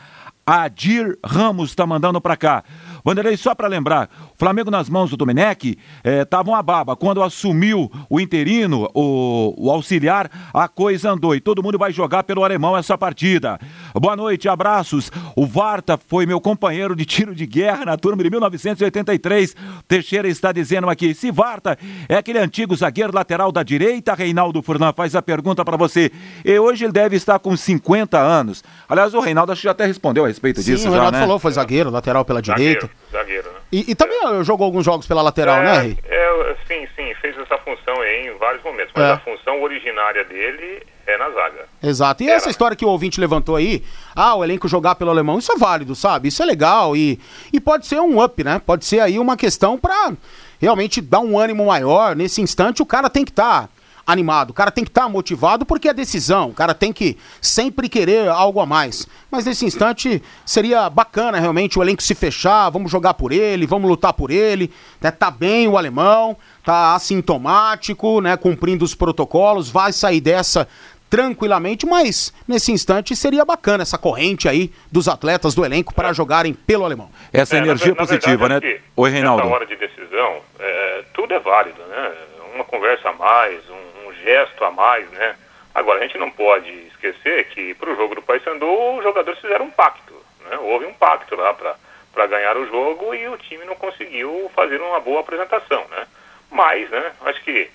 Adir 0.45 1.17
Ramos 1.25 1.71
está 1.71 1.87
mandando 1.87 2.21
para 2.21 2.37
cá. 2.37 2.63
Vanderlei, 3.03 3.37
só 3.37 3.55
para 3.55 3.67
lembrar, 3.67 4.09
o 4.33 4.37
Flamengo 4.37 4.71
nas 4.71 4.89
mãos 4.89 5.09
do 5.09 5.17
Domenech 5.17 5.77
estava 6.03 6.49
eh, 6.49 6.53
uma 6.53 6.63
baba. 6.63 6.95
Quando 6.95 7.21
assumiu 7.21 7.91
o 8.09 8.19
interino, 8.19 8.89
o, 8.93 9.53
o, 9.57 9.71
auxiliar, 9.71 10.29
a 10.53 10.67
coisa 10.67 11.11
andou 11.11 11.35
e 11.35 11.39
todo 11.39 11.63
mundo 11.63 11.77
vai 11.77 11.91
jogar 11.91 12.23
pelo 12.23 12.43
alemão 12.43 12.77
essa 12.77 12.97
partida. 12.97 13.59
Boa 13.95 14.15
noite, 14.15 14.47
abraços. 14.47 15.11
O 15.35 15.45
Varta 15.45 15.97
foi 15.97 16.25
meu 16.25 16.39
companheiro 16.39 16.95
de 16.95 17.05
tiro 17.05 17.33
de 17.33 17.45
guerra 17.45 17.85
na 17.85 17.97
turma 17.97 18.23
de 18.23 18.29
1983. 18.29 19.55
Teixeira 19.87 20.27
está 20.27 20.51
dizendo 20.51 20.89
aqui, 20.89 21.13
se 21.13 21.31
Varta 21.31 21.77
é 22.07 22.15
aquele 22.15 22.39
antigo 22.39 22.75
zagueiro 22.75 23.13
lateral 23.13 23.51
da 23.51 23.63
direita, 23.63 24.13
Reinaldo 24.13 24.61
Furlan 24.61 24.93
faz 24.93 25.15
a 25.15 25.21
pergunta 25.21 25.63
para 25.63 25.77
você. 25.77 26.11
E 26.43 26.59
hoje 26.59 26.85
ele 26.85 26.93
deve 26.93 27.15
estar 27.15 27.39
com 27.39 27.55
50 27.55 28.17
anos. 28.17 28.63
Aliás, 28.87 29.13
o 29.13 29.19
Reinaldo 29.19 29.51
acho 29.51 29.61
que 29.61 29.65
já 29.65 29.71
até 29.71 29.85
respondeu 29.85 30.25
a 30.25 30.27
respeito 30.27 30.61
Sim, 30.61 30.71
disso. 30.73 30.87
o 30.87 30.91
já, 30.91 30.97
Renato 30.97 31.13
né? 31.13 31.21
falou, 31.21 31.39
foi 31.39 31.51
zagueiro, 31.51 31.89
lateral 31.89 32.25
pela 32.25 32.41
Zagueiro, 32.41 32.81
direita. 32.81 32.88
Zagueiro, 33.11 33.51
né? 33.51 33.59
E, 33.71 33.91
e 33.91 33.95
também 33.95 34.19
eh, 34.23 34.43
jogou 34.43 34.65
alguns 34.65 34.85
jogos 34.85 35.07
pela 35.07 35.21
lateral, 35.21 35.61
né, 35.63 35.79
Rei? 35.81 35.97
É, 36.05 36.55
sim, 36.67 36.87
sim, 36.95 37.13
fez 37.21 37.37
essa 37.37 37.57
função 37.59 37.99
aí 38.01 38.27
em 38.27 38.37
vários 38.37 38.63
momentos, 38.63 38.91
mas 38.95 39.05
É. 39.05 39.11
a 39.13 39.19
função 39.19 39.61
originária 39.63 40.23
dele 40.23 40.83
é 41.07 41.17
na 41.17 41.29
zaga. 41.31 41.65
Exato. 41.81 42.21
E 42.23 42.27
Era. 42.27 42.35
essa 42.35 42.49
história 42.49 42.77
que 42.77 42.85
o 42.85 42.89
ouvinte 42.89 43.19
levantou 43.19 43.55
aí, 43.55 43.83
ah, 44.15 44.35
o 44.35 44.43
elenco 44.43 44.67
jogar 44.67 44.93
pelo 44.95 45.09
alemão, 45.09 45.39
isso 45.39 45.51
é 45.51 45.57
válido, 45.57 45.95
sabe? 45.95 46.27
Isso 46.27 46.43
é 46.43 46.45
legal 46.45 46.95
e, 46.95 47.19
e 47.51 47.59
pode 47.59 47.87
ser 47.87 47.99
um 47.99 48.23
up, 48.23 48.43
né? 48.43 48.61
Pode 48.63 48.85
ser 48.85 48.99
aí 48.99 49.17
uma 49.17 49.35
questão 49.35 49.77
pra 49.77 50.13
realmente 50.59 51.01
dar 51.01 51.19
um 51.19 51.37
ânimo 51.39 51.65
maior. 51.65 52.15
Nesse 52.15 52.41
instante, 52.41 52.81
o 52.81 52.85
cara 52.85 53.09
tem 53.09 53.25
que 53.25 53.31
estar 53.31 53.69
animado, 54.11 54.49
o 54.49 54.53
cara 54.53 54.71
tem 54.71 54.83
que 54.83 54.89
estar 54.89 55.07
motivado 55.07 55.65
porque 55.65 55.87
é 55.89 55.93
decisão, 55.93 56.49
o 56.49 56.53
cara 56.53 56.73
tem 56.73 56.91
que 56.91 57.17
sempre 57.41 57.87
querer 57.87 58.27
algo 58.27 58.59
a 58.59 58.65
mais. 58.65 59.07
Mas 59.29 59.45
nesse 59.45 59.65
instante 59.65 60.21
seria 60.45 60.89
bacana 60.89 61.39
realmente 61.39 61.77
o 61.77 61.83
elenco 61.83 62.01
se 62.01 62.15
fechar, 62.15 62.69
vamos 62.69 62.91
jogar 62.91 63.13
por 63.13 63.31
ele, 63.31 63.65
vamos 63.67 63.89
lutar 63.89 64.13
por 64.13 64.31
ele, 64.31 64.71
né? 64.99 65.11
Tá 65.11 65.29
bem 65.29 65.67
o 65.67 65.77
alemão, 65.77 66.35
tá 66.63 66.95
assintomático, 66.95 68.21
né? 68.21 68.35
Cumprindo 68.35 68.83
os 68.83 68.95
protocolos, 68.95 69.69
vai 69.69 69.93
sair 69.93 70.21
dessa 70.21 70.67
tranquilamente, 71.09 71.87
mas 71.87 72.31
nesse 72.47 72.71
instante 72.71 73.15
seria 73.15 73.43
bacana 73.43 73.81
essa 73.81 73.97
corrente 73.97 74.47
aí 74.47 74.71
dos 74.91 75.07
atletas 75.07 75.55
do 75.55 75.65
elenco 75.65 75.91
para 75.93 76.13
jogarem 76.13 76.53
pelo 76.53 76.85
alemão. 76.85 77.09
Essa 77.33 77.55
É, 77.57 77.59
na 77.61 77.65
energia 77.65 77.85
ver- 77.87 77.91
na 77.99 78.05
positiva, 78.05 78.37
verdade, 78.37 78.65
né? 78.65 78.71
acho 78.73 78.81
que 78.83 78.89
Oi, 78.95 79.09
Reinaldo. 79.09 79.41
Nessa 79.43 79.55
hora 79.55 79.65
de 79.65 79.75
decisão, 79.75 80.37
é, 80.59 81.03
tudo 81.15 81.33
é 81.33 81.39
válido, 81.39 81.81
né? 81.89 82.11
Uma 82.53 82.63
conversa 82.63 83.09
a 83.09 83.13
mais, 83.13 83.55
um 83.69 83.88
gesto 84.23 84.63
a 84.63 84.71
mais, 84.71 85.09
né? 85.11 85.35
Agora, 85.73 85.99
a 85.99 86.03
gente 86.03 86.17
não 86.17 86.31
pode 86.31 86.69
esquecer 86.87 87.45
que 87.49 87.73
para 87.75 87.91
o 87.91 87.95
jogo 87.95 88.15
do 88.15 88.21
Paysandu, 88.21 88.97
os 88.97 89.03
jogadores 89.03 89.39
fizeram 89.39 89.65
um 89.65 89.71
pacto, 89.71 90.13
né? 90.45 90.57
Houve 90.57 90.85
um 90.85 90.93
pacto 90.93 91.35
lá 91.35 91.53
para 91.53 92.27
ganhar 92.27 92.57
o 92.57 92.67
jogo 92.67 93.13
e 93.13 93.27
o 93.27 93.37
time 93.37 93.65
não 93.65 93.75
conseguiu 93.75 94.51
fazer 94.55 94.81
uma 94.81 94.99
boa 94.99 95.21
apresentação, 95.21 95.85
né? 95.89 96.07
Mas, 96.51 96.89
né, 96.89 97.13
acho 97.25 97.43
que 97.43 97.69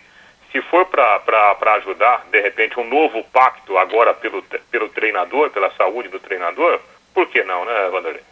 se 0.51 0.61
for 0.63 0.87
para 0.87 1.75
ajudar, 1.77 2.27
de 2.31 2.41
repente, 2.41 2.79
um 2.79 2.85
novo 2.85 3.25
pacto 3.25 3.77
agora 3.79 4.15
pelo, 4.15 4.43
pelo 4.43 4.89
treinador, 4.89 5.51
pela 5.51 5.71
saúde 5.73 6.09
do 6.09 6.21
treinador, 6.21 6.81
por 7.13 7.29
que 7.29 7.43
não, 7.45 7.65
né, 7.65 7.89
Vanderlei? 7.91 8.23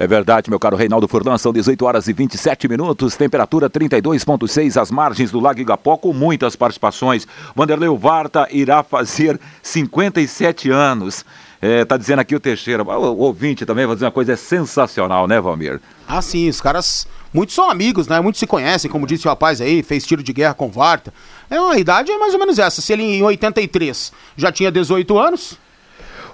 É 0.00 0.06
verdade, 0.06 0.48
meu 0.48 0.58
caro 0.58 0.78
Reinaldo 0.78 1.06
Furlan, 1.06 1.36
são 1.36 1.52
18 1.52 1.84
horas 1.84 2.08
e 2.08 2.14
27 2.14 2.66
minutos, 2.66 3.16
temperatura 3.16 3.68
32,6 3.68 4.80
às 4.80 4.90
margens 4.90 5.30
do 5.30 5.38
Lago 5.38 5.60
Igapó, 5.60 5.98
com 5.98 6.10
muitas 6.14 6.56
participações. 6.56 7.28
Vanderlei 7.54 7.90
Varta 7.98 8.48
irá 8.50 8.82
fazer 8.82 9.38
57 9.62 10.70
anos. 10.70 11.22
É, 11.60 11.84
tá 11.84 11.98
dizendo 11.98 12.20
aqui 12.20 12.34
o 12.34 12.40
Teixeira, 12.40 12.82
o, 12.82 13.18
ouvinte 13.18 13.66
também 13.66 13.84
vai 13.84 13.94
dizer 13.94 14.06
uma 14.06 14.10
coisa 14.10 14.32
é 14.32 14.36
sensacional, 14.36 15.28
né, 15.28 15.38
Valmir? 15.38 15.78
Ah, 16.08 16.22
sim, 16.22 16.48
os 16.48 16.62
caras. 16.62 17.06
Muitos 17.30 17.54
são 17.54 17.68
amigos, 17.68 18.08
né? 18.08 18.18
Muitos 18.22 18.38
se 18.38 18.46
conhecem, 18.46 18.90
como 18.90 19.06
disse 19.06 19.26
o 19.26 19.28
rapaz 19.28 19.60
aí, 19.60 19.82
fez 19.82 20.06
tiro 20.06 20.22
de 20.22 20.32
guerra 20.32 20.54
com 20.54 20.70
Varta. 20.70 21.12
É 21.50 21.60
uma 21.60 21.76
idade 21.76 22.10
é 22.10 22.16
mais 22.16 22.32
ou 22.32 22.40
menos 22.40 22.58
essa. 22.58 22.80
Se 22.80 22.90
ele 22.90 23.02
em 23.02 23.22
83 23.22 24.12
já 24.34 24.50
tinha 24.50 24.72
18 24.72 25.18
anos, 25.18 25.58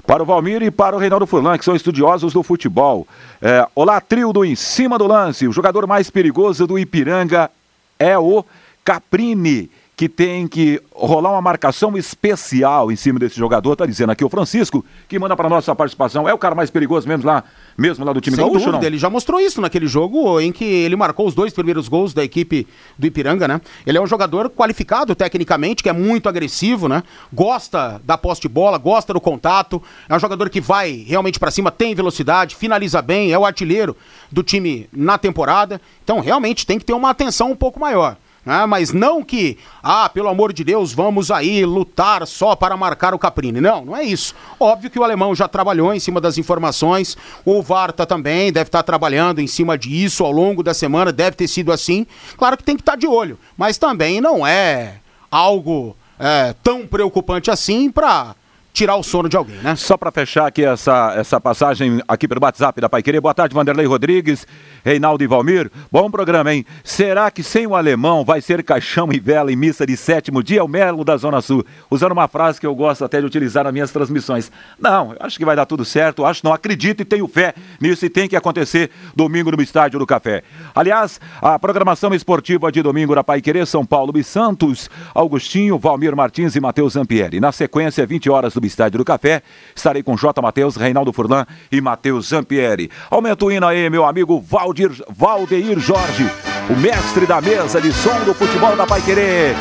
Para 0.07 0.23
o 0.23 0.27
Valmir 0.27 0.63
e 0.63 0.71
para 0.71 0.95
o 0.95 0.99
Reinaldo 1.01 1.27
Furlan, 1.27 1.59
que 1.59 1.65
são 1.65 1.75
estudiosos 1.75 2.33
do 2.33 2.41
futebol. 2.41 3.09
É, 3.43 3.67
olá, 3.75 4.01
trio 4.01 4.33
do 4.33 4.45
Em 4.45 4.55
Cima 4.55 4.97
do 4.97 5.07
Lance. 5.07 5.49
O 5.49 5.53
jogador 5.53 5.85
mais 5.85 6.09
perigoso 6.11 6.65
do 6.65 6.79
Ipiranga 6.79 7.51
é 7.99 8.17
o 8.17 8.45
Caprini, 8.85 9.69
que 9.97 10.11
tem 10.11 10.47
que 10.47 10.79
rolar 10.95 11.33
uma 11.33 11.41
marcação 11.41 11.97
especial 11.97 12.93
em 12.93 12.97
cima 12.97 13.19
desse 13.19 13.37
jogador. 13.37 13.75
Tá 13.77 13.87
dizendo 13.87 14.13
aqui 14.13 14.23
o 14.23 14.29
Francisco, 14.29 14.85
que 15.09 15.19
manda 15.19 15.35
para 15.35 15.49
nossa 15.49 15.75
participação. 15.75 16.29
É 16.29 16.35
o 16.35 16.39
cara 16.39 16.55
mais 16.55 16.69
perigoso 16.69 17.09
mesmo 17.09 17.27
lá, 17.27 17.43
mesmo 17.79 18.05
lá 18.05 18.13
do 18.13 18.21
time 18.21 18.37
sem 18.37 18.45
gaúcho, 18.45 18.67
dúvida, 18.67 18.79
não? 18.79 18.87
ele 18.87 18.99
já 18.99 19.09
mostrou 19.09 19.41
isso 19.41 19.59
naquele 19.59 19.87
jogo 19.87 20.39
em 20.39 20.53
que 20.53 20.65
ele 20.65 20.97
marcou 20.97 21.27
os 21.27 21.35
dois 21.35 21.55
primeiros 21.55 21.89
gols 21.89 22.13
da 22.13 22.23
equipe 22.23 22.67
do 22.99 23.07
Ipiranga, 23.07 23.49
né? 23.49 23.59
Ele 23.87 23.97
é 23.97 24.01
um 24.01 24.07
jogador 24.07 24.51
qualificado 24.51 25.15
tecnicamente, 25.15 25.83
que 25.83 25.89
é 25.89 25.95
muito 25.95 26.29
agressivo, 26.29 26.89
né? 26.89 27.03
Gosta 27.33 27.99
da 28.05 28.19
posse 28.19 28.43
de 28.43 28.49
bola, 28.51 28.77
gosta 28.77 29.15
do 29.15 29.21
contato, 29.21 29.83
é 30.07 30.15
um 30.15 30.21
jogador 30.21 30.51
que 30.51 30.61
vai 30.61 31.07
realmente 31.09 31.41
pra 31.41 31.51
cima, 31.51 31.71
tem 31.71 31.95
velocidade, 31.95 32.55
finaliza 32.55 33.01
bem, 33.01 33.33
é 33.33 33.39
o 33.39 33.47
artilheiro 33.47 33.97
do 34.31 34.43
time 34.43 34.91
na 34.93 35.17
temporada. 35.17 35.81
Então, 36.05 36.21
realmente 36.21 36.67
tem 36.67 36.79
que 36.79 36.85
ter 36.85 36.93
uma 36.93 37.09
atenção 37.09 37.51
um 37.51 37.57
pouco 37.57 37.81
maior. 37.81 38.19
Né? 38.47 38.65
mas 38.65 38.93
não 38.93 39.25
que, 39.25 39.59
ah, 39.83 40.09
pelo 40.09 40.29
amor 40.29 40.53
de 40.53 40.63
Deus, 40.63 40.95
vamos 40.95 41.33
aí 41.33 41.65
lutar 41.65 42.25
só 42.27 42.55
para 42.55 42.77
marcar 42.77 43.13
o 43.13 43.19
Caprini. 43.19 43.61
Não, 43.61 43.85
não 43.85 43.97
é 43.97 44.05
isso. 44.05 44.35
Óbvio 44.59 44.89
que 44.89 44.99
o 44.99 45.05
alemão 45.05 45.35
já 45.35 45.49
trabalhou 45.49 45.93
em 45.93 45.99
cima 45.99 46.21
das 46.21 46.39
informações, 46.39 47.17
o 47.45 47.61
Varta 47.61 48.07
também 48.07 48.53
deve 48.53 48.69
estar 48.69 48.85
trabalhando 48.85 49.41
em 49.41 49.49
cima 49.49 49.77
disso 49.77 50.25
ao 50.25 50.31
longo 50.31 50.63
da 50.63 50.73
semana, 50.73 51.13
deve 51.13 51.37
ter 51.37 51.49
sido 51.49 51.73
assim. 51.73 52.07
Claro 52.37 52.57
que 52.57 52.63
tem 52.63 52.77
que 52.77 52.83
estar 52.83 52.97
de 52.97 53.09
olho, 53.09 53.37
mas 53.59 53.77
também 53.77 54.21
não 54.21 54.47
é 54.47 55.01
algo 55.29 55.97
é, 56.19 56.55
tão 56.63 56.87
preocupante 56.87 57.51
assim 57.51 57.91
para 57.91 58.37
tirar 58.77 58.97
o 58.97 59.03
sono 59.03 59.27
de 59.27 59.39
alguém, 59.39 59.57
né? 59.57 59.75
Só 59.75 59.97
para 59.97 60.11
fechar 60.11 60.47
aqui 60.47 60.63
essa, 60.63 61.15
essa 61.17 61.41
passagem 61.41 61.99
aqui 62.07 62.29
pelo 62.29 62.43
WhatsApp 62.43 62.79
da 62.79 62.91
Pai 62.91 63.03
Querer. 63.03 63.23
Boa 63.23 63.33
tarde, 63.33 63.55
Vanderlei 63.55 63.87
Rodrigues, 63.87 64.47
Reinaldo 64.85 65.25
e 65.25 65.27
Valmir. 65.27 65.71
Bom 65.91 66.11
programa, 66.11 66.53
hein? 66.53 66.63
Será 66.85 67.31
que 67.31 67.43
sem 67.43 67.67
o 67.67 67.75
alemão 67.75 68.23
vai 68.23 68.43
ser 68.43 68.63
caixão 68.63 69.11
e 69.11 69.19
vela 69.19 69.51
em 69.51 69.57
missa 69.57 69.87
de 69.87 69.97
sétimo 69.97 70.43
dia? 70.43 70.63
O 70.63 70.69
Melo 70.69 71.07
da 71.07 71.17
Zona 71.17 71.41
Sul. 71.41 71.65
Usando 71.91 72.13
uma 72.13 72.29
frase 72.29 72.61
que 72.61 72.67
eu 72.67 72.75
gosto 72.75 73.03
até 73.03 73.19
de 73.19 73.25
utilizar 73.25 73.65
nas 73.65 73.73
minhas 73.73 73.91
transmissões. 73.91 74.53
Não, 74.79 75.17
acho 75.21 75.39
que 75.39 75.45
vai 75.47 75.57
dar 75.57 75.65
tudo 75.65 75.83
certo. 75.83 76.27
Acho 76.27 76.45
não, 76.45 76.53
acredito 76.53 77.01
e 77.01 77.05
tenho 77.07 77.27
fé 77.27 77.55
nisso 77.81 78.05
e 78.05 78.11
tem 78.11 78.29
que 78.29 78.37
acontecer 78.37 78.91
domingo 79.15 79.51
no 79.51 79.63
Estádio 79.63 79.99
do 79.99 80.05
Café. 80.05 80.43
Aliás, 80.75 81.19
a 81.41 81.59
programação 81.59 82.13
esportiva 82.13 82.71
de 82.71 82.83
domingo 82.83 83.15
da 83.15 83.25
Pai 83.25 83.41
Querer, 83.41 83.67
São 83.67 83.87
Paulo 83.87 84.13
e 84.19 84.23
Santos, 84.23 84.91
Augustinho, 85.15 85.79
Valmir 85.79 86.15
Martins 86.15 86.55
e 86.55 86.61
Matheus 86.61 86.93
Zampieri. 86.93 87.41
Na 87.41 87.53
sequência, 87.53 88.05
20 88.07 88.29
horas 88.29 88.53
do 88.53 88.66
Estádio 88.67 88.99
do 88.99 89.05
Café, 89.05 89.43
estarei 89.75 90.03
com 90.03 90.17
J. 90.17 90.43
Matheus, 90.43 90.77
Reinaldo 90.77 91.13
Furlan 91.13 91.47
e 91.73 91.81
Matheus 91.81 92.29
Zampieri. 92.29 92.91
Aumenta 93.11 93.45
o 93.45 93.51
hino 93.51 93.67
aí, 93.67 93.89
meu 93.89 94.05
amigo 94.05 94.41
Valdir, 94.41 94.91
Valdeir 95.09 95.79
Jorge, 95.79 96.31
o 96.69 96.77
mestre 96.77 97.27
da 97.27 97.41
mesa 97.41 97.81
de 97.81 97.93
som 97.93 98.25
do 98.25 98.35
futebol 98.35 98.77
da 98.77 98.87
Pai 98.87 99.01
Querer. 99.01 99.55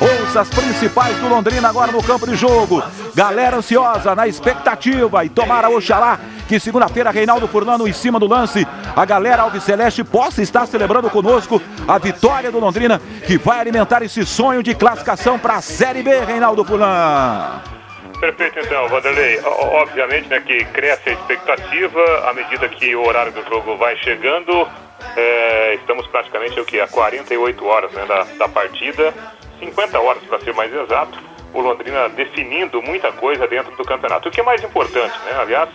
Ouça 0.00 0.34
peças 0.34 0.48
principais 0.48 1.16
do 1.18 1.28
Londrina 1.28 1.68
agora 1.68 1.92
no 1.92 2.02
campo 2.02 2.26
de 2.26 2.34
jogo. 2.34 2.82
Galera 3.14 3.58
ansiosa, 3.58 4.14
na 4.14 4.26
expectativa 4.26 5.24
e 5.24 5.28
tomara 5.28 5.70
Oxalá 5.70 6.18
que 6.48 6.58
segunda-feira 6.58 7.10
Reinaldo 7.10 7.46
Furlano 7.46 7.86
em 7.86 7.92
cima 7.92 8.18
do 8.18 8.26
lance, 8.26 8.66
a 8.94 9.04
galera 9.04 9.42
Alviceleste 9.42 10.02
possa 10.02 10.42
estar 10.42 10.66
celebrando 10.66 11.08
conosco 11.08 11.62
a 11.86 11.96
vitória 11.98 12.50
do 12.50 12.58
Londrina 12.58 13.00
que 13.26 13.38
vai 13.38 13.60
alimentar 13.60 14.02
esse 14.02 14.26
sonho 14.26 14.62
de 14.62 14.74
classificação 14.74 15.38
para 15.38 15.54
a 15.54 15.62
Série 15.62 16.02
B, 16.02 16.10
Reinaldo 16.24 16.64
Furlan. 16.64 17.62
Perfeito, 18.20 18.60
então, 18.60 18.88
Vanderlei. 18.88 19.40
Obviamente, 19.44 20.28
né, 20.28 20.40
que 20.40 20.64
cresce 20.66 21.10
a 21.10 21.12
expectativa 21.12 22.28
à 22.28 22.32
medida 22.32 22.68
que 22.68 22.94
o 22.94 23.06
horário 23.06 23.32
do 23.32 23.42
jogo 23.48 23.76
vai 23.76 23.96
chegando. 23.98 24.68
É, 25.16 25.74
estamos 25.74 26.06
praticamente 26.06 26.58
o 26.58 26.64
que 26.64 26.80
a 26.80 26.88
48 26.88 27.64
horas 27.66 27.92
né, 27.92 28.04
da, 28.06 28.24
da 28.24 28.48
partida, 28.48 29.12
50 29.58 30.00
horas 30.00 30.22
para 30.24 30.40
ser 30.40 30.54
mais 30.54 30.72
exato. 30.72 31.18
O 31.52 31.60
Londrina 31.60 32.08
definindo 32.08 32.82
muita 32.82 33.12
coisa 33.12 33.46
dentro 33.46 33.76
do 33.76 33.84
campeonato. 33.84 34.28
O 34.28 34.32
que 34.32 34.40
é 34.40 34.42
mais 34.42 34.62
importante, 34.64 35.16
né? 35.24 35.36
Aliás, 35.38 35.68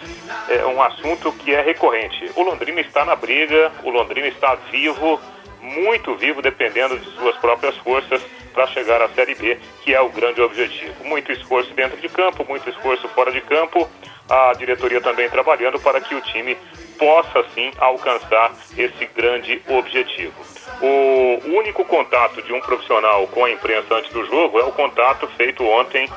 é 0.49 0.65
um 0.65 0.81
assunto 0.81 1.31
que 1.31 1.53
é 1.53 1.61
recorrente. 1.61 2.29
O 2.35 2.43
Londrina 2.43 2.81
está 2.81 3.05
na 3.05 3.15
briga, 3.15 3.71
o 3.83 3.89
Londrina 3.89 4.27
está 4.27 4.55
vivo, 4.69 5.21
muito 5.61 6.15
vivo, 6.15 6.41
dependendo 6.41 6.97
de 6.97 7.09
suas 7.11 7.35
próprias 7.37 7.75
forças 7.77 8.21
para 8.53 8.67
chegar 8.67 9.01
à 9.01 9.09
Série 9.09 9.35
B, 9.35 9.57
que 9.83 9.93
é 9.93 10.01
o 10.01 10.09
grande 10.09 10.41
objetivo. 10.41 11.03
Muito 11.03 11.31
esforço 11.31 11.73
dentro 11.73 11.97
de 11.97 12.09
campo, 12.09 12.45
muito 12.47 12.69
esforço 12.69 13.07
fora 13.09 13.31
de 13.31 13.41
campo. 13.41 13.89
A 14.29 14.53
diretoria 14.53 15.01
também 15.01 15.29
trabalhando 15.29 15.79
para 15.79 15.99
que 15.99 16.13
o 16.13 16.21
time 16.21 16.55
possa 16.97 17.43
sim 17.55 17.71
alcançar 17.77 18.53
esse 18.77 19.05
grande 19.15 19.61
objetivo. 19.67 20.33
O 20.81 21.57
único 21.57 21.83
contato 21.85 22.41
de 22.41 22.53
um 22.53 22.59
profissional 22.59 23.25
com 23.27 23.45
a 23.45 23.51
imprensa 23.51 23.95
antes 23.95 24.11
do 24.11 24.25
jogo 24.25 24.59
é 24.59 24.63
o 24.63 24.71
contato 24.71 25.27
feito 25.35 25.63
ontem 25.63 26.07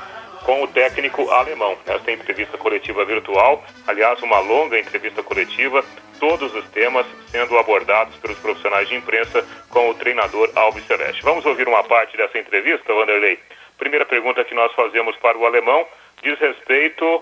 com 0.43 0.61
o 0.61 0.67
técnico 0.67 1.29
alemão. 1.31 1.77
Esta 1.85 2.11
entrevista 2.11 2.57
coletiva 2.57 3.03
virtual, 3.05 3.63
aliás, 3.87 4.21
uma 4.21 4.39
longa 4.39 4.77
entrevista 4.77 5.23
coletiva, 5.23 5.83
todos 6.23 6.55
os 6.55 6.65
temas 6.69 7.05
sendo 7.27 7.57
abordados 7.57 8.15
pelos 8.15 8.39
profissionais 8.39 8.87
de 8.87 8.95
imprensa 8.95 9.45
com 9.69 9.89
o 9.89 9.93
treinador 9.93 10.49
Alves 10.55 10.85
Celeste. 10.85 11.21
Vamos 11.21 11.45
ouvir 11.45 11.67
uma 11.67 11.83
parte 11.83 12.15
dessa 12.15 12.39
entrevista, 12.39 12.93
Vanderlei? 12.93 13.37
Primeira 13.77 14.05
pergunta 14.05 14.41
que 14.45 14.55
nós 14.55 14.71
fazemos 14.71 15.17
para 15.17 15.37
o 15.37 15.45
alemão 15.45 15.85
diz 16.21 16.39
respeito 16.39 17.21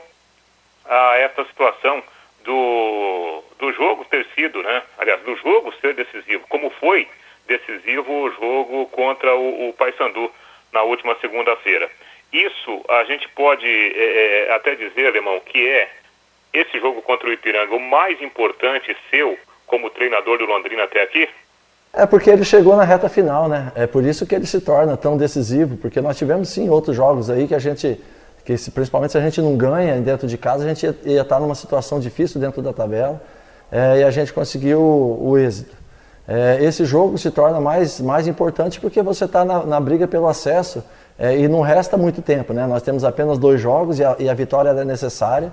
a 0.85 1.17
esta 1.17 1.43
situação 1.45 2.03
do, 2.43 3.43
do 3.57 3.73
jogo 3.73 4.05
ter 4.05 4.23
sido, 4.35 4.61
né? 4.61 4.83
Aliás, 4.99 5.19
do 5.21 5.35
jogo 5.37 5.73
ser 5.81 5.95
decisivo. 5.95 6.45
Como 6.47 6.69
foi 6.69 7.07
decisivo 7.47 8.13
o 8.13 8.29
jogo 8.29 8.85
contra 8.89 9.33
o, 9.35 9.69
o 9.69 9.73
Paysandu 9.73 10.31
na 10.71 10.83
última 10.83 11.17
segunda-feira. 11.19 11.89
Isso 12.31 12.85
a 12.87 13.03
gente 13.05 13.27
pode 13.29 13.67
é, 13.67 14.53
até 14.53 14.75
dizer, 14.75 15.07
Alemão, 15.07 15.39
que 15.39 15.67
é 15.67 15.89
esse 16.53 16.79
jogo 16.79 17.01
contra 17.01 17.27
o 17.27 17.31
Ipiranga 17.31 17.75
o 17.75 17.79
mais 17.79 18.21
importante 18.21 18.95
seu 19.09 19.37
como 19.67 19.89
treinador 19.89 20.37
do 20.37 20.45
Londrina 20.45 20.83
até 20.83 21.03
aqui? 21.03 21.27
É 21.93 22.05
porque 22.05 22.29
ele 22.29 22.45
chegou 22.45 22.75
na 22.75 22.83
reta 22.83 23.09
final, 23.09 23.49
né? 23.49 23.71
É 23.75 23.85
por 23.85 24.03
isso 24.03 24.25
que 24.25 24.33
ele 24.33 24.45
se 24.45 24.61
torna 24.61 24.95
tão 24.95 25.17
decisivo, 25.17 25.75
porque 25.77 25.99
nós 25.99 26.17
tivemos 26.17 26.49
sim 26.49 26.69
outros 26.69 26.95
jogos 26.95 27.29
aí 27.29 27.47
que 27.47 27.55
a 27.55 27.59
gente, 27.59 27.99
que 28.45 28.57
se, 28.57 28.71
principalmente 28.71 29.11
se 29.11 29.17
a 29.17 29.21
gente 29.21 29.41
não 29.41 29.57
ganha 29.57 29.99
dentro 29.99 30.25
de 30.25 30.37
casa, 30.37 30.63
a 30.63 30.67
gente 30.67 30.85
ia, 30.85 30.95
ia 31.03 31.21
estar 31.21 31.39
numa 31.39 31.55
situação 31.55 31.99
difícil 31.99 32.39
dentro 32.39 32.61
da 32.61 32.71
tabela 32.71 33.21
é, 33.71 33.99
e 33.99 34.03
a 34.03 34.11
gente 34.11 34.31
conseguiu 34.31 34.79
o, 34.79 35.31
o 35.31 35.37
êxito. 35.37 35.75
É, 36.27 36.63
esse 36.63 36.85
jogo 36.85 37.17
se 37.17 37.29
torna 37.29 37.59
mais, 37.59 37.99
mais 37.99 38.25
importante 38.25 38.79
porque 38.79 39.01
você 39.01 39.25
está 39.25 39.43
na, 39.43 39.65
na 39.65 39.79
briga 39.79 40.07
pelo 40.07 40.27
acesso 40.27 40.83
é, 41.19 41.37
e 41.37 41.47
não 41.47 41.59
resta 41.59 41.97
muito 41.97 42.21
tempo, 42.21 42.53
né? 42.53 42.65
Nós 42.65 42.81
temos 42.83 43.03
apenas 43.03 43.37
dois 43.37 43.59
jogos 43.59 43.99
e 43.99 44.05
a, 44.05 44.15
e 44.17 44.29
a 44.29 44.33
vitória 44.33 44.69
é 44.69 44.85
necessária. 44.85 45.51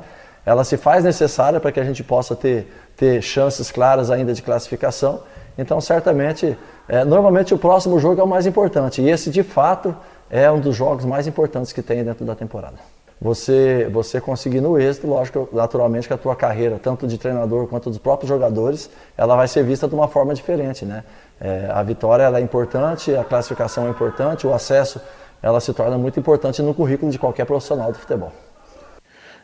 Ela 0.48 0.64
se 0.64 0.78
faz 0.78 1.04
necessária 1.04 1.60
para 1.60 1.70
que 1.70 1.78
a 1.78 1.84
gente 1.84 2.02
possa 2.02 2.34
ter, 2.34 2.72
ter 2.96 3.20
chances 3.20 3.70
claras 3.70 4.10
ainda 4.10 4.32
de 4.32 4.40
classificação. 4.40 5.20
Então, 5.58 5.78
certamente, 5.78 6.56
é, 6.88 7.04
normalmente 7.04 7.52
o 7.52 7.58
próximo 7.58 7.98
jogo 7.98 8.18
é 8.22 8.24
o 8.24 8.26
mais 8.26 8.46
importante. 8.46 9.02
E 9.02 9.10
esse, 9.10 9.28
de 9.28 9.42
fato, 9.42 9.94
é 10.30 10.50
um 10.50 10.58
dos 10.58 10.74
jogos 10.74 11.04
mais 11.04 11.26
importantes 11.26 11.70
que 11.70 11.82
tem 11.82 12.02
dentro 12.02 12.24
da 12.24 12.34
temporada. 12.34 12.76
Você, 13.20 13.90
você 13.92 14.22
conseguindo 14.22 14.70
o 14.70 14.78
êxito, 14.78 15.06
lógico, 15.06 15.46
naturalmente 15.52 16.08
que 16.08 16.14
a 16.14 16.18
tua 16.18 16.34
carreira, 16.34 16.80
tanto 16.82 17.06
de 17.06 17.18
treinador 17.18 17.66
quanto 17.66 17.90
dos 17.90 17.98
próprios 17.98 18.30
jogadores, 18.30 18.88
ela 19.18 19.36
vai 19.36 19.48
ser 19.48 19.62
vista 19.64 19.86
de 19.86 19.94
uma 19.94 20.08
forma 20.08 20.32
diferente, 20.32 20.86
né? 20.86 21.04
É, 21.38 21.68
a 21.70 21.82
vitória 21.82 22.22
ela 22.22 22.38
é 22.38 22.40
importante, 22.40 23.14
a 23.14 23.22
classificação 23.22 23.86
é 23.86 23.90
importante, 23.90 24.46
o 24.46 24.54
acesso 24.54 24.98
ela 25.42 25.60
se 25.60 25.74
torna 25.74 25.98
muito 25.98 26.18
importante 26.18 26.62
no 26.62 26.72
currículo 26.72 27.12
de 27.12 27.18
qualquer 27.18 27.44
profissional 27.44 27.92
do 27.92 27.98
futebol. 27.98 28.32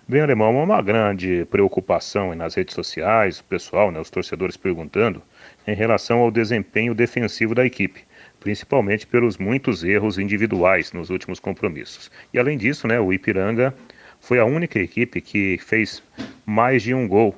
Bem, 0.07 0.21
Alemão, 0.21 0.63
uma 0.63 0.83
grande 0.83 1.47
preocupação 1.47 2.35
nas 2.35 2.55
redes 2.55 2.75
sociais, 2.75 3.41
o 3.41 3.45
pessoal, 3.45 3.91
né, 3.91 3.99
os 3.99 4.11
torcedores 4.11 4.55
perguntando, 4.55 5.23
em 5.67 5.75
relação 5.75 6.19
ao 6.19 6.31
desempenho 6.31 6.95
defensivo 6.95 7.55
da 7.55 7.65
equipe, 7.65 8.05
principalmente 8.39 9.07
pelos 9.07 9.39
muitos 9.39 9.83
erros 9.83 10.19
individuais 10.19 10.93
nos 10.93 11.09
últimos 11.09 11.41
compromissos. 11.41 12.11
E 12.35 12.39
além 12.39 12.59
disso, 12.59 12.87
né, 12.87 13.01
o 13.01 13.15
Ipiranga 13.15 13.75
foi 14.21 14.39
a 14.39 14.45
única 14.45 14.79
equipe 14.79 15.23
que 15.23 15.57
fez 15.57 16.03
mais 16.45 16.83
de 16.83 16.93
um 16.93 17.09
gol 17.09 17.35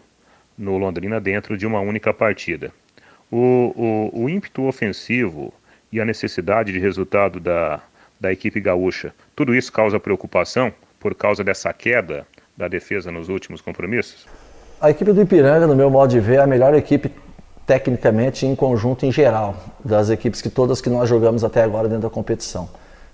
no 0.59 0.76
Londrina 0.76 1.20
dentro 1.20 1.57
de 1.57 1.68
uma 1.68 1.79
única 1.79 2.12
partida. 2.12 2.72
O, 3.31 4.11
o, 4.12 4.24
o 4.24 4.29
ímpeto 4.29 4.64
ofensivo 4.64 5.55
e 5.92 6.00
a 6.00 6.05
necessidade 6.05 6.72
de 6.72 6.81
resultado 6.81 7.38
da, 7.38 7.81
da 8.18 8.33
equipe 8.33 8.59
gaúcha. 8.59 9.14
Tudo 9.37 9.55
isso 9.55 9.72
causa 9.72 10.00
preocupação 10.00 10.74
por 10.98 11.14
causa 11.14 11.44
dessa 11.44 11.72
queda 11.72 12.26
da 12.57 12.69
defesa 12.69 13.11
nos 13.12 13.29
últimos 13.29 13.61
compromissos? 13.61 14.27
A 14.81 14.90
equipe 14.90 15.12
do 15.12 15.21
Ipiranga, 15.21 15.66
no 15.66 15.77
meu 15.77 15.90
modo 15.90 16.11
de 16.11 16.21
ver, 16.21 16.37
é 16.37 16.42
a 16.42 16.47
melhor 16.47 16.75
equipe 16.75 17.11
tecnicamente 17.66 18.47
em 18.47 18.55
conjunto 18.55 19.05
em 19.05 19.12
geral 19.12 19.57
das 19.85 20.09
equipes 20.09 20.40
que 20.40 20.49
todas 20.49 20.81
que 20.81 20.88
nós 20.88 21.09
jogamos 21.09 21.42
até 21.42 21.62
agora 21.62 21.88
dentro 21.88 22.03
da 22.03 22.11
competição. 22.11 22.69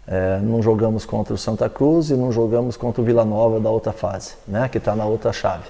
É, 0.06 0.38
não 0.40 0.60
jogamos 0.60 1.04
contra 1.04 1.32
o 1.32 1.38
Santa 1.38 1.68
Cruz 1.68 2.10
e 2.10 2.14
não 2.14 2.30
jogamos 2.30 2.76
contra 2.76 3.00
o 3.00 3.04
Vila 3.04 3.24
Nova 3.24 3.58
da 3.60 3.70
outra 3.70 3.92
fase, 3.92 4.34
né, 4.46 4.68
que 4.68 4.78
está 4.78 4.94
na 4.94 5.04
outra 5.04 5.32
chave. 5.32 5.64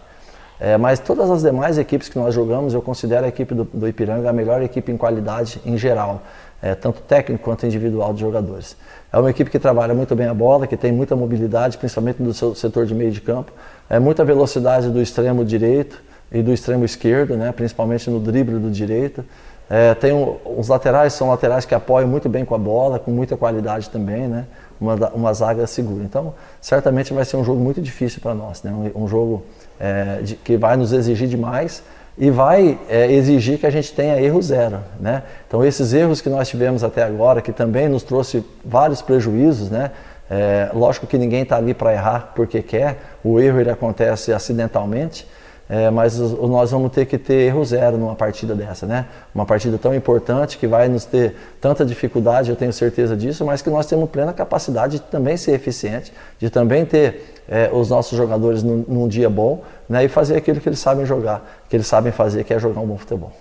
É, 0.58 0.76
mas 0.76 0.98
todas 0.98 1.30
as 1.30 1.42
demais 1.42 1.76
equipes 1.76 2.08
que 2.08 2.18
nós 2.18 2.34
jogamos, 2.34 2.72
eu 2.72 2.80
considero 2.80 3.26
a 3.26 3.28
equipe 3.28 3.54
do, 3.54 3.64
do 3.64 3.86
Ipiranga 3.86 4.30
a 4.30 4.32
melhor 4.32 4.62
equipe 4.62 4.90
em 4.90 4.96
qualidade 4.96 5.60
em 5.64 5.76
geral 5.76 6.22
é, 6.62 6.76
tanto 6.76 7.00
técnico 7.02 7.42
quanto 7.42 7.66
individual 7.66 8.14
de 8.14 8.20
jogadores. 8.20 8.76
É 9.12 9.18
uma 9.18 9.28
equipe 9.28 9.50
que 9.50 9.58
trabalha 9.58 9.92
muito 9.92 10.14
bem 10.14 10.28
a 10.28 10.32
bola, 10.32 10.66
que 10.66 10.76
tem 10.76 10.92
muita 10.92 11.16
mobilidade, 11.16 11.76
principalmente 11.76 12.22
no 12.22 12.32
seu 12.32 12.54
setor 12.54 12.86
de 12.86 12.94
meio 12.94 13.10
de 13.10 13.20
campo, 13.20 13.52
é 13.90 13.98
muita 13.98 14.24
velocidade 14.24 14.88
do 14.88 15.02
extremo 15.02 15.44
direito 15.44 16.00
e 16.30 16.40
do 16.40 16.52
extremo 16.52 16.84
esquerdo, 16.84 17.36
né, 17.36 17.52
principalmente 17.52 18.08
no 18.08 18.20
drible 18.20 18.58
do 18.58 18.70
direito. 18.70 19.24
É, 19.68 19.94
tem 19.94 20.12
um, 20.12 20.36
os 20.56 20.68
laterais, 20.68 21.12
são 21.12 21.28
laterais 21.28 21.64
que 21.64 21.74
apoiam 21.74 22.08
muito 22.08 22.28
bem 22.28 22.44
com 22.44 22.54
a 22.54 22.58
bola, 22.58 22.98
com 22.98 23.10
muita 23.10 23.36
qualidade 23.36 23.90
também, 23.90 24.28
né, 24.28 24.46
uma, 24.80 24.94
uma 25.10 25.32
zaga 25.34 25.66
segura. 25.66 26.04
Então, 26.04 26.34
certamente 26.60 27.12
vai 27.12 27.24
ser 27.24 27.36
um 27.36 27.44
jogo 27.44 27.60
muito 27.60 27.82
difícil 27.82 28.20
para 28.20 28.34
nós, 28.34 28.62
né, 28.62 28.70
um, 28.70 29.04
um 29.04 29.08
jogo 29.08 29.42
é, 29.80 30.20
de, 30.22 30.36
que 30.36 30.56
vai 30.56 30.76
nos 30.76 30.92
exigir 30.92 31.28
demais, 31.28 31.82
e 32.16 32.30
vai 32.30 32.78
é, 32.88 33.10
exigir 33.10 33.58
que 33.58 33.66
a 33.66 33.70
gente 33.70 33.92
tenha 33.92 34.20
erro 34.20 34.40
zero. 34.42 34.78
Né? 35.00 35.22
Então, 35.46 35.64
esses 35.64 35.92
erros 35.92 36.20
que 36.20 36.28
nós 36.28 36.48
tivemos 36.48 36.84
até 36.84 37.02
agora, 37.02 37.40
que 37.40 37.52
também 37.52 37.88
nos 37.88 38.02
trouxe 38.02 38.44
vários 38.64 39.00
prejuízos, 39.00 39.70
né? 39.70 39.90
É, 40.30 40.70
lógico 40.72 41.06
que 41.06 41.18
ninguém 41.18 41.42
está 41.42 41.56
ali 41.56 41.74
para 41.74 41.92
errar 41.92 42.32
porque 42.34 42.62
quer, 42.62 42.96
o 43.22 43.38
erro 43.38 43.60
ele 43.60 43.70
acontece 43.70 44.32
acidentalmente, 44.32 45.26
é, 45.72 45.88
mas 45.88 46.18
nós 46.18 46.70
vamos 46.70 46.92
ter 46.92 47.06
que 47.06 47.16
ter 47.16 47.46
erro 47.46 47.64
zero 47.64 47.96
numa 47.96 48.14
partida 48.14 48.54
dessa, 48.54 48.84
né? 48.84 49.06
Uma 49.34 49.46
partida 49.46 49.78
tão 49.78 49.94
importante 49.94 50.58
que 50.58 50.66
vai 50.66 50.86
nos 50.86 51.06
ter 51.06 51.34
tanta 51.62 51.82
dificuldade, 51.82 52.50
eu 52.50 52.56
tenho 52.56 52.74
certeza 52.74 53.16
disso, 53.16 53.42
mas 53.42 53.62
que 53.62 53.70
nós 53.70 53.86
temos 53.86 54.10
plena 54.10 54.34
capacidade 54.34 54.98
de 54.98 55.04
também 55.04 55.34
ser 55.34 55.52
eficiente, 55.52 56.12
de 56.38 56.50
também 56.50 56.84
ter 56.84 57.38
é, 57.48 57.70
os 57.72 57.88
nossos 57.88 58.18
jogadores 58.18 58.62
num, 58.62 58.84
num 58.86 59.08
dia 59.08 59.30
bom 59.30 59.64
né, 59.88 60.04
e 60.04 60.08
fazer 60.08 60.36
aquilo 60.36 60.60
que 60.60 60.68
eles 60.68 60.78
sabem 60.78 61.06
jogar, 61.06 61.42
que 61.70 61.74
eles 61.74 61.86
sabem 61.86 62.12
fazer, 62.12 62.44
que 62.44 62.52
é 62.52 62.58
jogar 62.58 62.82
um 62.82 62.86
bom 62.86 62.98
futebol. 62.98 63.32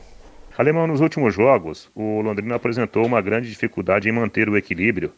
Alemão, 0.58 0.88
nos 0.88 1.02
últimos 1.02 1.34
jogos, 1.34 1.90
o 1.94 2.22
Londrina 2.22 2.56
apresentou 2.56 3.06
uma 3.06 3.20
grande 3.20 3.50
dificuldade 3.50 4.08
em 4.08 4.12
manter 4.14 4.48
o 4.48 4.56
equilíbrio 4.56 5.12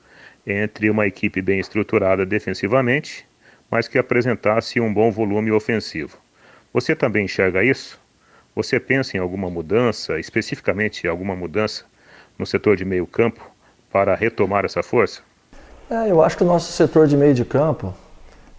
entre 0.47 0.89
uma 0.89 1.06
equipe 1.06 1.43
bem 1.43 1.60
estruturada 1.60 2.26
defensivamente, 2.26 3.23
mas 3.69 3.88
que 3.88 3.99
apresentasse 3.99 4.80
um 4.80 4.91
bom 4.91 5.12
volume 5.12 5.52
ofensivo. 5.52 6.22
Você 6.73 6.95
também 6.95 7.25
enxerga 7.25 7.63
isso? 7.63 7.99
Você 8.55 8.79
pensa 8.79 9.15
em 9.15 9.19
alguma 9.19 9.47
mudança, 9.47 10.19
especificamente 10.19 11.07
alguma 11.07 11.36
mudança 11.36 11.83
no 12.38 12.47
setor 12.47 12.75
de 12.75 12.83
meio 12.83 13.05
campo 13.05 13.47
para 13.91 14.15
retomar 14.15 14.65
essa 14.65 14.81
força? 14.81 15.21
É, 15.88 16.09
eu 16.09 16.23
acho 16.23 16.36
que 16.36 16.43
o 16.43 16.47
nosso 16.47 16.71
setor 16.71 17.05
de 17.05 17.15
meio 17.15 17.36
de 17.36 17.45
campo, 17.45 17.93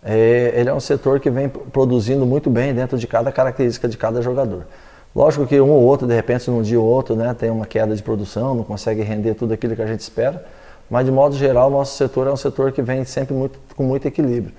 é, 0.01 0.53
ele 0.55 0.69
é 0.69 0.73
um 0.73 0.79
setor 0.79 1.19
que 1.19 1.29
vem 1.29 1.49
produzindo 1.49 2.25
muito 2.25 2.49
bem 2.49 2.73
dentro 2.73 2.97
de 2.97 3.07
cada 3.09 3.33
característica 3.33 3.89
de 3.89 3.97
cada 3.97 4.23
jogador. 4.23 4.65
Lógico 5.13 5.45
que 5.45 5.61
um 5.61 5.71
ou 5.71 5.83
outro, 5.83 6.07
de 6.07 6.15
repente, 6.15 6.49
num 6.49 6.63
dia 6.63 6.79
ou 6.79 6.87
outro, 6.87 7.17
né, 7.17 7.35
tem 7.35 7.51
uma 7.51 7.67
queda 7.67 7.97
de 7.97 8.03
produção, 8.03 8.55
não 8.55 8.63
consegue 8.63 9.03
render 9.03 9.35
tudo 9.35 9.55
aquilo 9.55 9.75
que 9.75 9.83
a 9.83 9.87
gente 9.87 10.01
espera, 10.01 10.45
mas 10.89 11.05
de 11.05 11.11
modo 11.11 11.35
geral, 11.35 11.69
nosso 11.69 11.97
setor 11.97 12.29
é 12.29 12.31
um 12.31 12.37
setor 12.37 12.71
que 12.71 12.81
vem 12.81 13.05
sempre 13.05 13.35
muito, 13.35 13.59
com 13.75 13.83
muito 13.83 14.07
equilíbrio. 14.07 14.55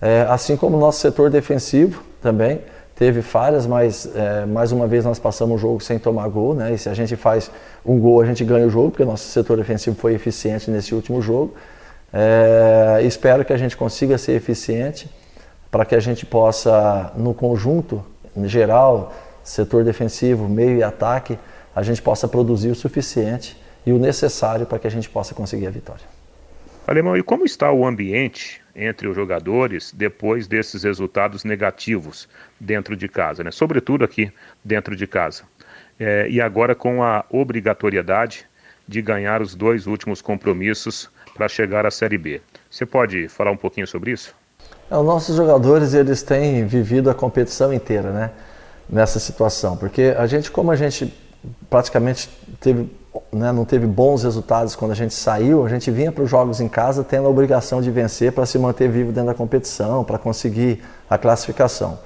É, 0.00 0.26
assim 0.30 0.56
como 0.56 0.78
o 0.78 0.80
nosso 0.80 1.00
setor 1.00 1.28
defensivo 1.28 2.02
também 2.22 2.60
teve 2.94 3.22
falhas, 3.22 3.66
mas 3.66 4.08
é, 4.14 4.46
mais 4.46 4.72
uma 4.72 4.86
vez 4.86 5.04
nós 5.04 5.18
passamos 5.18 5.56
o 5.56 5.58
jogo 5.58 5.80
sem 5.80 5.98
tomar 5.98 6.28
gol, 6.28 6.54
né? 6.54 6.72
E 6.74 6.78
se 6.78 6.88
a 6.88 6.94
gente 6.94 7.16
faz 7.16 7.50
um 7.84 7.98
gol, 7.98 8.20
a 8.20 8.26
gente 8.26 8.44
ganha 8.44 8.66
o 8.66 8.70
jogo, 8.70 8.90
porque 8.90 9.04
nosso 9.04 9.24
setor 9.24 9.56
defensivo 9.56 9.96
foi 9.96 10.14
eficiente 10.14 10.70
nesse 10.70 10.94
último 10.94 11.20
jogo. 11.20 11.54
É, 12.12 13.00
espero 13.02 13.44
que 13.44 13.52
a 13.52 13.56
gente 13.56 13.76
consiga 13.76 14.16
ser 14.16 14.32
eficiente 14.32 15.10
para 15.70 15.84
que 15.84 15.94
a 15.94 16.00
gente 16.00 16.24
possa, 16.24 17.12
no 17.16 17.34
conjunto 17.34 18.04
em 18.36 18.46
geral, 18.48 19.12
setor 19.42 19.84
defensivo, 19.84 20.48
meio 20.48 20.78
e 20.78 20.82
ataque, 20.82 21.38
a 21.74 21.82
gente 21.82 22.00
possa 22.00 22.28
produzir 22.28 22.70
o 22.70 22.74
suficiente 22.74 23.56
e 23.84 23.92
o 23.92 23.98
necessário 23.98 24.66
para 24.66 24.78
que 24.78 24.86
a 24.86 24.90
gente 24.90 25.08
possa 25.10 25.34
conseguir 25.34 25.66
a 25.66 25.70
vitória. 25.70 26.04
Alemão, 26.86 27.16
e 27.16 27.22
como 27.22 27.44
está 27.44 27.72
o 27.72 27.86
ambiente 27.86 28.63
entre 28.74 29.06
os 29.08 29.14
jogadores 29.14 29.92
depois 29.92 30.46
desses 30.46 30.82
resultados 30.82 31.44
negativos 31.44 32.28
dentro 32.58 32.96
de 32.96 33.08
casa, 33.08 33.44
né? 33.44 33.50
sobretudo 33.50 34.04
aqui 34.04 34.32
dentro 34.64 34.96
de 34.96 35.06
casa? 35.06 35.44
É, 35.98 36.28
e 36.28 36.40
agora 36.40 36.74
com 36.74 37.02
a 37.02 37.24
obrigatoriedade 37.30 38.46
de 38.86 39.00
ganhar 39.00 39.40
os 39.40 39.54
dois 39.54 39.86
últimos 39.86 40.20
compromissos 40.20 41.08
para 41.34 41.48
chegar 41.48 41.86
à 41.86 41.90
Série 41.90 42.18
B. 42.18 42.40
Você 42.70 42.84
pode 42.84 43.28
falar 43.28 43.50
um 43.50 43.56
pouquinho 43.56 43.86
sobre 43.86 44.10
isso? 44.10 44.34
É, 44.90 44.96
os 44.96 45.04
nossos 45.04 45.36
jogadores 45.36 45.94
eles 45.94 46.22
têm 46.22 46.66
vivido 46.66 47.10
a 47.10 47.14
competição 47.14 47.72
inteira, 47.72 48.10
né? 48.10 48.30
Nessa 48.88 49.18
situação, 49.18 49.78
porque 49.78 50.14
a 50.16 50.26
gente, 50.26 50.50
como 50.50 50.70
a 50.70 50.76
gente 50.76 51.12
praticamente 51.70 52.28
teve 52.60 52.90
né, 53.32 53.52
não 53.52 53.64
teve 53.64 53.86
bons 53.86 54.22
resultados 54.22 54.74
quando 54.74 54.92
a 54.92 54.94
gente 54.94 55.14
saiu, 55.14 55.64
a 55.64 55.68
gente 55.68 55.90
vinha 55.90 56.10
para 56.10 56.24
os 56.24 56.30
jogos 56.30 56.60
em 56.60 56.68
casa 56.68 57.04
tendo 57.04 57.26
a 57.26 57.30
obrigação 57.30 57.80
de 57.80 57.90
vencer 57.90 58.32
para 58.32 58.46
se 58.46 58.58
manter 58.58 58.88
vivo 58.88 59.12
dentro 59.12 59.28
da 59.28 59.34
competição, 59.34 60.04
para 60.04 60.18
conseguir 60.18 60.82
a 61.08 61.16
classificação. 61.18 61.98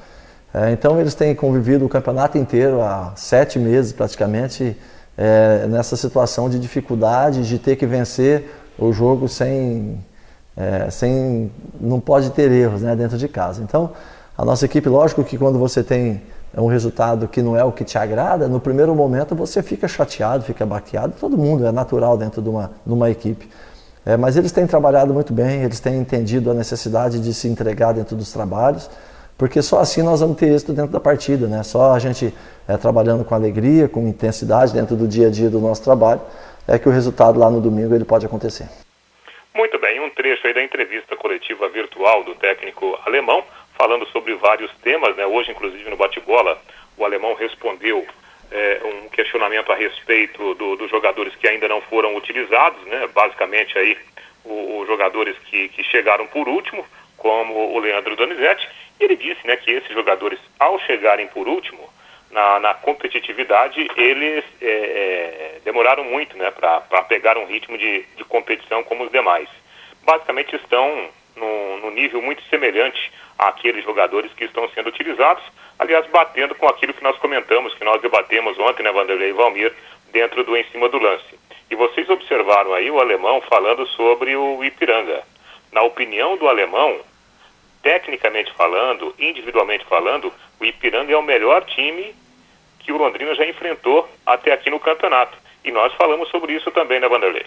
É, 0.52 0.70
então 0.72 0.98
eles 1.00 1.14
têm 1.14 1.34
convivido 1.34 1.84
o 1.84 1.88
campeonato 1.88 2.38
inteiro 2.38 2.80
há 2.80 3.12
sete 3.16 3.58
meses 3.58 3.92
praticamente 3.92 4.76
é, 5.16 5.66
nessa 5.66 5.96
situação 5.96 6.48
de 6.48 6.58
dificuldade 6.58 7.46
de 7.46 7.58
ter 7.58 7.76
que 7.76 7.86
vencer 7.86 8.50
o 8.78 8.92
jogo 8.92 9.28
sem, 9.28 10.02
é, 10.56 10.90
sem 10.90 11.50
não 11.80 12.00
pode 12.00 12.30
ter 12.30 12.50
erros 12.50 12.82
né, 12.82 12.96
dentro 12.96 13.18
de 13.18 13.28
casa. 13.28 13.62
Então 13.62 13.92
a 14.36 14.44
nossa 14.44 14.64
equipe, 14.64 14.88
lógico 14.88 15.24
que 15.24 15.36
quando 15.36 15.58
você 15.58 15.82
tem 15.82 16.22
um 16.60 16.66
resultado 16.66 17.28
que 17.28 17.40
não 17.42 17.56
é 17.56 17.62
o 17.62 17.70
que 17.70 17.84
te 17.84 17.96
agrada, 17.98 18.48
no 18.48 18.60
primeiro 18.60 18.94
momento 18.94 19.34
você 19.34 19.62
fica 19.62 19.86
chateado, 19.86 20.42
fica 20.44 20.66
baqueado, 20.66 21.14
todo 21.18 21.36
mundo, 21.36 21.66
é 21.66 21.72
natural 21.72 22.16
dentro 22.16 22.42
de 22.42 22.48
uma, 22.48 22.72
de 22.84 22.92
uma 22.92 23.10
equipe. 23.10 23.48
É, 24.04 24.16
mas 24.16 24.36
eles 24.36 24.50
têm 24.52 24.66
trabalhado 24.66 25.12
muito 25.12 25.32
bem, 25.32 25.62
eles 25.62 25.80
têm 25.80 25.96
entendido 25.96 26.50
a 26.50 26.54
necessidade 26.54 27.20
de 27.20 27.34
se 27.34 27.46
entregar 27.46 27.92
dentro 27.92 28.16
dos 28.16 28.32
trabalhos, 28.32 28.90
porque 29.36 29.62
só 29.62 29.80
assim 29.80 30.02
nós 30.02 30.20
vamos 30.20 30.36
ter 30.36 30.46
êxito 30.46 30.72
dentro 30.72 30.90
da 30.90 30.98
partida, 30.98 31.46
né? 31.46 31.62
Só 31.62 31.92
a 31.92 31.98
gente 31.98 32.34
é, 32.66 32.76
trabalhando 32.76 33.24
com 33.24 33.34
alegria, 33.34 33.88
com 33.88 34.08
intensidade 34.08 34.72
dentro 34.72 34.96
do 34.96 35.06
dia 35.06 35.28
a 35.28 35.30
dia 35.30 35.50
do 35.50 35.60
nosso 35.60 35.82
trabalho, 35.82 36.20
é 36.66 36.78
que 36.78 36.88
o 36.88 36.92
resultado 36.92 37.38
lá 37.38 37.50
no 37.50 37.60
domingo 37.60 37.94
ele 37.94 38.04
pode 38.04 38.26
acontecer. 38.26 38.66
Muito 39.54 39.78
bem, 39.78 40.00
um 40.00 40.10
trecho 40.10 40.46
aí 40.46 40.54
da 40.54 40.62
entrevista 40.62 41.16
coletiva 41.16 41.68
virtual 41.68 42.24
do 42.24 42.34
técnico 42.34 42.98
alemão, 43.04 43.42
falando 43.78 44.06
sobre 44.08 44.34
vários 44.34 44.70
temas. 44.82 45.16
Né? 45.16 45.24
Hoje, 45.24 45.52
inclusive, 45.52 45.88
no 45.88 45.96
bate-bola, 45.96 46.60
o 46.96 47.04
alemão 47.04 47.32
respondeu 47.34 48.04
é, 48.50 48.80
um 48.84 49.08
questionamento 49.08 49.70
a 49.70 49.76
respeito 49.76 50.54
do, 50.54 50.76
dos 50.76 50.90
jogadores 50.90 51.34
que 51.36 51.46
ainda 51.46 51.68
não 51.68 51.80
foram 51.82 52.16
utilizados, 52.16 52.84
né? 52.86 53.08
basicamente 53.14 53.78
aí 53.78 53.96
os 54.44 54.86
jogadores 54.86 55.36
que, 55.46 55.68
que 55.68 55.84
chegaram 55.84 56.26
por 56.26 56.48
último, 56.48 56.84
como 57.16 57.74
o 57.74 57.78
Leandro 57.78 58.16
Donizete. 58.16 58.68
Ele 58.98 59.14
disse 59.14 59.46
né, 59.46 59.56
que 59.56 59.70
esses 59.70 59.92
jogadores, 59.92 60.38
ao 60.58 60.78
chegarem 60.80 61.28
por 61.28 61.46
último, 61.46 61.88
na, 62.30 62.58
na 62.58 62.74
competitividade, 62.74 63.88
eles 63.96 64.44
é, 64.60 64.66
é, 64.66 65.60
demoraram 65.64 66.04
muito 66.04 66.36
né, 66.36 66.50
para 66.50 67.02
pegar 67.02 67.38
um 67.38 67.46
ritmo 67.46 67.76
de, 67.78 68.04
de 68.16 68.24
competição 68.24 68.82
como 68.84 69.04
os 69.04 69.10
demais. 69.10 69.48
Basicamente 70.04 70.56
estão 70.56 71.08
no, 71.36 71.78
no 71.78 71.90
nível 71.90 72.20
muito 72.20 72.42
semelhante 72.48 73.12
àqueles 73.38 73.84
jogadores 73.84 74.32
que 74.32 74.44
estão 74.44 74.68
sendo 74.70 74.88
utilizados, 74.88 75.44
aliás, 75.78 76.06
batendo 76.10 76.54
com 76.54 76.66
aquilo 76.66 76.92
que 76.92 77.02
nós 77.02 77.16
comentamos, 77.18 77.74
que 77.74 77.84
nós 77.84 78.02
debatemos 78.02 78.58
ontem, 78.58 78.82
né, 78.82 78.90
Vanderlei 78.90 79.30
e 79.30 79.32
Valmir, 79.32 79.72
dentro 80.12 80.42
do 80.42 80.56
em 80.56 80.64
cima 80.64 80.88
do 80.88 80.98
lance. 80.98 81.38
E 81.70 81.76
vocês 81.76 82.08
observaram 82.08 82.72
aí 82.74 82.90
o 82.90 82.98
alemão 82.98 83.40
falando 83.42 83.86
sobre 83.88 84.34
o 84.34 84.64
Ipiranga. 84.64 85.22
Na 85.70 85.82
opinião 85.82 86.36
do 86.36 86.48
alemão, 86.48 86.98
tecnicamente 87.82 88.52
falando, 88.54 89.14
individualmente 89.18 89.84
falando, 89.84 90.32
o 90.58 90.64
Ipiranga 90.64 91.12
é 91.12 91.16
o 91.16 91.22
melhor 91.22 91.64
time 91.64 92.14
que 92.80 92.90
o 92.90 92.96
Londrina 92.96 93.34
já 93.34 93.46
enfrentou 93.46 94.08
até 94.24 94.52
aqui 94.52 94.70
no 94.70 94.80
campeonato. 94.80 95.36
E 95.64 95.70
nós 95.70 95.92
falamos 95.94 96.28
sobre 96.30 96.54
isso 96.54 96.70
também, 96.70 96.98
né, 96.98 97.08
Vanderlei? 97.08 97.44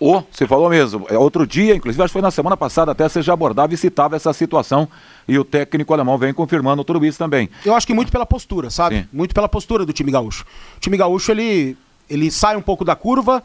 O, 0.00 0.20
você 0.20 0.48
falou 0.48 0.68
mesmo, 0.68 1.06
é 1.08 1.16
outro 1.16 1.46
dia, 1.46 1.76
inclusive 1.76 2.02
acho 2.02 2.10
que 2.10 2.14
foi 2.14 2.22
na 2.22 2.30
semana 2.30 2.56
passada 2.56 2.90
até 2.90 3.08
você 3.08 3.22
já 3.22 3.34
abordava 3.34 3.72
e 3.72 3.76
citava 3.76 4.16
essa 4.16 4.32
situação 4.32 4.88
e 5.26 5.38
o 5.38 5.44
técnico 5.44 5.92
alemão 5.92 6.18
vem 6.18 6.32
confirmando 6.32 6.84
tudo 6.84 7.04
isso 7.04 7.18
também. 7.18 7.48
Eu 7.64 7.74
acho 7.74 7.86
que 7.86 7.94
muito 7.94 8.10
pela 8.10 8.26
postura, 8.26 8.70
sabe? 8.70 9.00
Sim. 9.00 9.08
Muito 9.12 9.34
pela 9.34 9.48
postura 9.48 9.86
do 9.86 9.92
time 9.92 10.10
gaúcho. 10.10 10.44
O 10.76 10.80
time 10.80 10.96
gaúcho, 10.96 11.30
ele, 11.32 11.76
ele 12.08 12.30
sai 12.30 12.56
um 12.56 12.62
pouco 12.62 12.84
da 12.84 12.94
curva 12.96 13.42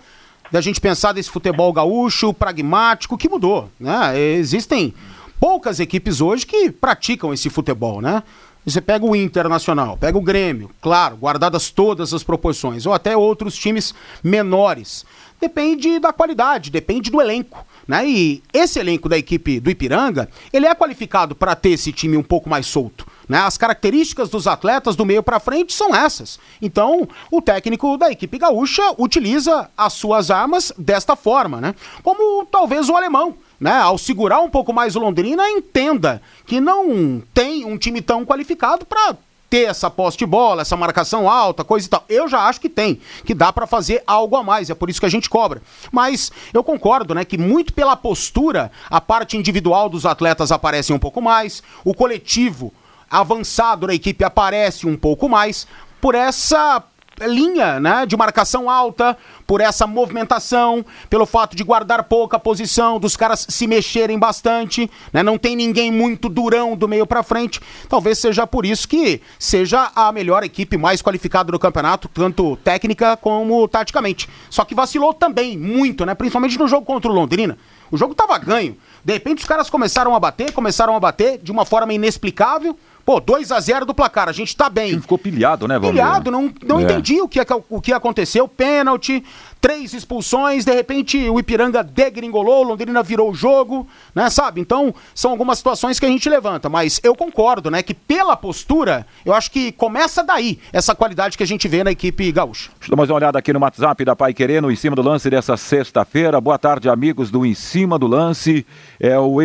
da 0.52 0.62
gente 0.62 0.80
pensar 0.80 1.12
desse 1.12 1.30
futebol 1.30 1.72
gaúcho, 1.74 2.34
pragmático, 2.34 3.18
que 3.18 3.28
mudou, 3.28 3.70
né? 3.80 4.18
Existem 4.18 4.94
poucas 5.40 5.80
equipes 5.80 6.22
hoje 6.22 6.46
que 6.46 6.72
praticam 6.72 7.34
esse 7.34 7.50
futebol, 7.50 8.02
né? 8.02 8.24
Você 8.66 8.82
pega 8.82 9.06
o 9.06 9.16
Internacional, 9.16 9.96
pega 9.96 10.18
o 10.18 10.22
Grêmio, 10.22 10.70
claro, 10.82 11.16
guardadas 11.16 11.70
todas 11.70 12.14
as 12.14 12.24
proporções, 12.24 12.86
ou 12.86 12.94
até 12.94 13.16
outros 13.16 13.56
times 13.56 13.96
menores 14.22 15.06
depende 15.40 16.00
da 16.00 16.12
qualidade, 16.12 16.70
depende 16.70 17.10
do 17.10 17.22
elenco. 17.22 17.66
Né? 17.88 18.08
E 18.08 18.44
esse 18.54 18.80
elenco 18.80 19.08
da 19.08 19.18
equipe 19.18 19.60
do 19.60 19.70
Ipiranga, 19.70 20.30
ele 20.52 20.66
é 20.66 20.76
qualificado 20.76 21.34
para 21.34 21.56
ter 21.56 21.70
esse 21.70 21.92
time 21.94 22.18
um 22.18 22.24
pouco 22.24 22.50
mais 22.50 22.66
solto. 22.66 23.08
Né? 23.30 23.40
As 23.40 23.58
características 23.58 24.30
dos 24.30 24.46
atletas 24.46 24.96
do 24.96 25.06
meio 25.06 25.24
para 25.24 25.40
frente 25.40 25.74
são 25.74 25.96
essas. 25.96 26.40
Então, 26.62 27.08
o 27.32 27.42
técnico 27.42 27.98
da 27.98 28.12
equipe 28.12 28.38
gaúcha 28.38 28.84
utiliza 28.98 29.70
as 29.78 29.94
suas 29.94 30.30
armas 30.30 30.74
desta 30.78 31.16
forma, 31.16 31.62
né? 31.62 31.76
Como 32.04 32.46
talvez 32.46 32.90
o 32.90 32.96
alemão, 32.96 33.36
né? 33.60 33.74
Ao 33.74 33.98
segurar 33.98 34.42
um 34.42 34.50
pouco 34.50 34.74
mais 34.74 34.96
o 34.96 35.00
Londrina, 35.00 35.50
entenda 35.50 36.22
que 36.46 36.60
não 36.60 37.22
tem 37.34 37.66
um 37.66 37.78
time 37.78 38.02
tão 38.02 38.26
qualificado 38.26 38.86
para 38.86 39.16
ter 39.50 39.64
essa 39.64 39.90
posse 39.90 40.18
de 40.18 40.26
bola, 40.26 40.62
essa 40.62 40.76
marcação 40.76 41.30
alta, 41.30 41.64
coisa 41.64 41.88
e 41.88 41.90
tal. 41.90 42.04
Eu 42.10 42.28
já 42.28 42.42
acho 42.48 42.60
que 42.60 42.70
tem, 42.70 43.00
que 43.26 43.34
dá 43.34 43.52
para 43.52 43.68
fazer 43.68 44.04
algo 44.06 44.36
a 44.36 44.44
mais, 44.44 44.70
é 44.70 44.76
por 44.76 44.90
isso 44.90 45.00
que 45.00 45.06
a 45.06 45.10
gente 45.10 45.30
cobra. 45.30 45.62
Mas 45.92 46.32
eu 46.54 46.64
concordo, 46.64 47.14
né, 47.14 47.24
que 47.24 47.38
muito 47.38 47.74
pela 47.74 47.96
postura, 47.96 48.72
a 48.90 49.00
parte 49.00 49.38
individual 49.38 49.90
dos 49.90 50.06
atletas 50.06 50.52
aparece 50.52 50.92
um 50.92 51.00
pouco 51.00 51.22
mais, 51.22 51.64
o 51.84 51.94
coletivo 51.94 52.74
avançado 53.10 53.88
da 53.88 53.94
equipe 53.94 54.24
aparece 54.24 54.86
um 54.86 54.98
pouco 54.98 55.30
mais, 55.30 55.66
por 56.02 56.14
essa 56.14 56.84
linha 57.26 57.80
né, 57.80 58.06
de 58.06 58.16
marcação 58.16 58.70
alta, 58.70 59.18
por 59.48 59.62
essa 59.62 59.88
movimentação, 59.88 60.86
pelo 61.10 61.26
fato 61.26 61.56
de 61.56 61.64
guardar 61.64 62.04
pouca 62.04 62.38
posição, 62.38 63.00
dos 63.00 63.16
caras 63.16 63.46
se 63.50 63.66
mexerem 63.66 64.20
bastante, 64.20 64.90
né, 65.12 65.24
não 65.24 65.38
tem 65.38 65.56
ninguém 65.56 65.92
muito 65.92 66.30
durão 66.30 66.76
do 66.76 66.88
meio 66.88 67.08
para 67.08 67.24
frente. 67.24 67.60
Talvez 67.88 68.20
seja 68.20 68.46
por 68.46 68.66
isso 68.66 68.88
que 68.88 69.22
seja 69.40 69.92
a 69.96 70.12
melhor 70.12 70.44
equipe 70.44 70.78
mais 70.78 71.02
qualificada 71.02 71.52
do 71.52 71.58
campeonato, 71.58 72.10
tanto 72.10 72.58
técnica 72.58 73.18
como 73.18 73.68
taticamente. 73.68 74.30
Só 74.50 74.66
que 74.66 74.76
vacilou 74.76 75.14
também 75.14 75.58
muito, 75.58 76.06
né, 76.06 76.14
principalmente 76.14 76.60
no 76.60 76.68
jogo 76.68 76.86
contra 76.86 77.10
o 77.10 77.14
Londrina. 77.14 77.58
O 77.90 77.98
jogo 77.98 78.12
estava 78.12 78.38
ganho. 78.38 78.78
De 79.04 79.14
repente 79.14 79.40
os 79.40 79.48
caras 79.48 79.70
começaram 79.70 80.14
a 80.14 80.20
bater, 80.20 80.52
começaram 80.52 80.96
a 80.96 81.00
bater 81.00 81.38
de 81.38 81.52
uma 81.52 81.66
forma 81.66 81.94
inexplicável. 81.94 82.78
Pô, 83.08 83.22
2 83.22 83.54
a 83.54 83.60
0 83.62 83.86
do 83.86 83.94
placar, 83.94 84.28
a 84.28 84.34
gente 84.34 84.54
tá 84.54 84.70
bem. 84.70 84.90
Time 84.90 85.02
ficou 85.02 85.18
pilhado, 85.18 85.66
né, 85.66 85.80
Valmir? 85.80 85.94
Pilhado, 85.94 86.30
não, 86.30 86.54
não 86.62 86.82
é. 86.82 86.84
entendi 86.84 87.22
o 87.22 87.28
que, 87.30 87.40
o 87.70 87.80
que 87.80 87.94
aconteceu. 87.94 88.50
Pênalti, 88.50 89.24
três 89.62 89.94
expulsões, 89.94 90.66
de 90.66 90.74
repente 90.74 91.18
o 91.30 91.40
Ipiranga 91.40 91.82
degringolou, 91.82 92.64
Londrina 92.64 93.02
virou 93.02 93.32
o 93.32 93.34
jogo, 93.34 93.88
né, 94.14 94.30
sabe? 94.30 94.60
Então, 94.60 94.94
são 95.16 95.32
algumas 95.32 95.58
situações 95.58 96.02
que 96.02 96.06
a 96.06 96.10
gente 96.10 96.28
levanta, 96.28 96.68
mas 96.68 97.00
eu 97.02 97.16
concordo, 97.16 97.72
né, 97.72 97.82
que 97.82 97.94
pela 97.94 98.36
postura, 98.36 99.08
eu 99.26 99.34
acho 99.34 99.52
que 99.52 99.72
começa 99.72 100.22
daí 100.22 100.60
essa 100.74 100.94
qualidade 100.94 101.38
que 101.38 101.44
a 101.44 101.48
gente 101.48 101.66
vê 101.66 101.86
na 101.86 101.92
equipe 101.92 102.30
gaúcha. 102.30 102.72
Deixa 102.78 102.88
eu 102.88 102.90
dar 102.90 102.98
mais 102.98 103.10
uma 103.10 103.16
olhada 103.16 103.40
aqui 103.40 103.54
no 103.54 103.62
WhatsApp 103.62 104.04
da 104.04 104.18
Pai 104.18 104.34
Querendo, 104.34 104.70
em 104.70 104.76
cima 104.76 104.98
do 104.98 105.02
lance 105.02 105.30
dessa 105.30 105.56
sexta-feira. 105.56 106.42
Boa 106.42 106.60
tarde, 106.60 106.90
amigos 106.90 107.32
do 107.32 107.46
Em 107.46 107.54
Cima 107.54 107.98
do 107.98 108.06
Lance. 108.06 108.66
É 109.00 109.18
o 109.18 109.38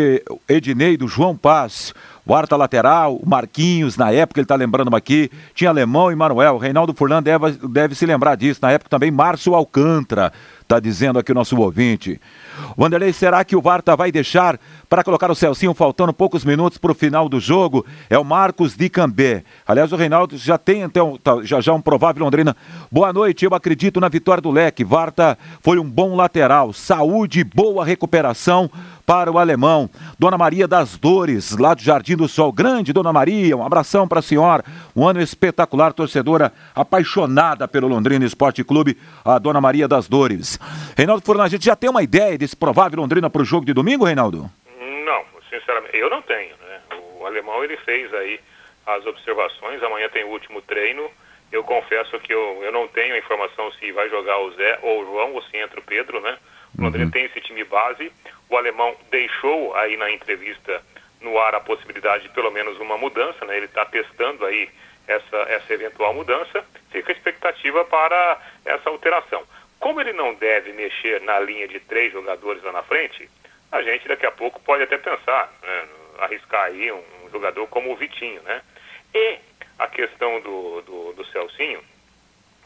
Ednei 0.48 0.96
do 0.96 1.06
João 1.06 1.36
Paz. 1.36 1.94
Quarta 2.24 2.56
lateral, 2.56 3.20
Marquinhos, 3.26 3.96
na 3.96 4.12
época, 4.12 4.38
ele 4.38 4.44
está 4.44 4.54
lembrando 4.54 4.94
aqui, 4.94 5.28
tinha 5.54 5.70
Alemão 5.70 6.10
e 6.10 6.14
Manuel. 6.14 6.56
Reinaldo 6.56 6.94
Furlan 6.94 7.20
deve, 7.20 7.52
deve 7.68 7.94
se 7.96 8.06
lembrar 8.06 8.36
disso. 8.36 8.60
Na 8.62 8.70
época 8.70 8.88
também, 8.88 9.10
Márcio 9.10 9.54
Alcântara. 9.54 10.32
Tá 10.72 10.80
dizendo 10.80 11.18
aqui 11.18 11.30
o 11.30 11.34
nosso 11.34 11.54
ouvinte. 11.60 12.18
Vanderlei, 12.78 13.12
será 13.12 13.44
que 13.44 13.54
o 13.54 13.60
Varta 13.60 13.94
vai 13.94 14.10
deixar 14.10 14.58
para 14.88 15.04
colocar 15.04 15.30
o 15.30 15.34
Celcinho 15.34 15.74
faltando 15.74 16.14
poucos 16.14 16.46
minutos 16.46 16.78
para 16.78 16.92
o 16.92 16.94
final 16.94 17.28
do 17.28 17.38
jogo? 17.38 17.84
É 18.08 18.18
o 18.18 18.24
Marcos 18.24 18.74
de 18.74 18.88
Cambé. 18.88 19.44
Aliás, 19.68 19.92
o 19.92 19.96
Reinaldo 19.96 20.34
já 20.38 20.56
tem 20.56 20.80
então, 20.80 21.18
tá, 21.22 21.42
já, 21.42 21.60
já 21.60 21.74
um 21.74 21.80
provável 21.82 22.24
Londrina. 22.24 22.56
Boa 22.90 23.12
noite, 23.12 23.44
eu 23.44 23.54
acredito 23.54 24.00
na 24.00 24.08
vitória 24.08 24.40
do 24.40 24.50
Leque. 24.50 24.82
Varta 24.82 25.36
foi 25.60 25.78
um 25.78 25.84
bom 25.84 26.16
lateral. 26.16 26.72
Saúde, 26.72 27.44
boa 27.44 27.84
recuperação 27.84 28.70
para 29.04 29.30
o 29.30 29.38
alemão. 29.38 29.90
Dona 30.18 30.38
Maria 30.38 30.66
das 30.66 30.96
Dores, 30.96 31.56
lá 31.58 31.74
do 31.74 31.82
Jardim 31.82 32.16
do 32.16 32.28
Sol. 32.28 32.52
Grande 32.52 32.92
Dona 32.92 33.12
Maria, 33.12 33.56
um 33.56 33.64
abração 33.64 34.06
para 34.08 34.20
a 34.20 34.22
senhora. 34.22 34.64
Um 34.94 35.06
ano 35.06 35.20
espetacular, 35.20 35.92
torcedora 35.92 36.52
apaixonada 36.74 37.68
pelo 37.68 37.88
Londrina 37.88 38.24
Esporte 38.24 38.62
Clube, 38.64 38.96
a 39.24 39.38
Dona 39.38 39.60
Maria 39.60 39.86
das 39.86 40.08
Dores. 40.08 40.58
Reinaldo 40.96 41.24
Furlan, 41.24 41.44
a 41.44 41.48
gente 41.48 41.64
já 41.64 41.76
tem 41.76 41.90
uma 41.90 42.02
ideia 42.02 42.38
desse 42.38 42.56
provável 42.56 43.00
Londrina 43.00 43.28
para 43.28 43.42
o 43.42 43.44
jogo 43.44 43.66
de 43.66 43.72
domingo, 43.72 44.04
Reinaldo? 44.04 44.50
Não, 45.04 45.24
sinceramente, 45.50 45.96
eu 45.96 46.10
não 46.10 46.22
tenho. 46.22 46.54
Né? 46.56 46.80
O 47.18 47.26
alemão 47.26 47.62
ele 47.64 47.76
fez 47.78 48.12
aí 48.14 48.40
as 48.86 49.04
observações, 49.06 49.82
amanhã 49.82 50.08
tem 50.08 50.24
o 50.24 50.28
último 50.28 50.60
treino. 50.62 51.10
Eu 51.50 51.62
confesso 51.62 52.18
que 52.20 52.32
eu, 52.32 52.60
eu 52.62 52.72
não 52.72 52.88
tenho 52.88 53.14
a 53.14 53.18
informação 53.18 53.70
se 53.72 53.92
vai 53.92 54.08
jogar 54.08 54.38
o 54.38 54.52
Zé 54.52 54.78
ou 54.82 55.02
o 55.02 55.04
João 55.04 55.34
ou 55.34 55.42
se 55.42 55.56
entra 55.56 55.78
o 55.78 55.82
Pedro, 55.82 56.20
né? 56.20 56.38
O 56.78 56.82
Londrina 56.82 57.04
uhum. 57.04 57.10
tem 57.10 57.24
esse 57.26 57.40
time 57.42 57.62
base. 57.64 58.10
O 58.48 58.56
alemão 58.56 58.94
deixou 59.10 59.74
aí 59.76 59.96
na 59.96 60.10
entrevista 60.10 60.82
no 61.20 61.38
ar 61.38 61.54
a 61.54 61.60
possibilidade 61.60 62.24
de 62.24 62.28
pelo 62.30 62.50
menos 62.50 62.78
uma 62.80 62.96
mudança, 62.96 63.44
né? 63.44 63.56
Ele 63.56 63.66
está 63.66 63.84
testando 63.84 64.44
aí 64.44 64.68
essa, 65.06 65.36
essa 65.48 65.72
eventual 65.72 66.14
mudança. 66.14 66.64
Fica 66.90 67.12
a 67.12 67.14
expectativa 67.14 67.84
para 67.84 68.40
essa 68.64 68.88
alteração. 68.88 69.42
Como 69.82 70.00
ele 70.00 70.14
não 70.14 70.32
deve 70.34 70.72
mexer 70.72 71.20
na 71.20 71.38
linha 71.40 71.68
de 71.68 71.78
três 71.80 72.10
jogadores 72.12 72.62
lá 72.62 72.72
na 72.72 72.82
frente, 72.82 73.28
a 73.70 73.82
gente 73.82 74.08
daqui 74.08 74.24
a 74.24 74.30
pouco 74.30 74.58
pode 74.60 74.82
até 74.82 74.96
pensar, 74.96 75.52
né? 75.62 75.88
arriscar 76.20 76.64
aí 76.66 76.90
um, 76.90 77.02
um, 77.24 77.30
jogador 77.30 77.66
como 77.66 77.92
o 77.92 77.96
Vitinho, 77.96 78.40
né? 78.42 78.62
E 79.14 79.38
a 79.78 79.88
questão 79.88 80.40
do, 80.40 80.80
do, 80.82 81.12
do 81.14 81.24
Celcinho, 81.26 81.82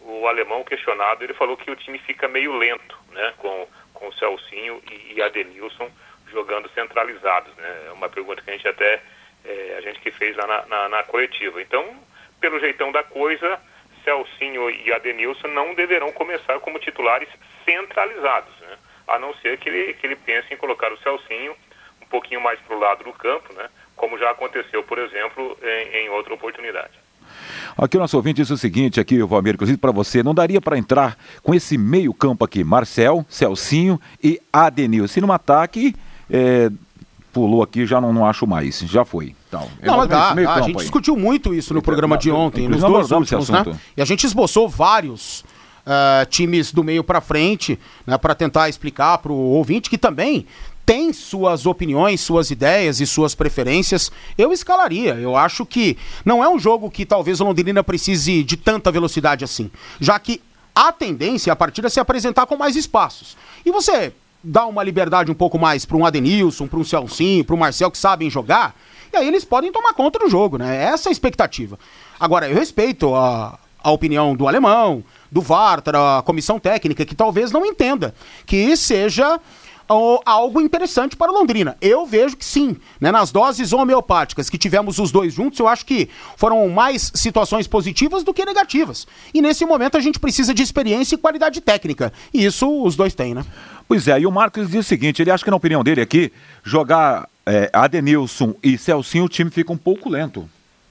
o 0.01 0.29
alemão 0.29 0.62
questionado, 0.62 1.25
ele 1.25 1.35
falou 1.35 1.57
que 1.57 1.71
o 1.71 1.77
time 1.77 1.99
fica 1.99 2.29
meio 2.29 2.57
lento, 2.57 2.97
né? 3.11 3.35
Com 3.39 3.67
com 3.97 4.09
o 4.09 4.14
Celcinho 4.14 4.81
e, 4.91 5.14
e 5.14 5.23
Adenilson 5.23 5.91
jogando 6.31 6.71
centralizados. 6.71 7.55
Né? 7.57 7.85
É 7.89 7.93
uma 7.93 8.09
pergunta 8.09 8.43
que 8.43 8.51
a 8.51 8.53
gente 8.53 8.69
até, 8.69 9.03
é, 9.45 9.77
a 9.79 9.81
gente 9.81 10.01
que 10.01 10.11
fez 10.11 10.37
lá 10.37 10.47
na, 10.47 10.67
na, 10.67 10.89
na, 10.89 11.03
coletiva. 11.03 11.61
Então, 11.61 11.97
pelo 12.41 12.61
jeitão 12.61 12.93
da 12.93 13.03
coisa, 13.03 13.61
Celcinho 14.07 14.71
e 14.71 14.93
Adenilson 14.93 15.49
não 15.49 15.75
deverão 15.75 16.13
começar 16.13 16.61
como 16.61 16.79
titulares 16.79 17.29
centralizados, 17.65 18.55
né? 18.61 18.77
a 19.09 19.19
não 19.19 19.35
ser 19.35 19.59
que 19.59 19.69
ele, 19.69 19.95
que 19.95 20.07
ele 20.07 20.15
pense 20.15 20.55
em 20.55 20.57
colocar 20.57 20.93
o 20.93 20.99
Celcinho 20.99 21.53
um 22.01 22.07
pouquinho 22.07 22.41
mais 22.41 22.61
para 22.61 22.77
o 22.77 22.79
lado 22.79 23.03
do 23.03 23.13
campo, 23.13 23.53
né? 23.53 23.69
como 23.97 24.17
já 24.17 24.31
aconteceu, 24.31 24.85
por 24.85 24.99
exemplo, 24.99 25.59
em, 25.61 26.05
em 26.05 26.09
outra 26.11 26.33
oportunidade. 26.33 26.93
Aqui 27.77 27.97
o 27.97 28.01
nosso 28.01 28.17
ouvinte 28.17 28.37
diz 28.37 28.51
o 28.51 28.57
seguinte, 28.57 29.01
aqui, 29.01 29.21
Valmir, 29.23 29.55
inclusive 29.55 29.77
para 29.77 29.91
você, 29.91 30.23
não 30.23 30.33
daria 30.33 30.61
para 30.61 30.79
entrar 30.79 31.19
com 31.43 31.53
esse 31.53 31.77
meio 31.77 32.15
campo 32.15 32.45
aqui, 32.45 32.63
Marcel, 32.63 33.27
Celcinho 33.29 34.01
e 34.23 34.41
Adenil. 34.53 35.09
Se 35.09 35.21
no 35.21 35.33
ataque, 35.33 35.95
é, 36.31 36.71
pulou 37.37 37.62
aqui, 37.62 37.84
já 37.84 38.01
não, 38.01 38.14
não 38.14 38.24
acho 38.24 38.47
mais, 38.47 38.78
já 38.78 39.05
foi. 39.05 39.37
Então, 39.47 39.68
não, 39.82 39.99
mas 39.99 40.09
dá, 40.09 40.32
dá. 40.32 40.55
a 40.55 40.62
gente 40.62 40.78
aí. 40.78 40.82
discutiu 40.82 41.14
muito 41.18 41.53
isso 41.53 41.74
no 41.74 41.82
programa 41.82 42.16
de 42.16 42.30
ontem, 42.30 42.66
nos 42.66 42.80
dois 42.80 43.11
últimos, 43.11 43.51
né? 43.51 43.62
E 43.95 44.01
a 44.01 44.07
gente 44.07 44.24
esboçou 44.24 44.66
vários 44.66 45.41
uh, 45.87 46.24
times 46.30 46.72
do 46.72 46.82
meio 46.82 47.05
para 47.05 47.20
frente, 47.20 47.78
né, 48.07 48.16
para 48.16 48.34
tentar 48.34 48.70
explicar 48.70 49.18
para 49.18 49.30
o 49.30 49.37
ouvinte 49.37 49.91
que 49.91 49.99
também 49.99 50.47
tem 50.87 51.12
suas 51.12 51.66
opiniões, 51.66 52.22
suas 52.22 52.51
ideias 52.51 53.01
e 53.01 53.07
suas 53.07 53.34
preferências, 53.34 54.11
eu 54.39 54.51
escalaria. 54.51 55.14
Eu 55.16 55.37
acho 55.37 55.66
que 55.66 55.99
não 56.24 56.43
é 56.43 56.49
um 56.49 56.59
jogo 56.59 56.91
que 56.91 57.05
talvez 57.05 57.39
o 57.39 57.45
Londrina 57.45 57.84
precise 57.84 58.43
de 58.43 58.57
tanta 58.57 58.91
velocidade 58.91 59.45
assim, 59.45 59.70
já 60.01 60.18
que 60.18 60.41
a 60.74 60.91
tendência 60.91 61.51
é 61.51 61.53
a 61.53 61.57
partida 61.57 61.91
se 61.91 62.01
apresentar 62.01 62.47
com 62.47 62.57
mais 62.57 62.76
espaços. 62.76 63.37
E 63.64 63.70
você 63.70 64.14
dá 64.47 64.64
uma 64.64 64.82
liberdade 64.84 65.30
um 65.30 65.34
pouco 65.34 65.59
mais 65.59 65.84
para 65.84 65.97
um 65.97 66.07
Adenilson, 66.07 66.68
para 66.68 66.78
um 66.78 66.84
Celcinho, 66.84 67.44
para 67.44 67.55
um 67.55 67.59
Marcel 67.59 67.90
que 67.90 67.99
sabem 67.99 68.30
jogar, 68.30 68.76
e 69.12 69.16
aí 69.16 69.26
eles 69.26 69.44
podem 69.44 69.72
tomar 69.72 69.92
conta 69.92 70.18
do 70.18 70.28
jogo, 70.28 70.57
né? 70.57 70.84
Essa 70.84 71.09
é 71.09 71.11
a 71.11 71.12
expectativa. 71.12 71.78
Agora, 72.18 72.49
eu 72.49 72.55
respeito 72.55 73.14
a, 73.14 73.59
a 73.82 73.90
opinião 73.90 74.36
do 74.36 74.47
alemão, 74.47 75.03
do 75.30 75.40
Vartar, 75.40 75.97
a 75.97 76.22
comissão 76.22 76.61
técnica, 76.61 77.05
que 77.05 77.14
talvez 77.14 77.51
não 77.51 77.66
entenda 77.66 78.14
que 78.44 78.76
seja 78.76 79.40
algo 79.88 80.61
interessante 80.61 81.16
para 81.16 81.30
Londrina. 81.30 81.76
Eu 81.80 82.05
vejo 82.05 82.36
que 82.36 82.44
sim. 82.44 82.76
Né? 83.01 83.12
Nas 83.12 83.30
doses 83.30 83.72
homeopáticas 83.72 84.51
que 84.51 84.59
tivemos 84.59 84.99
os 84.99 85.12
dois 85.12 85.32
juntos, 85.32 85.59
eu 85.59 85.68
acho 85.68 85.86
que 85.86 86.09
foram 86.36 86.68
mais 86.68 87.12
situações 87.14 87.66
positivas 87.66 88.24
do 88.24 88.34
que 88.34 88.44
negativas. 88.44 89.07
E 89.32 89.40
nesse 89.40 89.64
momento 89.64 89.97
a 89.97 90.01
gente 90.01 90.18
precisa 90.18 90.53
de 90.53 90.62
experiência 90.62 91.14
e 91.14 91.18
qualidade 91.18 91.61
técnica. 91.61 92.12
E 92.34 92.44
isso 92.44 92.82
os 92.82 92.97
dois 92.97 93.14
têm, 93.14 93.34
né? 93.34 93.44
Pois 93.89 94.09
é, 94.09 94.20
e 94.20 94.26
o 94.26 94.32
Marcos 94.32 94.70
diz 94.70 94.80
o 94.80 94.89
seguinte: 94.89 95.22
ele 95.22 95.30
acha 95.30 95.45
que, 95.45 95.51
na 95.51 95.57
opinião 95.57 95.84
dele 95.84 96.01
aqui, 96.01 96.32
jogar 96.64 97.28
é, 97.45 97.70
Adenilson 97.72 98.55
e 98.62 98.76
Celcinho, 98.76 99.24
o 99.24 99.28
time 99.28 99.51
fica 99.51 99.72
um 99.72 99.76
pouco 99.76 100.09
lento. 100.09 100.49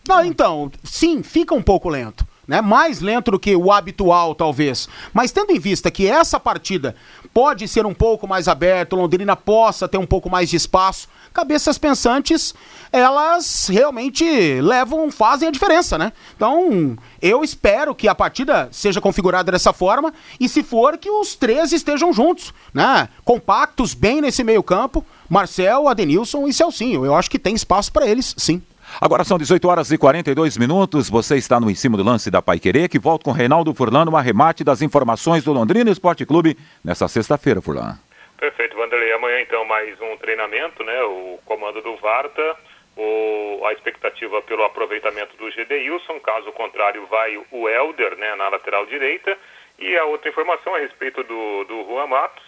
Não, 0.08 0.24
então, 0.24 0.72
sim, 0.84 1.24
fica 1.24 1.54
um 1.54 1.62
pouco 1.62 1.90
lento 1.90 2.26
né? 2.48 2.62
Mais 2.62 3.02
lento 3.02 3.32
do 3.32 3.40
que 3.40 3.56
o 3.56 3.72
habitual, 3.72 4.36
talvez. 4.36 4.88
Mas 5.14 5.32
tendo 5.32 5.52
em 5.52 5.60
vista 5.60 5.92
que 5.92 6.08
essa 6.08 6.40
partida 6.40 6.96
pode 7.34 7.68
ser 7.68 7.86
um 7.86 7.94
pouco 7.94 8.28
mais 8.28 8.48
aberta, 8.48 8.96
Londrina 8.96 9.36
possa 9.36 9.88
ter 9.88 9.98
um 9.98 10.06
pouco 10.06 10.30
mais 10.30 10.50
de 10.50 10.56
espaço, 10.56 11.08
cabeças 11.34 11.78
pensantes, 11.78 12.54
elas 12.92 13.68
realmente 13.68 14.24
levam, 14.62 15.12
fazem 15.12 15.50
a 15.50 15.52
diferença, 15.52 15.98
né? 15.98 16.14
Então, 16.36 16.98
eu 17.22 17.44
espero 17.44 17.94
que 17.94 18.08
a 18.08 18.16
partida 18.16 18.70
seja 18.72 19.02
configurada 19.02 19.52
dessa 19.52 19.74
forma 19.74 20.14
e 20.40 20.48
se 20.48 20.64
for 20.64 20.98
que 20.98 21.10
os 21.10 21.36
três 21.36 21.74
estejam 21.74 22.14
juntos, 22.14 22.54
né? 22.74 23.10
Compactos, 23.26 23.94
bem 23.94 24.22
nesse 24.22 24.44
meio-campo, 24.44 25.06
Marcel, 25.30 25.90
Adenilson 25.90 26.48
e 26.48 26.54
Celcinho. 26.54 27.06
Eu 27.06 27.16
acho 27.16 27.30
que 27.30 27.40
tem 27.40 27.54
espaço 27.54 27.92
para 27.92 28.08
eles, 28.08 28.34
sim. 28.38 28.62
Agora 29.00 29.24
são 29.24 29.38
18 29.38 29.68
horas 29.68 29.92
e 29.92 29.98
42 29.98 30.58
minutos. 30.58 31.10
Você 31.10 31.36
está 31.36 31.60
no 31.60 31.70
em 31.70 31.76
cima 31.76 31.98
do 31.98 32.04
lance 32.04 32.32
da 32.32 32.42
Pai 32.42 32.60
Querer, 32.60 32.88
que 32.88 32.98
volta 32.98 33.26
com 33.26 33.32
Reinaldo 33.32 33.74
Furlan 33.74 34.06
no 34.06 34.16
arremate 34.16 34.64
das 34.64 34.82
informações 34.82 35.44
do 35.44 35.52
Londrina 35.52 35.92
Esporte 35.92 36.26
Clube 36.26 36.58
nessa 36.84 37.08
sexta-feira, 37.08 37.62
Furlan. 37.62 37.98
Perfeito, 38.38 38.76
Vanderlei. 38.76 39.12
Amanhã, 39.14 39.42
então, 39.42 39.66
mais 39.66 40.00
um 40.00 40.18
treinamento, 40.18 40.84
né? 40.84 41.04
O 41.04 41.40
comando 41.46 41.82
do 41.82 41.96
Varta, 41.98 42.56
o, 42.96 43.66
a 43.66 43.74
expectativa 43.74 44.42
pelo 44.42 44.64
aproveitamento 44.64 45.36
do 45.38 45.52
Gedeilson, 45.52 46.20
caso 46.20 46.52
contrário, 46.54 47.06
vai 47.08 47.38
o 47.52 47.68
Helder, 47.68 48.18
né, 48.18 48.36
na 48.36 48.48
lateral 48.50 48.86
direita. 48.86 49.38
E 49.78 49.98
a 49.98 50.06
outra 50.06 50.30
informação 50.30 50.74
a 50.74 50.80
respeito 50.80 51.22
do, 51.24 51.64
do 51.66 51.86
Juan 51.86 52.08
Matos. 52.08 52.44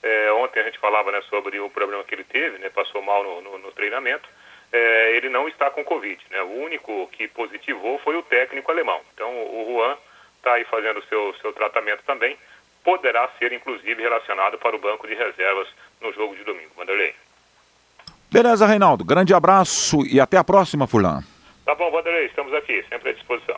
É, 0.00 0.30
ontem 0.32 0.60
a 0.60 0.62
gente 0.62 0.78
falava 0.78 1.10
né, 1.10 1.20
sobre 1.22 1.58
o 1.58 1.68
problema 1.68 2.04
que 2.04 2.14
ele 2.14 2.22
teve, 2.22 2.58
né? 2.58 2.68
Passou 2.68 3.02
mal 3.02 3.24
no, 3.24 3.40
no, 3.40 3.58
no 3.58 3.72
treinamento 3.72 4.28
é, 4.72 5.16
ele 5.16 5.28
não 5.28 5.48
está 5.48 5.70
com 5.70 5.84
Covid. 5.84 6.20
Né? 6.30 6.42
O 6.42 6.64
único 6.64 7.08
que 7.08 7.28
positivou 7.28 7.98
foi 8.00 8.16
o 8.16 8.22
técnico 8.22 8.70
alemão. 8.70 9.00
Então 9.14 9.30
o 9.30 9.66
Juan 9.68 9.96
está 10.36 10.54
aí 10.54 10.64
fazendo 10.64 11.00
o 11.00 11.04
seu, 11.06 11.34
seu 11.40 11.52
tratamento 11.52 12.02
também. 12.04 12.36
Poderá 12.84 13.28
ser, 13.38 13.52
inclusive, 13.52 14.00
relacionado 14.00 14.58
para 14.58 14.76
o 14.76 14.78
banco 14.78 15.06
de 15.06 15.14
reservas 15.14 15.68
no 16.00 16.12
jogo 16.12 16.36
de 16.36 16.44
domingo. 16.44 16.70
Vanderlei. 16.76 17.14
Beleza, 18.30 18.66
Reinaldo. 18.66 19.04
Grande 19.04 19.34
abraço 19.34 20.06
e 20.06 20.20
até 20.20 20.36
a 20.36 20.44
próxima, 20.44 20.86
Furlan. 20.86 21.22
Tá 21.64 21.74
bom, 21.74 21.90
Vanderlei. 21.90 22.26
Estamos 22.26 22.52
aqui, 22.54 22.84
sempre 22.88 23.10
à 23.10 23.12
disposição. 23.12 23.56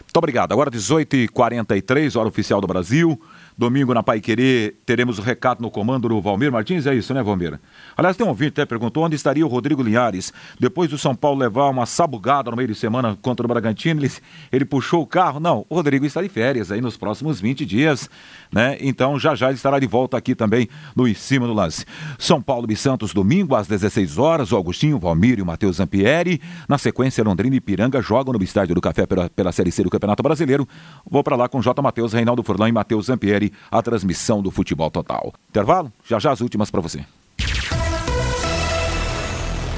Muito 0.00 0.16
obrigado. 0.16 0.52
Agora 0.52 0.70
18h43, 0.70 2.18
hora 2.18 2.28
oficial 2.28 2.60
do 2.60 2.66
Brasil. 2.66 3.20
Domingo 3.60 3.92
na 3.92 4.02
Pai 4.02 4.22
Querer 4.22 4.74
teremos 4.86 5.18
o 5.18 5.22
recado 5.22 5.60
no 5.60 5.70
comando 5.70 6.08
do 6.08 6.18
Valmir 6.18 6.50
Martins, 6.50 6.86
é 6.86 6.94
isso, 6.94 7.12
né, 7.12 7.22
Valmir? 7.22 7.60
Aliás, 7.94 8.16
tem 8.16 8.24
um 8.24 8.30
ouvinte 8.30 8.52
até 8.52 8.64
perguntou 8.64 9.04
onde 9.04 9.16
estaria 9.16 9.44
o 9.44 9.50
Rodrigo 9.50 9.82
Linhares 9.82 10.32
depois 10.58 10.88
do 10.88 10.96
São 10.96 11.14
Paulo 11.14 11.38
levar 11.38 11.68
uma 11.68 11.84
sabugada 11.84 12.50
no 12.50 12.56
meio 12.56 12.68
de 12.68 12.74
semana 12.74 13.18
contra 13.20 13.44
o 13.44 13.48
Bragantino. 13.48 14.00
Ele, 14.00 14.10
ele 14.50 14.64
puxou 14.64 15.02
o 15.02 15.06
carro. 15.06 15.38
Não, 15.38 15.66
o 15.68 15.74
Rodrigo 15.74 16.06
está 16.06 16.22
de 16.22 16.30
férias 16.30 16.72
aí 16.72 16.80
nos 16.80 16.96
próximos 16.96 17.38
20 17.38 17.66
dias, 17.66 18.08
né? 18.50 18.78
Então 18.80 19.18
já 19.18 19.34
já 19.34 19.48
ele 19.48 19.56
estará 19.56 19.78
de 19.78 19.86
volta 19.86 20.16
aqui 20.16 20.34
também 20.34 20.66
no 20.96 21.06
Em 21.06 21.12
Cima 21.12 21.46
do 21.46 21.52
Lance. 21.52 21.84
São 22.18 22.40
Paulo 22.40 22.66
e 22.70 22.76
Santos, 22.76 23.12
domingo 23.12 23.54
às 23.54 23.66
16 23.66 24.16
horas. 24.16 24.52
O 24.52 24.56
Agostinho, 24.56 24.96
o 24.96 24.98
Valmir 24.98 25.38
e 25.38 25.42
o 25.42 25.46
Matheus 25.46 25.76
Zampieri. 25.76 26.40
Na 26.66 26.78
sequência, 26.78 27.22
Londrina 27.22 27.56
e 27.56 27.60
Piranga 27.60 28.00
jogam 28.00 28.32
no 28.32 28.42
estádio 28.42 28.74
do 28.74 28.80
Café 28.80 29.04
pela, 29.04 29.28
pela 29.28 29.52
Série 29.52 29.70
C 29.70 29.82
do 29.82 29.90
Campeonato 29.90 30.22
Brasileiro. 30.22 30.66
Vou 31.04 31.22
para 31.22 31.36
lá 31.36 31.46
com 31.46 31.60
J. 31.60 31.82
Matheus, 31.82 32.14
Reinaldo 32.14 32.42
Furlan 32.42 32.70
e 32.70 32.72
Matheus 32.72 33.04
Zampieri, 33.04 33.49
a 33.70 33.82
transmissão 33.82 34.42
do 34.42 34.50
futebol 34.50 34.90
total. 34.90 35.32
Intervalo? 35.48 35.92
Já 36.08 36.18
já 36.18 36.32
as 36.32 36.40
últimas 36.40 36.70
para 36.70 36.80
você. 36.80 37.04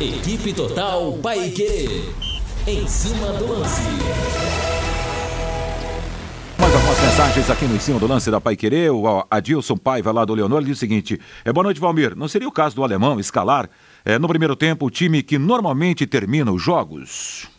Equipe 0.00 0.52
Total 0.52 1.12
Paique. 1.22 2.12
Em 2.66 2.86
cima 2.88 3.32
do 3.34 3.52
lance. 3.52 3.82
Mais 6.58 6.74
algumas 6.74 7.00
mensagens 7.00 7.50
aqui 7.50 7.66
no 7.66 7.76
em 7.76 7.78
cima 7.78 8.00
do 8.00 8.06
lance 8.06 8.30
da 8.30 8.40
Pai 8.40 8.56
Querer. 8.56 8.90
O 8.90 9.26
Adilson 9.30 9.76
Paiva 9.76 10.10
lá 10.10 10.24
do 10.24 10.34
Leonor 10.34 10.64
diz 10.64 10.76
o 10.76 10.80
seguinte: 10.80 11.20
é, 11.44 11.52
Boa 11.52 11.64
noite, 11.64 11.80
Valmir. 11.80 12.16
Não 12.16 12.26
seria 12.26 12.48
o 12.48 12.52
caso 12.52 12.74
do 12.74 12.82
alemão 12.82 13.20
escalar 13.20 13.68
é, 14.04 14.18
no 14.18 14.26
primeiro 14.26 14.56
tempo 14.56 14.86
o 14.86 14.90
time 14.90 15.22
que 15.22 15.38
normalmente 15.38 16.06
termina 16.06 16.50
os 16.50 16.60
jogos? 16.62 17.51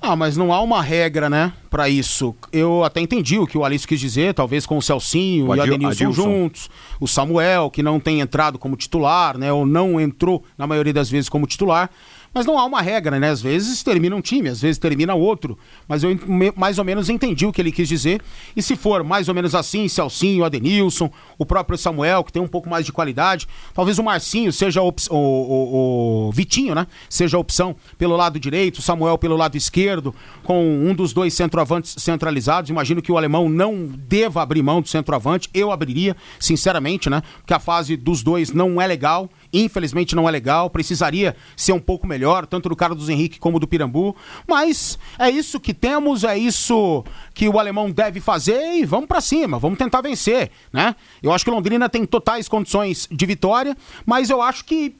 Ah, 0.00 0.14
mas 0.14 0.36
não 0.36 0.52
há 0.52 0.60
uma 0.60 0.80
regra, 0.80 1.28
né, 1.28 1.52
para 1.68 1.88
isso. 1.88 2.34
Eu 2.52 2.84
até 2.84 3.00
entendi 3.00 3.38
o 3.38 3.46
que 3.46 3.58
o 3.58 3.64
Alice 3.64 3.86
quis 3.86 3.98
dizer, 3.98 4.32
talvez 4.32 4.64
com 4.64 4.78
o 4.78 4.82
Celcinho 4.82 5.48
o 5.48 5.56
e 5.56 5.58
o 5.58 5.62
Adenilson 5.62 6.12
juntos, 6.12 6.70
o 7.00 7.08
Samuel, 7.08 7.70
que 7.70 7.82
não 7.82 7.98
tem 7.98 8.20
entrado 8.20 8.58
como 8.58 8.76
titular, 8.76 9.36
né, 9.36 9.52
ou 9.52 9.66
não 9.66 10.00
entrou 10.00 10.44
na 10.56 10.66
maioria 10.66 10.92
das 10.92 11.10
vezes 11.10 11.28
como 11.28 11.46
titular. 11.46 11.90
Mas 12.32 12.46
não 12.46 12.58
há 12.58 12.64
uma 12.64 12.80
regra, 12.80 13.18
né? 13.18 13.30
Às 13.30 13.40
vezes 13.40 13.82
termina 13.82 14.14
um 14.14 14.20
time, 14.20 14.48
às 14.48 14.60
vezes 14.60 14.78
termina 14.78 15.14
outro. 15.14 15.58
Mas 15.86 16.02
eu 16.02 16.18
mais 16.56 16.78
ou 16.78 16.84
menos 16.84 17.08
entendi 17.08 17.46
o 17.46 17.52
que 17.52 17.60
ele 17.60 17.72
quis 17.72 17.88
dizer. 17.88 18.20
E 18.54 18.62
se 18.62 18.76
for 18.76 19.02
mais 19.02 19.28
ou 19.28 19.34
menos 19.34 19.54
assim, 19.54 19.88
Celcinho, 19.88 20.44
Adenilson, 20.44 21.10
o 21.38 21.46
próprio 21.46 21.78
Samuel, 21.78 22.22
que 22.24 22.32
tem 22.32 22.42
um 22.42 22.48
pouco 22.48 22.68
mais 22.68 22.84
de 22.84 22.92
qualidade, 22.92 23.48
talvez 23.74 23.98
o 23.98 24.02
Marcinho 24.02 24.52
seja 24.52 24.82
o, 24.82 24.94
o, 25.10 26.28
o 26.28 26.32
Vitinho, 26.32 26.74
né? 26.74 26.86
Seja 27.08 27.36
a 27.36 27.40
opção 27.40 27.74
pelo 27.96 28.16
lado 28.16 28.38
direito, 28.38 28.78
o 28.78 28.82
Samuel 28.82 29.18
pelo 29.18 29.36
lado 29.36 29.56
esquerdo, 29.56 30.14
com 30.42 30.62
um 30.62 30.94
dos 30.94 31.12
dois 31.12 31.34
centroavantes 31.34 31.94
centralizados. 31.98 32.70
Imagino 32.70 33.02
que 33.02 33.10
o 33.10 33.16
alemão 33.16 33.48
não 33.48 33.86
deva 33.86 34.42
abrir 34.42 34.62
mão 34.62 34.80
do 34.80 34.88
centroavante. 34.88 35.48
Eu 35.54 35.72
abriria, 35.72 36.16
sinceramente, 36.38 37.08
né? 37.08 37.22
Porque 37.38 37.54
a 37.54 37.58
fase 37.58 37.96
dos 37.96 38.22
dois 38.22 38.52
não 38.52 38.80
é 38.80 38.86
legal. 38.86 39.28
Infelizmente 39.52 40.14
não 40.14 40.28
é 40.28 40.32
legal, 40.32 40.68
precisaria 40.70 41.34
ser 41.56 41.72
um 41.72 41.80
pouco 41.80 42.06
melhor, 42.06 42.46
tanto 42.46 42.68
do 42.68 42.76
Carlos 42.76 43.08
Henrique 43.08 43.38
como 43.38 43.58
do 43.58 43.66
Pirambu. 43.66 44.14
Mas 44.46 44.98
é 45.18 45.30
isso 45.30 45.58
que 45.58 45.72
temos, 45.72 46.24
é 46.24 46.36
isso 46.36 47.04
que 47.34 47.48
o 47.48 47.58
alemão 47.58 47.90
deve 47.90 48.20
fazer 48.20 48.74
e 48.74 48.84
vamos 48.84 49.06
para 49.06 49.20
cima, 49.20 49.58
vamos 49.58 49.78
tentar 49.78 50.00
vencer, 50.00 50.50
né? 50.72 50.94
Eu 51.22 51.32
acho 51.32 51.44
que 51.44 51.50
Londrina 51.50 51.88
tem 51.88 52.04
totais 52.04 52.48
condições 52.48 53.08
de 53.10 53.26
vitória, 53.26 53.76
mas 54.04 54.30
eu 54.30 54.42
acho 54.42 54.64
que 54.64 54.96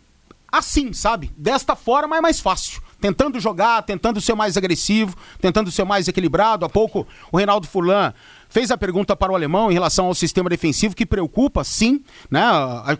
assim, 0.50 0.92
sabe? 0.92 1.30
Desta 1.36 1.76
forma 1.76 2.16
é 2.16 2.20
mais 2.20 2.40
fácil 2.40 2.82
tentando 3.00 3.38
jogar, 3.38 3.82
tentando 3.82 4.20
ser 4.20 4.34
mais 4.34 4.56
agressivo, 4.56 5.16
tentando 5.40 5.70
ser 5.70 5.84
mais 5.84 6.08
equilibrado. 6.08 6.64
Há 6.64 6.68
pouco 6.68 7.06
o 7.30 7.36
Reinaldo 7.36 7.66
Furlan 7.66 8.12
fez 8.48 8.70
a 8.70 8.78
pergunta 8.78 9.14
para 9.14 9.32
o 9.32 9.34
alemão 9.34 9.70
em 9.70 9.74
relação 9.74 10.06
ao 10.06 10.14
sistema 10.14 10.48
defensivo, 10.48 10.96
que 10.96 11.06
preocupa, 11.06 11.62
sim, 11.64 12.02
né? 12.30 12.42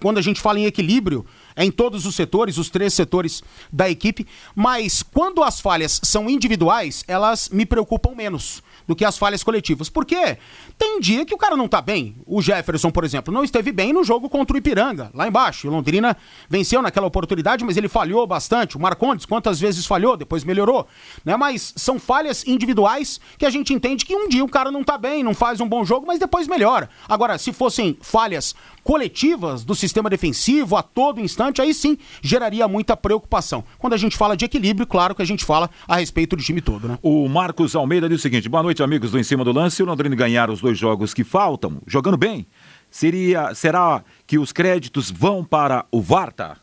Quando 0.00 0.18
a 0.18 0.22
gente 0.22 0.40
fala 0.40 0.58
em 0.58 0.66
equilíbrio, 0.66 1.24
é 1.56 1.64
em 1.64 1.70
todos 1.70 2.06
os 2.06 2.14
setores, 2.14 2.58
os 2.58 2.70
três 2.70 2.94
setores 2.94 3.42
da 3.72 3.88
equipe, 3.88 4.26
mas 4.54 5.02
quando 5.02 5.42
as 5.42 5.60
falhas 5.60 6.00
são 6.04 6.28
individuais, 6.28 7.04
elas 7.08 7.48
me 7.48 7.66
preocupam 7.66 8.14
menos 8.14 8.62
do 8.88 8.96
que 8.96 9.04
as 9.04 9.18
falhas 9.18 9.44
coletivas. 9.44 9.90
Por 9.90 10.06
quê? 10.06 10.38
Tem 10.78 10.98
dia 10.98 11.26
que 11.26 11.34
o 11.34 11.38
cara 11.38 11.54
não 11.54 11.68
tá 11.68 11.82
bem. 11.82 12.16
O 12.26 12.40
Jefferson, 12.40 12.90
por 12.90 13.04
exemplo, 13.04 13.32
não 13.32 13.44
esteve 13.44 13.70
bem 13.70 13.92
no 13.92 14.02
jogo 14.02 14.30
contra 14.30 14.54
o 14.54 14.58
Ipiranga, 14.58 15.10
lá 15.14 15.28
embaixo. 15.28 15.68
O 15.68 15.70
Londrina 15.70 16.16
venceu 16.48 16.80
naquela 16.80 17.06
oportunidade, 17.06 17.64
mas 17.64 17.76
ele 17.76 17.88
falhou 17.88 18.26
bastante. 18.26 18.78
O 18.78 18.80
Marcondes, 18.80 19.26
quantas 19.26 19.60
vezes 19.60 19.84
falhou, 19.84 20.16
depois 20.16 20.42
melhorou. 20.42 20.88
Né? 21.22 21.36
Mas 21.36 21.74
são 21.76 21.98
falhas 21.98 22.46
individuais 22.46 23.20
que 23.36 23.44
a 23.44 23.50
gente 23.50 23.74
entende 23.74 24.06
que 24.06 24.16
um 24.16 24.26
dia 24.26 24.42
o 24.42 24.48
cara 24.48 24.70
não 24.70 24.82
tá 24.82 24.96
bem, 24.96 25.22
não 25.22 25.34
faz 25.34 25.60
um 25.60 25.68
bom 25.68 25.84
jogo, 25.84 26.06
mas 26.06 26.18
depois 26.18 26.48
melhora. 26.48 26.88
Agora, 27.06 27.36
se 27.36 27.52
fossem 27.52 27.98
falhas 28.00 28.54
coletivas 28.88 29.66
do 29.66 29.74
sistema 29.74 30.08
defensivo 30.08 30.74
a 30.74 30.82
todo 30.82 31.20
instante, 31.20 31.60
aí 31.60 31.74
sim 31.74 31.98
geraria 32.22 32.66
muita 32.66 32.96
preocupação. 32.96 33.62
Quando 33.76 33.92
a 33.92 33.98
gente 33.98 34.16
fala 34.16 34.34
de 34.34 34.46
equilíbrio, 34.46 34.86
claro 34.86 35.14
que 35.14 35.20
a 35.20 35.26
gente 35.26 35.44
fala 35.44 35.68
a 35.86 35.96
respeito 35.96 36.34
do 36.34 36.42
time 36.42 36.62
todo, 36.62 36.88
né? 36.88 36.98
O 37.02 37.28
Marcos 37.28 37.76
Almeida 37.76 38.08
diz 38.08 38.18
o 38.18 38.22
seguinte: 38.22 38.48
boa 38.48 38.62
noite, 38.62 38.82
amigos 38.82 39.10
do 39.10 39.18
Em 39.18 39.22
Cima 39.22 39.44
do 39.44 39.52
Lance. 39.52 39.76
Se 39.76 39.82
o 39.82 39.86
Londrina 39.86 40.16
ganhar 40.16 40.48
os 40.48 40.62
dois 40.62 40.78
jogos 40.78 41.12
que 41.12 41.22
faltam, 41.22 41.82
jogando 41.86 42.16
bem, 42.16 42.46
seria, 42.90 43.54
será 43.54 44.02
que 44.26 44.38
os 44.38 44.52
créditos 44.52 45.10
vão 45.10 45.44
para 45.44 45.84
o 45.92 46.00
Varta? 46.00 46.56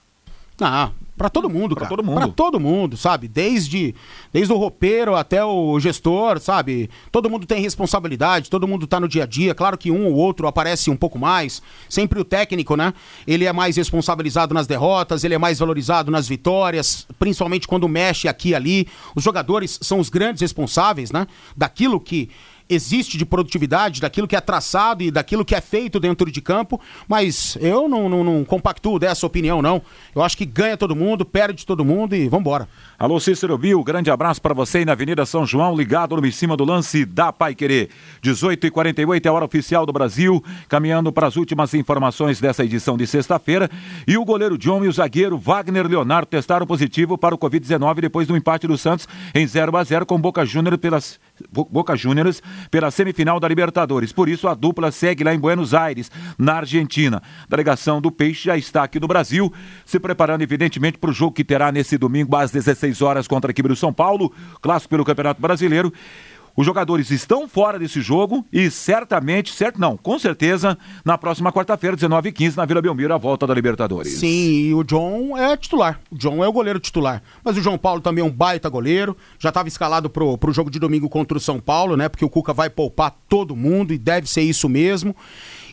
Ah, 0.60 0.91
para 1.18 1.30
todo 1.30 1.49
mundo, 1.49 1.76
pra 1.76 1.86
cara. 1.86 1.95
Todo 1.95 2.06
mundo. 2.06 2.18
Pra 2.18 2.28
todo 2.28 2.60
mundo, 2.60 2.97
sabe? 2.97 3.28
Desde, 3.28 3.95
desde 4.34 4.51
o 4.51 4.58
roupeiro 4.58 5.16
até 5.16 5.43
o 5.43 5.80
gestor, 5.80 6.39
sabe? 6.39 6.89
Todo 7.10 7.30
mundo 7.30 7.45
tem 7.45 7.62
responsabilidade, 7.62 8.49
todo 8.49 8.68
mundo 8.68 8.86
tá 8.86 8.99
no 8.99 9.08
dia 9.08 9.24
a 9.24 9.26
dia. 9.26 9.56
Claro 9.56 9.78
que 9.78 9.89
um 9.91 10.08
ou 10.08 10.14
outro 10.14 10.45
aparece 10.45 10.89
um 10.89 10.97
pouco 10.97 11.18
mais. 11.18 11.62
Sempre 11.88 12.20
o 12.20 12.26
técnico, 12.26 12.76
né? 12.76 12.93
Ele 13.26 13.45
é 13.45 13.53
mais 13.53 13.78
responsabilizado 13.78 14.53
nas 14.53 14.68
derrotas, 14.68 15.24
ele 15.24 15.34
é 15.34 15.38
mais 15.38 15.60
valorizado 15.60 16.12
nas 16.12 16.28
vitórias, 16.28 17.08
principalmente 17.18 17.68
quando 17.68 17.88
mexe 17.88 18.28
aqui 18.28 18.49
e 18.49 18.56
ali. 18.56 18.88
Os 19.16 19.24
jogadores 19.24 19.80
são 19.82 19.99
os 19.99 20.10
grandes 20.10 20.41
responsáveis, 20.41 21.12
né? 21.12 21.28
Daquilo 21.56 21.99
que 21.99 22.30
existe 22.70 23.18
de 23.18 23.26
produtividade, 23.26 24.01
daquilo 24.01 24.28
que 24.28 24.36
é 24.36 24.41
traçado 24.41 25.03
e 25.03 25.11
daquilo 25.11 25.45
que 25.45 25.55
é 25.55 25.61
feito 25.61 25.99
dentro 25.99 26.32
de 26.32 26.41
campo, 26.41 26.80
mas 27.07 27.57
eu 27.61 27.88
não, 27.88 28.09
não, 28.09 28.24
não 28.24 28.43
compactuo 28.43 28.99
dessa 28.99 29.26
opinião, 29.26 29.61
não. 29.61 29.82
Eu 30.16 30.24
acho 30.24 30.38
que 30.38 30.45
ganha 30.45 30.78
todo 30.78 30.95
mundo, 30.95 31.26
perde 31.26 31.66
todo 31.66 31.86
mundo 31.86 32.16
e 32.16 32.28
vambora. 32.28 32.68
Alô, 32.97 33.19
Cícero 33.19 33.57
Bill, 33.57 33.83
grande 33.83 34.09
abraço 34.09 34.41
para 34.41 34.53
você 34.53 34.77
aí 34.77 34.85
na 34.85 34.93
Avenida 34.93 35.25
São 35.25 35.45
João, 35.45 35.75
ligado 35.75 36.15
no 36.15 36.25
em 36.25 36.31
cima 36.31 36.55
do 36.55 36.63
lance 36.63 37.03
da 37.03 37.33
Pai 37.33 37.53
Querer. 37.53 37.89
18 38.21 38.67
e 38.67 38.71
48 38.71 39.25
é 39.25 39.29
a 39.29 39.33
hora 39.33 39.43
oficial 39.43 39.85
do 39.85 39.91
Brasil, 39.91 40.41
caminhando 40.69 41.11
para 41.11 41.27
as 41.27 41.35
últimas 41.35 41.73
informações 41.73 42.39
dessa 42.39 42.63
edição 42.63 42.95
de 42.95 43.05
sexta-feira. 43.05 43.69
E 44.07 44.17
o 44.17 44.23
goleiro 44.23 44.57
John 44.57 44.85
e 44.85 44.87
o 44.87 44.93
zagueiro 44.93 45.37
Wagner 45.37 45.85
Leonardo 45.87 46.27
testaram 46.27 46.65
positivo 46.65 47.17
para 47.17 47.35
o 47.35 47.37
Covid-19 47.37 47.99
depois 47.99 48.29
do 48.29 48.37
empate 48.37 48.65
do 48.65 48.77
Santos 48.77 49.09
em 49.33 49.45
0 49.45 49.75
a 49.75 49.83
0 49.83 50.05
com 50.05 50.17
Boca 50.17 50.45
Juniors 50.45 50.77
pelas 50.77 51.19
Boca 51.51 51.97
Juniors 51.97 52.41
pela 52.71 52.89
semifinal 52.91 53.41
da 53.41 53.47
Libertadores. 53.49 54.13
Por 54.13 54.29
isso, 54.29 54.47
a 54.47 54.53
dupla 54.53 54.89
segue 54.89 55.21
lá 55.21 55.35
em 55.35 55.39
Buenos 55.39 55.73
Aires, 55.73 56.09
na 56.37 56.59
Argentina. 56.59 57.21
A 57.43 57.49
delegação 57.49 57.99
do 57.99 58.09
Peixe 58.09 58.45
já 58.45 58.55
está 58.55 58.85
aqui 58.85 59.01
no 59.01 59.07
Brasil, 59.07 59.51
se 59.85 59.99
preparando, 59.99 60.43
evidentemente, 60.43 60.97
para 60.97 61.09
o 61.09 61.13
jogo 61.13 61.33
que 61.33 61.43
terá 61.43 61.73
nesse 61.73 61.97
domingo 61.97 62.33
às 62.37 62.51
16 62.51 62.84
horas 63.01 63.27
contra 63.27 63.49
a 63.49 63.53
equipe 63.53 63.69
do 63.69 63.75
São 63.75 63.93
Paulo, 63.93 64.31
clássico 64.61 64.89
pelo 64.89 65.05
Campeonato 65.05 65.41
Brasileiro. 65.41 65.91
Os 66.57 66.65
jogadores 66.65 67.11
estão 67.11 67.49
fora 67.49 67.77
desse 67.77 67.99
jogo 67.99 68.45
e 68.51 68.71
certamente, 68.71 69.51
certo 69.51 69.77
não, 69.77 69.97
com 69.97 70.17
certeza, 70.17 70.77
na 71.03 71.17
próxima 71.17 71.51
quarta-feira, 71.51 71.97
19 71.97 72.29
h 72.29 72.38
15 72.38 72.55
na 72.57 72.65
Vila 72.65 72.81
Belmiro, 72.81 73.13
a 73.13 73.17
volta 73.17 73.45
da 73.45 73.53
Libertadores. 73.53 74.19
Sim, 74.19 74.69
e 74.69 74.73
o 74.73 74.81
John 74.81 75.38
é 75.38 75.57
titular. 75.57 75.99
O 76.09 76.17
John 76.17 76.41
é 76.41 76.47
o 76.47 76.53
goleiro 76.53 76.79
titular. 76.79 77.21
Mas 77.43 77.57
o 77.57 77.61
João 77.61 77.77
Paulo 77.77 77.99
também 77.99 78.23
é 78.23 78.25
um 78.25 78.31
baita 78.31 78.69
goleiro. 78.69 79.17
Já 79.38 79.49
estava 79.49 79.67
escalado 79.67 80.09
pro, 80.09 80.38
pro 80.38 80.53
jogo 80.53 80.71
de 80.71 80.79
domingo 80.79 81.09
contra 81.09 81.38
o 81.38 81.41
São 81.41 81.59
Paulo, 81.59 81.97
né? 81.97 82.07
Porque 82.07 82.23
o 82.23 82.29
Cuca 82.29 82.53
vai 82.53 82.69
poupar 82.69 83.13
todo 83.27 83.53
mundo 83.53 83.93
e 83.93 83.97
deve 83.97 84.29
ser 84.29 84.43
isso 84.43 84.69
mesmo 84.69 85.13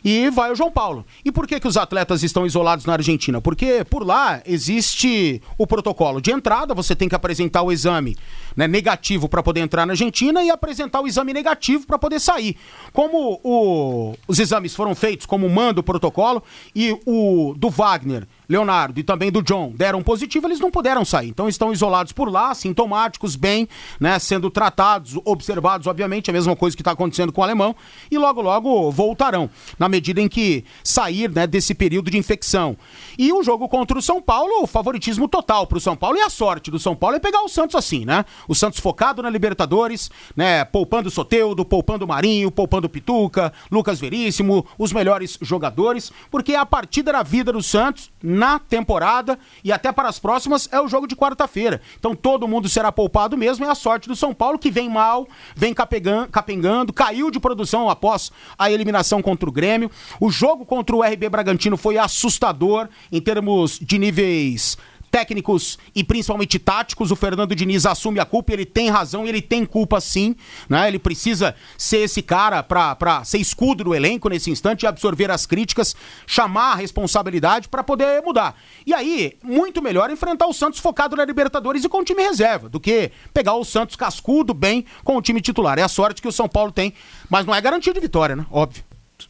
e 0.03 0.29
vai 0.29 0.51
o 0.51 0.55
João 0.55 0.71
Paulo. 0.71 1.05
E 1.23 1.31
por 1.31 1.47
que, 1.47 1.59
que 1.59 1.67
os 1.67 1.77
atletas 1.77 2.23
estão 2.23 2.45
isolados 2.45 2.85
na 2.85 2.93
Argentina? 2.93 3.39
Porque 3.41 3.83
por 3.89 4.05
lá 4.05 4.41
existe 4.45 5.41
o 5.57 5.65
protocolo 5.65 6.21
de 6.21 6.31
entrada, 6.31 6.73
você 6.73 6.95
tem 6.95 7.07
que 7.07 7.15
apresentar 7.15 7.61
o 7.61 7.71
exame 7.71 8.15
né, 8.55 8.67
negativo 8.67 9.27
para 9.27 9.43
poder 9.43 9.61
entrar 9.61 9.85
na 9.85 9.93
Argentina 9.93 10.43
e 10.43 10.49
apresentar 10.49 11.01
o 11.01 11.07
exame 11.07 11.33
negativo 11.33 11.85
para 11.85 11.97
poder 11.97 12.19
sair. 12.19 12.57
Como 12.91 13.39
o, 13.43 14.15
os 14.27 14.39
exames 14.39 14.75
foram 14.75 14.95
feitos, 14.95 15.25
como 15.25 15.49
manda 15.49 15.79
o 15.79 15.83
protocolo, 15.83 16.43
e 16.75 16.97
o 17.05 17.53
do 17.57 17.69
Wagner 17.69 18.27
Leonardo 18.47 18.99
e 18.99 19.03
também 19.03 19.31
do 19.31 19.41
John 19.41 19.71
deram 19.75 20.03
positivo, 20.03 20.47
eles 20.47 20.59
não 20.59 20.69
puderam 20.69 21.03
sair. 21.05 21.29
Então 21.29 21.47
estão 21.47 21.71
isolados 21.71 22.11
por 22.11 22.29
lá, 22.31 22.53
sintomáticos, 22.53 23.35
bem, 23.35 23.67
né, 23.99 24.19
sendo 24.19 24.49
tratados, 24.49 25.19
observados, 25.25 25.87
obviamente, 25.87 26.29
a 26.29 26.33
mesma 26.33 26.55
coisa 26.55 26.75
que 26.75 26.81
está 26.81 26.91
acontecendo 26.91 27.31
com 27.31 27.41
o 27.41 27.43
alemão, 27.43 27.75
e 28.11 28.17
logo, 28.17 28.41
logo 28.41 28.91
voltarão, 28.91 29.49
na 29.79 29.89
medida 29.89 30.21
em 30.21 30.27
que 30.27 30.63
sair 30.83 31.29
né, 31.29 31.47
desse 31.47 31.73
período 31.73 32.11
de 32.11 32.17
infecção. 32.17 32.77
E 33.17 33.31
o 33.31 33.43
jogo 33.43 33.67
contra 33.67 33.97
o 33.97 34.01
São 34.01 34.21
Paulo, 34.21 34.63
o 34.63 34.67
favoritismo 34.67 35.27
total 35.27 35.65
para 35.65 35.77
o 35.77 35.81
São 35.81 35.95
Paulo, 35.95 36.17
e 36.17 36.21
a 36.21 36.29
sorte 36.29 36.69
do 36.69 36.79
São 36.79 36.95
Paulo 36.95 37.15
é 37.15 37.19
pegar 37.19 37.41
o 37.43 37.49
Santos 37.49 37.75
assim, 37.75 38.05
né? 38.05 38.25
O 38.47 38.55
Santos 38.55 38.79
focado 38.79 39.21
na 39.21 39.29
Libertadores, 39.29 40.09
né, 40.35 40.65
poupando 40.65 41.09
o 41.09 41.11
Soteudo, 41.11 41.65
poupando 41.65 42.05
o 42.05 42.07
Marinho, 42.07 42.51
poupando 42.51 42.87
o 42.87 42.89
Pituca, 42.89 43.53
Lucas 43.71 43.99
Veríssimo, 43.99 44.65
os 44.77 44.91
melhores 44.91 45.37
jogadores, 45.41 46.11
porque 46.29 46.55
a 46.55 46.65
partida 46.65 47.11
da 47.11 47.23
vida 47.23 47.51
do 47.51 47.61
Santos 47.61 48.11
na 48.21 48.59
temporada 48.59 49.37
e 49.63 49.71
até 49.71 49.91
para 49.91 50.09
as 50.09 50.19
próximas 50.19 50.69
é 50.71 50.79
o 50.79 50.87
jogo 50.87 51.07
de 51.07 51.15
quarta-feira. 51.15 51.81
Então 51.99 52.15
todo 52.15 52.47
mundo 52.47 52.69
será 52.69 52.91
poupado 52.91 53.37
mesmo. 53.37 53.65
É 53.65 53.69
a 53.69 53.75
sorte 53.75 54.07
do 54.07 54.15
São 54.15 54.33
Paulo 54.33 54.57
que 54.57 54.71
vem 54.71 54.89
mal, 54.89 55.27
vem 55.55 55.73
capengando, 55.73 56.29
capengando 56.29 56.93
caiu 56.93 57.29
de 57.29 57.39
produção 57.39 57.89
após 57.89 58.31
a 58.57 58.71
eliminação 58.71 59.21
contra 59.21 59.47
o 59.47 59.51
Grêmio. 59.51 59.91
O 60.19 60.29
jogo 60.29 60.65
contra 60.65 60.95
o 60.95 61.01
RB 61.03 61.29
Bragantino 61.29 61.77
foi 61.77 61.97
assustador 61.97 62.87
em 63.11 63.21
termos 63.21 63.79
de 63.79 63.97
níveis 63.97 64.77
técnicos 65.13 65.77
e 65.93 66.03
principalmente 66.03 66.57
táticos. 66.57 67.11
O 67.11 67.15
Fernando 67.15 67.55
Diniz 67.55 67.85
assume 67.85 68.19
a 68.19 68.25
culpa, 68.25 68.51
ele 68.51 68.65
tem 68.65 68.89
razão, 68.89 69.27
ele 69.27 69.43
tem 69.43 69.63
culpa 69.63 70.01
sim, 70.01 70.35
né? 70.67 70.87
Ele 70.87 70.97
precisa 70.97 71.55
ser 71.77 71.97
esse 71.97 72.23
cara 72.23 72.63
para 72.63 73.23
ser 73.23 73.37
escudo 73.37 73.83
do 73.83 73.93
elenco 73.93 74.27
nesse 74.27 74.49
instante, 74.49 74.87
absorver 74.87 75.29
as 75.29 75.45
críticas, 75.45 75.95
chamar 76.25 76.71
a 76.71 76.75
responsabilidade 76.75 77.69
para 77.69 77.83
poder 77.83 78.23
mudar. 78.23 78.59
E 78.87 78.91
aí, 78.91 79.37
muito 79.43 79.83
melhor 79.83 80.09
enfrentar 80.09 80.47
o 80.47 80.53
Santos 80.53 80.79
focado 80.79 81.15
na 81.15 81.23
Libertadores 81.23 81.83
e 81.83 81.89
com 81.89 81.99
o 81.99 82.03
time 82.03 82.23
reserva, 82.23 82.67
do 82.67 82.79
que 82.79 83.11
pegar 83.31 83.53
o 83.53 83.63
Santos 83.63 83.95
cascudo 83.95 84.51
bem 84.51 84.83
com 85.03 85.15
o 85.15 85.21
time 85.21 85.41
titular. 85.41 85.77
É 85.77 85.83
a 85.83 85.87
sorte 85.87 86.23
que 86.23 86.27
o 86.27 86.31
São 86.31 86.49
Paulo 86.49 86.71
tem, 86.71 86.91
mas 87.29 87.45
não 87.45 87.53
é 87.53 87.61
garantia 87.61 87.93
de 87.93 87.99
vitória, 87.99 88.35
né? 88.35 88.47
Óbvio. 88.49 88.83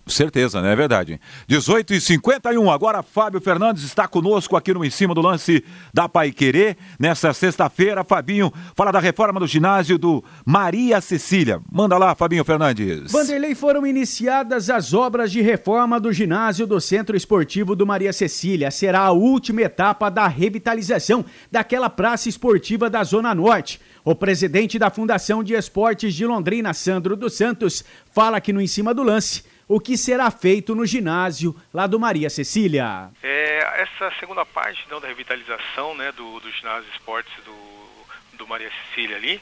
Certeza, 0.06 0.62
né? 0.62 0.74
É 0.74 0.76
verdade. 0.76 1.20
18 1.48 1.94
e 1.94 2.02
51 2.02 2.70
agora 2.72 3.04
Fábio 3.04 3.40
Fernandes 3.40 3.84
está 3.84 4.08
conosco 4.08 4.56
aqui 4.56 4.74
no 4.74 4.84
Em 4.84 4.90
Cima 4.90 5.14
do 5.14 5.22
Lance 5.22 5.64
da 5.94 6.10
Pai 6.10 6.32
Querer. 6.32 6.78
Nessa 7.00 7.34
sexta-feira, 7.34 8.04
Fabinho 8.04 8.52
fala 8.76 8.92
da 8.92 9.00
reforma 9.00 9.40
do 9.40 9.48
ginásio 9.48 9.98
do 9.98 10.24
Maria 10.46 11.00
Cecília. 11.02 11.62
Manda 11.72 11.98
lá, 11.98 12.16
Fabinho 12.16 12.44
Fernandes. 12.44 13.12
Vanderlei, 13.12 13.56
foram 13.56 13.86
iniciadas 13.86 14.70
as 14.70 14.94
obras 14.94 15.32
de 15.32 15.42
reforma 15.42 16.00
do 16.00 16.12
ginásio 16.12 16.68
do 16.68 16.80
Centro 16.82 17.16
Esportivo 17.16 17.76
do 17.76 17.86
Maria 17.86 18.14
Cecília. 18.14 18.72
Será 18.72 19.02
a 19.02 19.12
última 19.12 19.62
etapa 19.62 20.10
da 20.10 20.28
revitalização 20.28 21.26
daquela 21.52 21.90
praça 21.90 22.30
esportiva 22.30 22.90
da 22.90 23.04
Zona 23.04 23.34
Norte. 23.34 23.80
O 24.06 24.14
presidente 24.14 24.78
da 24.78 24.90
Fundação 24.90 25.44
de 25.44 25.54
Esportes 25.54 26.14
de 26.14 26.26
Londrina, 26.26 26.74
Sandro 26.74 27.16
dos 27.16 27.34
Santos, 27.38 27.86
fala 28.12 28.38
aqui 28.38 28.52
no 28.52 28.60
Em 28.60 28.68
Cima 28.68 28.94
do 28.94 29.02
Lance 29.02 29.44
o 29.74 29.80
que 29.80 29.98
será 29.98 30.30
feito 30.30 30.76
no 30.76 30.86
ginásio 30.86 31.56
lá 31.74 31.88
do 31.88 32.00
Maria 32.00 32.30
Cecília. 32.30 33.10
É, 33.24 33.82
essa 33.82 34.14
segunda 34.20 34.46
parte 34.46 34.84
então, 34.86 35.02
da 35.02 35.08
revitalização 35.08 35.96
né, 35.96 36.12
do, 36.12 36.40
do 36.40 36.52
ginásio 36.52 36.88
esportes 36.92 37.34
do, 37.44 38.38
do 38.38 38.48
Maria 38.48 38.70
Cecília 38.70 39.16
ali, 39.16 39.42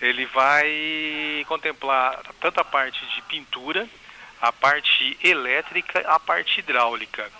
ele 0.00 0.26
vai 0.26 1.44
contemplar 1.46 2.20
tanto 2.40 2.60
a 2.60 2.64
parte 2.64 3.00
de 3.14 3.22
pintura, 3.22 3.88
a 4.42 4.52
parte 4.52 5.16
elétrica, 5.22 6.00
a 6.00 6.18
parte 6.18 6.58
hidráulica. 6.58 7.30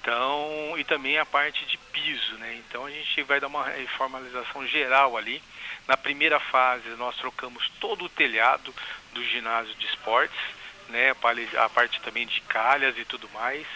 Então, 0.00 0.78
e 0.78 0.84
também 0.84 1.18
a 1.18 1.26
parte 1.26 1.62
de 1.66 1.76
piso, 1.76 2.36
né? 2.38 2.54
Então 2.66 2.86
a 2.86 2.90
gente 2.90 3.22
vai 3.24 3.38
dar 3.38 3.48
uma 3.48 3.64
reformalização 3.64 4.66
geral 4.66 5.14
ali. 5.14 5.42
Na 5.86 5.96
primeira 5.96 6.40
fase 6.40 6.88
nós 6.96 7.16
trocamos 7.16 7.70
todo 7.80 8.06
o 8.06 8.08
telhado 8.08 8.74
do 9.12 9.22
ginásio 9.24 9.74
de 9.74 9.86
esportes 9.86 10.56
né, 10.88 11.14
a 11.56 11.68
parte 11.68 12.00
também 12.00 12.26
de 12.26 12.40
calhas 12.42 12.96
e 12.98 13.04
tudo 13.04 13.28
mais. 13.30 13.66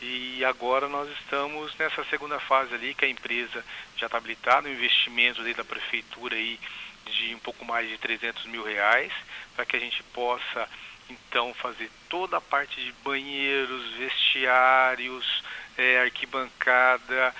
E 0.00 0.44
agora 0.44 0.88
nós 0.88 1.10
estamos 1.18 1.74
nessa 1.76 2.04
segunda 2.04 2.38
fase 2.38 2.72
ali, 2.74 2.94
que 2.94 3.04
a 3.04 3.08
empresa 3.08 3.64
já 3.96 4.06
está 4.06 4.18
habilitada, 4.18 4.68
um 4.68 4.72
investimento 4.72 5.42
da 5.54 5.64
prefeitura 5.64 6.36
aí 6.36 6.58
de 7.06 7.34
um 7.34 7.38
pouco 7.38 7.64
mais 7.64 7.88
de 7.88 7.98
300 7.98 8.46
mil 8.46 8.62
reais, 8.62 9.12
para 9.56 9.64
que 9.64 9.76
a 9.76 9.80
gente 9.80 10.02
possa 10.12 10.68
então 11.08 11.54
fazer 11.54 11.90
toda 12.08 12.36
a 12.36 12.40
parte 12.40 12.80
de 12.80 12.92
banheiros, 13.02 13.92
vestiários, 13.94 15.42
é, 15.76 16.00
arquibancada, 16.00 17.34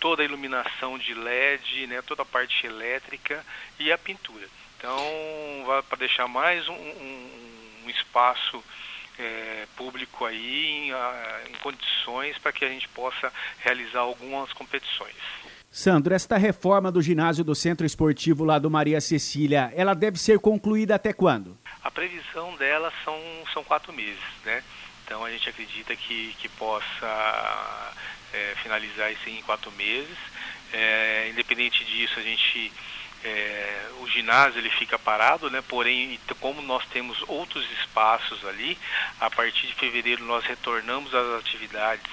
toda 0.00 0.22
a 0.22 0.24
iluminação 0.24 0.98
de 0.98 1.14
LED, 1.14 1.86
né, 1.86 2.02
toda 2.02 2.22
a 2.22 2.26
parte 2.26 2.66
elétrica 2.66 3.44
e 3.78 3.92
a 3.92 3.98
pintura. 3.98 4.48
Então, 4.76 4.96
para 5.88 5.98
deixar 5.98 6.26
mais 6.26 6.66
um, 6.68 6.72
um 6.72 7.47
um 7.88 7.90
espaço 7.90 8.62
é, 9.18 9.66
público 9.76 10.24
aí 10.24 10.90
em, 10.90 10.90
em 11.50 11.54
condições 11.62 12.38
para 12.38 12.52
que 12.52 12.64
a 12.64 12.68
gente 12.68 12.88
possa 12.88 13.32
realizar 13.58 14.00
algumas 14.00 14.52
competições. 14.52 15.16
Sandro, 15.70 16.14
esta 16.14 16.36
reforma 16.38 16.90
do 16.90 17.02
ginásio 17.02 17.44
do 17.44 17.54
Centro 17.54 17.84
Esportivo 17.84 18.44
lá 18.44 18.58
do 18.58 18.70
Maria 18.70 19.00
Cecília, 19.00 19.72
ela 19.76 19.94
deve 19.94 20.18
ser 20.18 20.38
concluída 20.38 20.94
até 20.94 21.12
quando? 21.12 21.58
A 21.82 21.90
previsão 21.90 22.56
dela 22.56 22.92
são, 23.04 23.18
são 23.52 23.62
quatro 23.64 23.92
meses, 23.92 24.22
né? 24.44 24.62
Então 25.04 25.24
a 25.24 25.30
gente 25.30 25.48
acredita 25.48 25.94
que, 25.96 26.34
que 26.38 26.48
possa 26.50 27.94
é, 28.32 28.54
finalizar 28.62 29.12
isso 29.12 29.28
em 29.28 29.42
quatro 29.42 29.70
meses. 29.72 30.16
É, 30.72 31.28
independente 31.30 31.84
disso, 31.84 32.18
a 32.18 32.22
gente 32.22 32.72
é, 33.24 33.86
o 34.00 34.08
ginásio 34.08 34.60
ele 34.60 34.70
fica 34.70 34.98
parado, 34.98 35.50
né? 35.50 35.62
porém, 35.66 36.18
como 36.40 36.62
nós 36.62 36.84
temos 36.86 37.22
outros 37.26 37.68
espaços 37.80 38.44
ali, 38.46 38.78
a 39.20 39.30
partir 39.30 39.66
de 39.66 39.74
fevereiro 39.74 40.24
nós 40.24 40.44
retornamos 40.44 41.14
às 41.14 41.40
atividades 41.40 42.10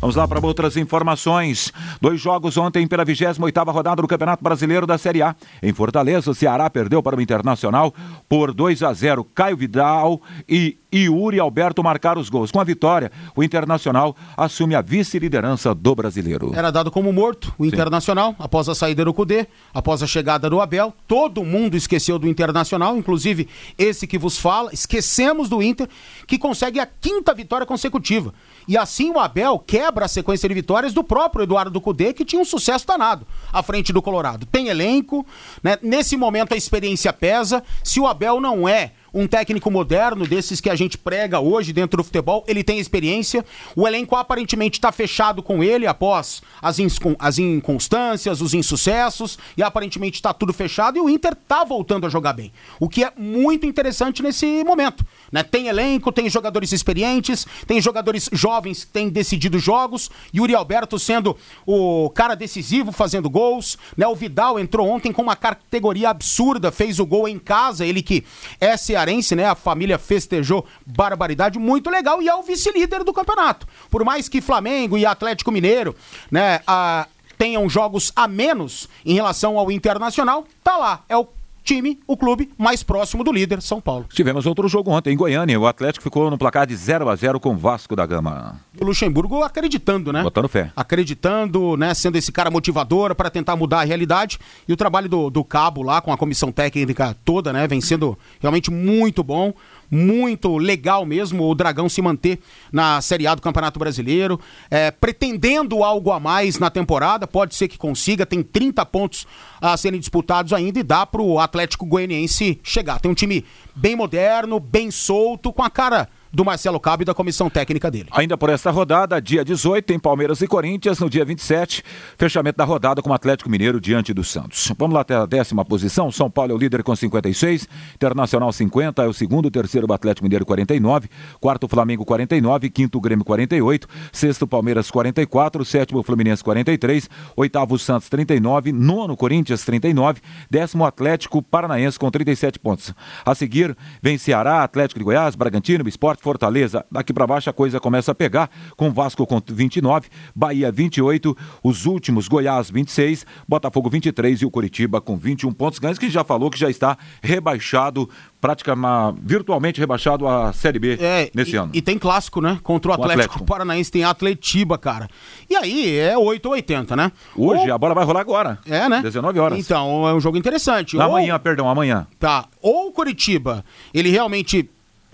Vamos 0.00 0.16
lá 0.16 0.26
para 0.26 0.44
outras 0.44 0.76
informações. 0.76 1.72
Dois 2.00 2.20
jogos 2.20 2.56
ontem 2.56 2.86
pela 2.86 3.04
28ª 3.04 3.72
rodada 3.72 4.02
do 4.02 4.08
Campeonato 4.08 4.42
Brasileiro 4.42 4.86
da 4.86 4.96
Série 4.96 5.22
A. 5.22 5.36
Em 5.62 5.72
Fortaleza, 5.72 6.30
o 6.30 6.34
Ceará 6.34 6.70
perdeu 6.70 7.02
para 7.02 7.16
o 7.16 7.20
Internacional 7.20 7.92
por 8.28 8.54
2 8.54 8.82
a 8.82 8.92
0. 8.92 9.24
Caio 9.34 9.56
Vidal 9.56 10.20
e 10.48 10.78
Yuri 10.94 11.38
Alberto 11.38 11.82
marcaram 11.82 12.20
os 12.20 12.30
gols. 12.30 12.50
Com 12.50 12.60
a 12.60 12.64
vitória, 12.64 13.12
o 13.36 13.42
Internacional 13.42 14.16
assume 14.36 14.74
a 14.74 14.80
vice-liderança 14.80 15.74
do 15.74 15.94
brasileiro. 15.94 16.52
Era 16.54 16.70
dado 16.70 16.90
como 16.90 17.12
morto 17.12 17.52
o 17.58 17.66
Internacional 17.66 18.30
Sim. 18.30 18.36
após 18.38 18.68
a 18.68 18.74
saída 18.74 19.04
do 19.04 19.12
Cudê, 19.12 19.46
após 19.72 20.02
a 20.02 20.06
chegada 20.06 20.48
do 20.48 20.60
Abel. 20.60 20.94
Todo 21.06 21.44
mundo 21.44 21.76
esqueceu 21.76 22.18
do 22.18 22.28
Internacional, 22.28 22.96
inclusive 22.96 23.48
esse 23.76 24.06
que 24.08 24.18
vos 24.18 24.38
fala. 24.38 24.72
Esquecemos 24.72 25.48
do 25.48 25.62
Inter, 25.62 25.88
que 26.26 26.38
consegue 26.38 26.80
a 26.80 26.86
quinta 26.86 27.32
vitória 27.32 27.66
consecutiva. 27.66 28.34
E 28.66 28.76
assim 28.76 29.10
o 29.10 29.20
Abel 29.20 29.58
quebra 29.58 30.06
a 30.06 30.08
sequência 30.08 30.48
de 30.48 30.54
vitórias 30.54 30.92
do 30.92 31.04
próprio 31.04 31.44
Eduardo 31.44 31.80
Cudê, 31.80 32.12
que 32.12 32.24
tinha 32.24 32.42
um 32.42 32.44
sucesso 32.44 32.86
danado 32.86 33.26
à 33.52 33.62
frente 33.62 33.92
do 33.92 34.02
Colorado. 34.02 34.46
Tem 34.46 34.68
elenco, 34.68 35.24
né? 35.62 35.78
nesse 35.82 36.16
momento 36.16 36.54
a 36.54 36.56
experiência 36.56 37.12
pesa. 37.12 37.62
Se 37.84 38.00
o 38.00 38.06
Abel 38.06 38.40
não 38.40 38.68
é 38.68 38.92
um 39.18 39.26
técnico 39.26 39.68
moderno, 39.68 40.24
desses 40.24 40.60
que 40.60 40.70
a 40.70 40.76
gente 40.76 40.96
prega 40.96 41.40
hoje 41.40 41.72
dentro 41.72 41.96
do 41.96 42.04
futebol, 42.04 42.44
ele 42.46 42.62
tem 42.62 42.78
experiência. 42.78 43.44
O 43.74 43.86
elenco 43.86 44.14
aparentemente 44.14 44.78
está 44.78 44.92
fechado 44.92 45.42
com 45.42 45.62
ele 45.62 45.88
após 45.88 46.40
as, 46.62 46.78
as 47.18 47.38
inconstâncias, 47.38 48.40
os 48.40 48.54
insucessos, 48.54 49.36
e 49.56 49.62
aparentemente 49.62 50.18
está 50.18 50.32
tudo 50.32 50.52
fechado. 50.52 50.98
E 50.98 51.00
o 51.00 51.08
Inter 51.08 51.32
está 51.32 51.64
voltando 51.64 52.06
a 52.06 52.08
jogar 52.08 52.32
bem, 52.32 52.52
o 52.78 52.88
que 52.88 53.02
é 53.02 53.12
muito 53.16 53.66
interessante 53.66 54.22
nesse 54.22 54.62
momento. 54.62 55.04
Né? 55.32 55.42
Tem 55.42 55.66
elenco, 55.66 56.12
tem 56.12 56.30
jogadores 56.30 56.70
experientes, 56.70 57.44
tem 57.66 57.80
jogadores 57.80 58.30
jovens 58.32 58.84
que 58.84 58.92
têm 58.92 59.08
decidido 59.08 59.58
jogos. 59.58 60.10
Yuri 60.32 60.54
Alberto 60.54 60.96
sendo 60.96 61.36
o 61.66 62.08
cara 62.10 62.36
decisivo, 62.36 62.92
fazendo 62.92 63.28
gols. 63.28 63.76
Né? 63.96 64.06
O 64.06 64.14
Vidal 64.14 64.60
entrou 64.60 64.88
ontem 64.88 65.12
com 65.12 65.22
uma 65.22 65.34
categoria 65.34 66.10
absurda, 66.10 66.70
fez 66.70 67.00
o 67.00 67.06
gol 67.06 67.28
em 67.28 67.38
casa, 67.38 67.84
ele 67.84 68.00
que 68.00 68.24
é 68.60 68.76
cearense, 68.76 69.07
né? 69.34 69.46
A 69.46 69.54
família 69.54 69.98
festejou 69.98 70.66
barbaridade, 70.84 71.58
muito 71.58 71.90
legal, 71.90 72.20
e 72.22 72.28
é 72.28 72.34
o 72.34 72.42
vice-líder 72.42 73.04
do 73.04 73.12
campeonato. 73.12 73.66
Por 73.90 74.04
mais 74.04 74.28
que 74.28 74.40
Flamengo 74.40 74.98
e 74.98 75.06
Atlético 75.06 75.50
Mineiro, 75.50 75.94
né? 76.30 76.60
A, 76.66 77.06
tenham 77.38 77.68
jogos 77.68 78.12
a 78.16 78.26
menos 78.26 78.88
em 79.06 79.14
relação 79.14 79.58
ao 79.58 79.70
Internacional, 79.70 80.44
tá 80.62 80.76
lá. 80.76 81.04
É 81.08 81.16
o 81.16 81.26
time, 81.62 81.98
o 82.06 82.16
clube 82.16 82.50
mais 82.56 82.82
próximo 82.82 83.22
do 83.22 83.32
líder, 83.32 83.60
São 83.60 83.80
Paulo. 83.80 84.06
Tivemos 84.12 84.46
outro 84.46 84.68
jogo 84.68 84.90
ontem 84.90 85.12
em 85.12 85.16
Goiânia. 85.16 85.58
O 85.58 85.66
Atlético 85.66 86.02
ficou 86.02 86.30
no 86.30 86.38
placar 86.38 86.66
de 86.66 86.74
0 86.74 87.08
a 87.08 87.16
0 87.16 87.38
com 87.40 87.50
o 87.50 87.56
Vasco 87.56 87.94
da 87.94 88.06
Gama. 88.06 88.60
O 88.80 88.84
Luxemburgo 88.84 89.42
acreditando, 89.42 90.12
né? 90.12 90.22
Botando 90.22 90.48
fé. 90.48 90.72
Acreditando, 90.74 91.76
né? 91.76 91.92
Sendo 91.94 92.16
esse 92.16 92.32
cara 92.32 92.50
motivador 92.50 93.14
para 93.14 93.30
tentar 93.30 93.56
mudar 93.56 93.80
a 93.80 93.84
realidade. 93.84 94.38
E 94.66 94.72
o 94.72 94.76
trabalho 94.76 95.08
do, 95.08 95.30
do 95.30 95.44
Cabo 95.44 95.82
lá, 95.82 96.00
com 96.00 96.12
a 96.12 96.16
comissão 96.16 96.50
técnica 96.50 97.16
toda, 97.24 97.52
né? 97.52 97.66
Vem 97.66 97.80
sendo 97.80 98.18
realmente 98.40 98.70
muito 98.70 99.22
bom 99.22 99.52
muito 99.90 100.56
legal 100.56 101.04
mesmo 101.06 101.48
o 101.48 101.54
Dragão 101.54 101.88
se 101.88 102.02
manter 102.02 102.40
na 102.72 103.00
Série 103.00 103.26
A 103.26 103.34
do 103.34 103.42
Campeonato 103.42 103.78
Brasileiro, 103.78 104.38
é, 104.70 104.90
pretendendo 104.90 105.82
algo 105.82 106.10
a 106.10 106.20
mais 106.20 106.58
na 106.58 106.70
temporada, 106.70 107.26
pode 107.26 107.54
ser 107.54 107.68
que 107.68 107.78
consiga, 107.78 108.26
tem 108.26 108.42
30 108.42 108.84
pontos 108.86 109.26
a 109.60 109.76
serem 109.76 109.98
disputados 109.98 110.52
ainda 110.52 110.78
e 110.78 110.82
dá 110.82 111.06
para 111.06 111.22
o 111.22 111.38
Atlético 111.38 111.86
Goianiense 111.86 112.60
chegar. 112.62 113.00
Tem 113.00 113.10
um 113.10 113.14
time 113.14 113.44
bem 113.74 113.96
moderno, 113.96 114.60
bem 114.60 114.90
solto, 114.90 115.52
com 115.52 115.62
a 115.62 115.70
cara 115.70 116.08
do 116.32 116.44
Marcelo 116.44 116.78
Cabo 116.78 117.02
e 117.02 117.06
da 117.06 117.14
comissão 117.14 117.48
técnica 117.50 117.90
dele. 117.90 118.08
Ainda 118.12 118.36
por 118.36 118.50
esta 118.50 118.70
rodada, 118.70 119.20
dia 119.20 119.44
18, 119.44 119.84
tem 119.84 119.98
Palmeiras 119.98 120.40
e 120.40 120.46
Corinthians, 120.46 120.98
no 120.98 121.08
dia 121.08 121.24
27, 121.24 121.82
fechamento 122.16 122.58
da 122.58 122.64
rodada 122.64 123.02
com 123.02 123.10
o 123.10 123.14
Atlético 123.14 123.50
Mineiro 123.50 123.80
diante 123.80 124.12
do 124.12 124.22
Santos. 124.22 124.72
Vamos 124.78 124.94
lá 124.94 125.00
até 125.00 125.14
a 125.14 125.26
décima 125.26 125.64
posição, 125.64 126.10
São 126.10 126.30
Paulo 126.30 126.52
é 126.52 126.54
o 126.54 126.58
líder 126.58 126.82
com 126.82 126.94
56, 126.94 127.68
Internacional 127.94 128.52
50, 128.52 129.02
é 129.02 129.06
o 129.06 129.12
segundo, 129.12 129.50
terceiro 129.50 129.86
o 129.88 129.92
Atlético 129.92 130.24
Mineiro 130.24 130.44
49, 130.44 131.08
quarto 131.40 131.66
Flamengo 131.68 132.04
49, 132.04 132.70
quinto 132.70 133.00
Grêmio 133.00 133.24
48, 133.24 133.88
sexto 134.12 134.46
Palmeiras 134.46 134.90
44, 134.90 135.64
sétimo 135.64 136.02
Fluminense 136.02 136.44
43, 136.44 137.08
oitavo 137.36 137.78
Santos 137.78 138.08
39, 138.08 138.72
nono 138.72 139.16
Corinthians 139.16 139.64
39, 139.64 140.20
décimo 140.50 140.84
Atlético 140.84 141.42
Paranaense 141.42 141.98
com 141.98 142.10
37 142.10 142.58
pontos. 142.58 142.94
A 143.24 143.34
seguir, 143.34 143.76
vem 144.02 144.18
Ceará, 144.18 144.62
Atlético 144.62 144.98
de 144.98 145.04
Goiás, 145.04 145.34
Bragantino, 145.34 145.88
Esporte 145.88 146.17
Fortaleza. 146.20 146.84
Daqui 146.90 147.12
para 147.12 147.26
baixo 147.26 147.50
a 147.50 147.52
coisa 147.52 147.80
começa 147.80 148.12
a 148.12 148.14
pegar, 148.14 148.50
com 148.76 148.92
Vasco 148.92 149.26
com 149.26 149.40
29, 149.46 150.08
Bahia 150.34 150.70
28, 150.70 151.36
os 151.62 151.86
últimos 151.86 152.28
Goiás 152.28 152.70
26, 152.70 153.26
Botafogo 153.46 153.88
23 153.90 154.42
e 154.42 154.46
o 154.46 154.50
Curitiba 154.50 155.00
com 155.00 155.16
21 155.16 155.52
pontos 155.52 155.78
ganhos, 155.78 155.98
que 155.98 156.10
já 156.10 156.24
falou 156.24 156.50
que 156.50 156.58
já 156.58 156.70
está 156.70 156.96
rebaixado 157.22 158.08
praticamente 158.40 159.18
virtualmente 159.22 159.80
rebaixado 159.80 160.26
à 160.26 160.52
Série 160.52 160.78
B 160.78 160.98
é, 161.00 161.30
nesse 161.34 161.52
e, 161.52 161.56
ano. 161.56 161.70
E 161.74 161.82
tem 161.82 161.98
clássico, 161.98 162.40
né? 162.40 162.58
Contra 162.62 162.90
o 162.90 162.94
Atlético, 162.94 163.18
o 163.18 163.22
Atlético. 163.24 163.44
Paranaense, 163.44 163.90
tem 163.90 164.04
Atletiba, 164.04 164.78
cara. 164.78 165.08
E 165.48 165.56
aí 165.56 165.96
é 165.96 166.16
8 166.16 166.46
ou 166.46 166.52
80, 166.52 166.96
né? 166.96 167.12
Hoje 167.36 167.68
ou... 167.68 167.74
a 167.74 167.78
bola 167.78 167.94
vai 167.94 168.04
rolar 168.04 168.20
agora. 168.20 168.58
É, 168.66 168.88
né? 168.88 169.00
19 169.02 169.38
horas. 169.38 169.58
Então, 169.58 170.06
é 170.08 170.14
um 170.14 170.20
jogo 170.20 170.36
interessante. 170.36 171.00
Amanhã, 171.00 171.34
ou... 171.34 171.40
perdão, 171.40 171.68
amanhã. 171.68 172.06
Tá. 172.18 172.46
Ou 172.60 172.88
o 172.88 172.92
Curitiba, 172.92 173.64
ele 173.92 174.10
realmente 174.10 174.68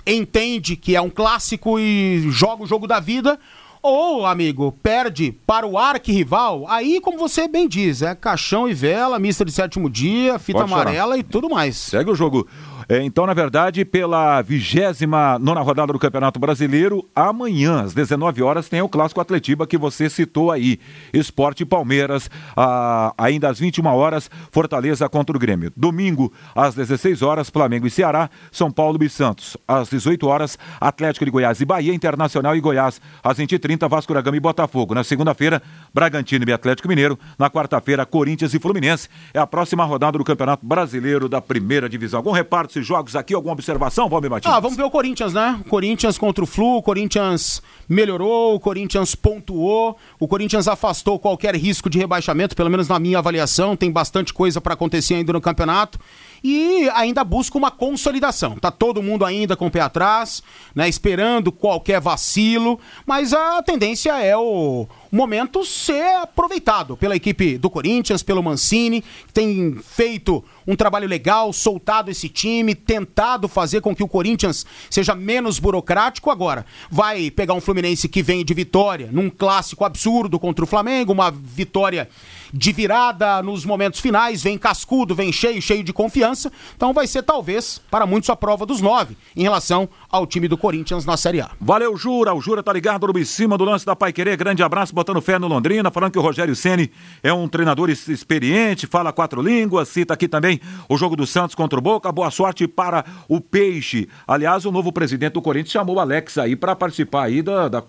entende 0.07 0.77
que 0.77 0.95
é 0.97 1.01
um 1.01 1.11
clássico 1.11 1.79
e 1.79 2.29
joga 2.31 2.63
o 2.63 2.67
jogo 2.67 2.87
da 2.87 3.01
vida, 3.01 3.39
ou, 3.83 4.25
amigo, 4.25 4.73
perde 4.83 5.31
para 5.47 5.67
o 5.67 5.77
arquirrival, 5.77 6.65
aí, 6.69 7.01
como 7.03 7.19
você 7.19 7.47
bem 7.47 7.69
diz, 7.69 8.01
é 8.01 8.15
caixão 8.15 8.67
e 8.67 8.73
vela, 8.73 9.19
mista 9.19 9.45
de 9.45 9.53
sétimo 9.53 9.91
dia, 9.91 10.39
fita 10.39 10.61
Pode 10.61 10.73
amarela 10.73 11.09
chorar. 11.09 11.19
e 11.19 11.23
tudo 11.23 11.51
mais. 11.51 11.77
Segue 11.77 12.11
o 12.11 12.15
jogo. 12.15 12.49
É, 12.89 13.03
então, 13.03 13.27
na 13.27 13.33
verdade, 13.33 13.85
pela 13.85 14.43
vigésima 14.43 15.39
nona 15.39 15.61
rodada 15.61 15.93
do 15.93 15.99
Campeonato 15.99 16.39
Brasileiro, 16.39 17.09
amanhã, 17.15 17.83
às 17.83 17.95
19 17.95 18.43
horas, 18.43 18.69
tem 18.69 18.83
o 18.83 18.89
Clássico 18.89 19.21
Atletiba 19.21 19.67
que 19.67 19.79
você 19.79 20.11
citou 20.11 20.51
aí. 20.51 20.79
Esporte 21.13 21.65
Palmeiras, 21.65 22.31
ah, 22.57 23.15
ainda 23.17 23.49
às 23.49 23.59
21 23.59 23.87
horas, 23.87 24.31
Fortaleza 24.51 25.09
contra 25.09 25.35
o 25.35 25.41
Grêmio. 25.41 25.73
Domingo, 25.75 26.33
às 26.55 26.75
16 26.75 27.23
horas, 27.23 27.49
Flamengo 27.49 27.87
e 27.87 27.91
Ceará, 27.91 28.29
São 28.53 28.71
Paulo 28.71 29.03
e 29.03 29.09
Santos. 29.09 29.57
Às 29.67 29.89
18 29.89 30.27
horas, 30.27 30.59
Atlético 30.81 31.25
de 31.25 31.31
Goiás 31.31 31.61
e 31.61 31.65
Bahia, 31.65 31.95
Internacional 31.95 32.55
e 32.55 32.61
Goiás. 32.61 33.01
Às 33.23 33.39
20h30, 33.39 33.89
Vasco 33.89 34.13
da 34.13 34.21
Gama 34.21 34.37
e 34.37 34.41
Botafogo. 34.41 34.95
Na 34.95 35.03
segunda-feira, 35.05 35.63
Bragantino 35.93 36.45
e 36.47 36.53
Atlético 36.53 36.89
Mineiro. 36.89 37.19
Na 37.39 37.49
quarta-feira, 37.49 38.05
Corinthians 38.05 38.53
e 38.53 38.59
Fluminense. 38.59 39.09
É 39.33 39.39
a 39.39 39.47
próxima 39.47 39.85
rodada 39.85 40.19
do 40.19 40.25
Campeonato 40.25 40.67
Brasileiro 40.67 41.29
da 41.29 41.41
Primeira 41.41 41.89
Divisão. 41.89 42.19
Algum 42.19 42.33
reparto 42.33 42.74
jogos 42.83 43.15
aqui? 43.15 43.35
Alguma 43.35 43.53
observação, 43.53 44.09
Valmir 44.09 44.31
Martins? 44.31 44.53
Ah, 44.53 44.59
vamos 44.59 44.77
ver 44.77 44.83
o 44.83 44.91
Corinthians, 44.91 45.33
né? 45.33 45.61
Corinthians 45.69 46.17
contra 46.17 46.43
o 46.43 46.47
Flu, 46.47 46.79
o 46.79 46.83
Corinthians 46.83 47.63
melhorou, 47.89 48.55
o 48.55 48.61
Corinthians 48.61 49.15
pontuou, 49.15 49.97
o 50.19 50.27
Corinthians 50.27 50.67
afastou 50.67 51.19
qualquer 51.19 51.55
risco 51.55 51.91
de 51.91 51.99
rebaixamento, 51.99 52.57
pelo 52.57 52.71
menos 52.71 52.89
na 52.89 52.99
minha 52.99 53.19
avaliação, 53.19 53.77
tem 53.77 53.91
bastante 53.91 54.33
coisa 54.33 54.61
para 54.61 54.75
acontecer 54.75 55.15
ainda 55.15 55.33
no 55.33 55.41
campeonato 55.41 55.99
e 56.43 56.89
ainda 56.95 57.25
busca 57.25 57.57
uma 57.57 57.71
consolidação. 57.71 58.57
Tá 58.57 58.71
todo 58.71 59.03
mundo 59.03 59.25
ainda 59.25 59.57
com 59.57 59.67
o 59.67 59.71
pé 59.71 59.81
atrás, 59.81 60.43
né, 60.75 60.89
esperando 60.89 61.51
qualquer 61.51 62.01
vacilo, 62.01 62.79
mas 63.07 63.33
a 63.33 63.63
tendência 63.63 64.13
é 64.23 64.37
o 64.37 64.87
momento 65.15 65.65
ser 65.65 66.17
aproveitado 66.17 66.97
pela 66.97 67.17
equipe 67.17 67.57
do 67.57 67.71
Corinthians, 67.71 68.23
pelo 68.23 68.43
Mancini, 68.43 69.03
que 69.27 69.33
tem 69.33 69.77
feito 69.83 70.45
um 70.67 70.75
trabalho 70.75 71.07
legal, 71.07 71.53
soltado 71.53 72.11
esse 72.11 72.29
time, 72.29 72.75
tentado 72.75 73.49
fazer 73.49 73.81
com 73.81 73.95
que 73.95 74.03
o 74.03 74.09
Corinthians 74.09 74.65
seja 74.91 75.15
menos 75.15 75.59
burocrático. 75.59 76.31
Agora, 76.31 76.65
vai 76.91 77.31
pegar 77.31 77.55
um 77.55 77.61
Fluminense 77.61 78.09
que 78.09 78.23
vem 78.23 78.45
de 78.45 78.55
vitória, 78.55 79.09
num 79.13 79.31
clássico 79.31 79.85
absurdo 79.85 80.39
contra 80.39 80.65
o 80.65 80.69
Flamengo, 80.69 81.13
uma 81.13 81.31
vitória 81.31 82.09
de 82.53 82.73
virada 82.73 83.43
nos 83.43 83.65
momentos 83.65 84.01
finais, 84.01 84.43
vem 84.43 84.57
cascudo, 84.57 85.15
vem 85.15 85.33
cheio, 85.33 85.61
cheio 85.61 85.83
de 85.83 85.93
confiança. 85.93 86.53
Então 86.77 86.93
vai 86.93 87.07
ser 87.07 87.23
talvez 87.23 87.81
para 87.91 88.07
muitos 88.07 88.31
a 88.31 88.37
prova 88.37 88.65
dos 88.65 88.81
nove 88.81 89.17
em 89.37 89.43
relação 89.43 89.89
ao 90.09 90.27
time 90.27 90.47
do 90.47 90.57
Corinthians 90.57 91.05
na 91.05 91.17
Série 91.17 91.41
A. 91.41 91.51
Valeu, 91.61 91.97
Jura. 91.97 92.33
O 92.33 92.41
Jura 92.41 92.63
tá 92.63 92.73
ligado 92.73 93.07
no 93.07 93.19
em 93.19 93.25
cima 93.25 93.59
do 93.59 93.65
lance 93.65 93.85
da 93.85 93.97
Pai. 93.97 94.13
Grande 94.13 94.63
abraço, 94.63 94.95
botando 95.05 95.21
fé 95.21 95.39
no 95.39 95.47
Londrina, 95.47 95.91
falando 95.91 96.13
que 96.13 96.19
o 96.19 96.23
Rogério 96.23 96.57
Ceni 96.57 96.91
é 97.23 97.33
um 97.33 97.47
treinador 97.47 97.91
experiente, 97.91 98.87
fala 98.87 99.13
quatro 99.13 99.43
línguas, 99.43 99.89
cita 99.89 100.15
aqui 100.15 100.27
também 100.27 100.59
o 100.89 100.97
jogo 100.97 101.15
do 101.15 101.27
Santos 101.27 101.55
contra 101.55 101.79
o 101.79 101.83
Boca. 101.83 102.11
Boa 102.11 102.31
sorte 102.31 102.67
para 102.67 103.05
o 103.29 103.39
Peixe. 103.39 104.09
Aliás, 104.27 104.65
o 104.65 104.73
novo 104.73 104.91
presidente 104.91 105.35
do 105.35 105.43
Corinthians 105.43 105.73
chamou 105.73 105.97
o 105.97 106.01
Alex 106.01 106.39
aí 106.39 106.57
para 106.57 106.75
participar 106.75 107.25
aí 107.25 107.43
da, 107.43 107.69
da 107.69 107.83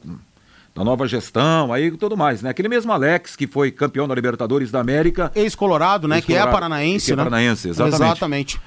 da 0.75 0.83
nova 0.83 1.07
gestão, 1.07 1.71
aí 1.71 1.89
tudo 1.91 2.17
mais, 2.17 2.41
né? 2.41 2.49
Aquele 2.49 2.67
mesmo 2.67 2.91
Alex 2.91 3.37
que 3.37 3.47
foi 3.47 3.71
campeão 3.71 4.09
da 4.09 4.13
Libertadores 4.13 4.71
da 4.71 4.81
América. 4.81 5.31
Ex-Colorado, 5.33 6.05
né? 6.05 6.17
Ex 6.17 6.25
que 6.25 6.33
é 6.33 6.45
paranaense, 6.45 7.05
que 7.05 7.13
é 7.13 7.15
né? 7.15 7.23
paranaense, 7.23 7.69
exatamente. 7.69 8.03
Exatamente. 8.03 8.61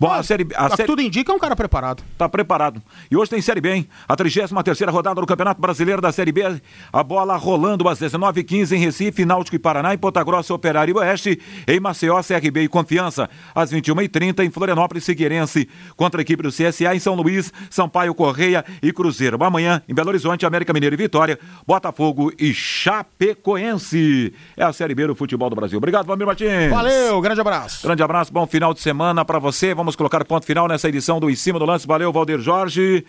Bom, 0.00 0.10
a 0.10 0.22
série, 0.22 0.46
a 0.54 0.70
série... 0.70 0.86
Tudo 0.86 1.02
indica 1.02 1.32
é 1.32 1.34
um 1.34 1.38
cara 1.38 1.56
preparado. 1.56 2.04
Tá 2.16 2.28
preparado. 2.28 2.80
E 3.10 3.16
hoje 3.16 3.30
tem 3.30 3.42
Série 3.42 3.60
B, 3.60 3.74
hein? 3.74 3.88
A 4.06 4.14
33 4.14 4.52
rodada 4.90 5.20
do 5.20 5.26
Campeonato 5.26 5.60
Brasileiro 5.60 6.00
da 6.00 6.12
Série 6.12 6.30
B. 6.30 6.60
A 6.92 7.02
bola 7.02 7.36
rolando 7.36 7.88
às 7.88 7.98
19h15 7.98 8.72
em 8.72 8.78
Recife, 8.78 9.24
Náutico 9.24 9.56
e 9.56 9.58
Paraná, 9.58 9.92
em 9.92 9.98
Ponta 9.98 10.22
Grossa, 10.22 10.54
Operário 10.54 10.92
e 10.92 10.98
Oeste, 10.98 11.40
em 11.66 11.80
Maceió, 11.80 12.22
CRB 12.22 12.62
e 12.62 12.68
Confiança. 12.68 13.28
Às 13.54 13.72
21h30 13.72 14.44
em 14.44 14.50
Florianópolis, 14.50 15.04
Figueirense, 15.04 15.68
contra 15.96 16.20
a 16.20 16.22
equipe 16.22 16.42
do 16.42 16.50
CSA 16.50 16.94
em 16.94 17.00
São 17.00 17.14
Luís, 17.14 17.52
Sampaio, 17.68 18.14
Correia 18.14 18.64
e 18.80 18.92
Cruzeiro. 18.92 19.42
Amanhã, 19.42 19.82
em 19.88 19.94
Belo 19.94 20.10
Horizonte, 20.10 20.46
América 20.46 20.72
Mineiro 20.72 20.94
e 20.94 20.98
Vitória, 20.98 21.38
Botafogo 21.66 22.32
e 22.38 22.54
Chapecoense. 22.54 24.32
É 24.56 24.62
a 24.62 24.72
Série 24.72 24.94
B 24.94 25.08
do 25.08 25.16
futebol 25.16 25.50
do 25.50 25.56
Brasil. 25.56 25.78
Obrigado, 25.78 26.06
Valmir 26.06 26.26
Martins. 26.26 26.70
Valeu, 26.70 27.20
grande 27.20 27.40
abraço. 27.40 27.82
Grande 27.82 28.02
abraço, 28.02 28.32
bom 28.32 28.46
final 28.46 28.72
de 28.72 28.80
semana 28.80 29.24
para 29.24 29.38
você. 29.38 29.74
Vamos 29.74 29.87
Vamos 29.88 29.96
colocar 29.96 30.22
ponto 30.22 30.44
final 30.44 30.68
nessa 30.68 30.86
edição 30.86 31.18
do 31.18 31.30
Em 31.30 31.34
Cima 31.34 31.58
do 31.58 31.64
Lance. 31.64 31.86
Valeu, 31.86 32.12
Valdir 32.12 32.38
Jorge. 32.40 33.06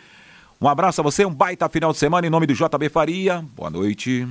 Um 0.62 0.68
abraço 0.70 1.02
a 1.02 1.04
você, 1.04 1.26
um 1.26 1.34
baita 1.34 1.68
final 1.68 1.92
de 1.92 1.98
semana 1.98 2.26
em 2.26 2.30
nome 2.30 2.48
do 2.48 2.54
JB 2.54 2.88
Faria. 2.88 3.44
Boa 3.54 3.70
noite. 3.70 4.26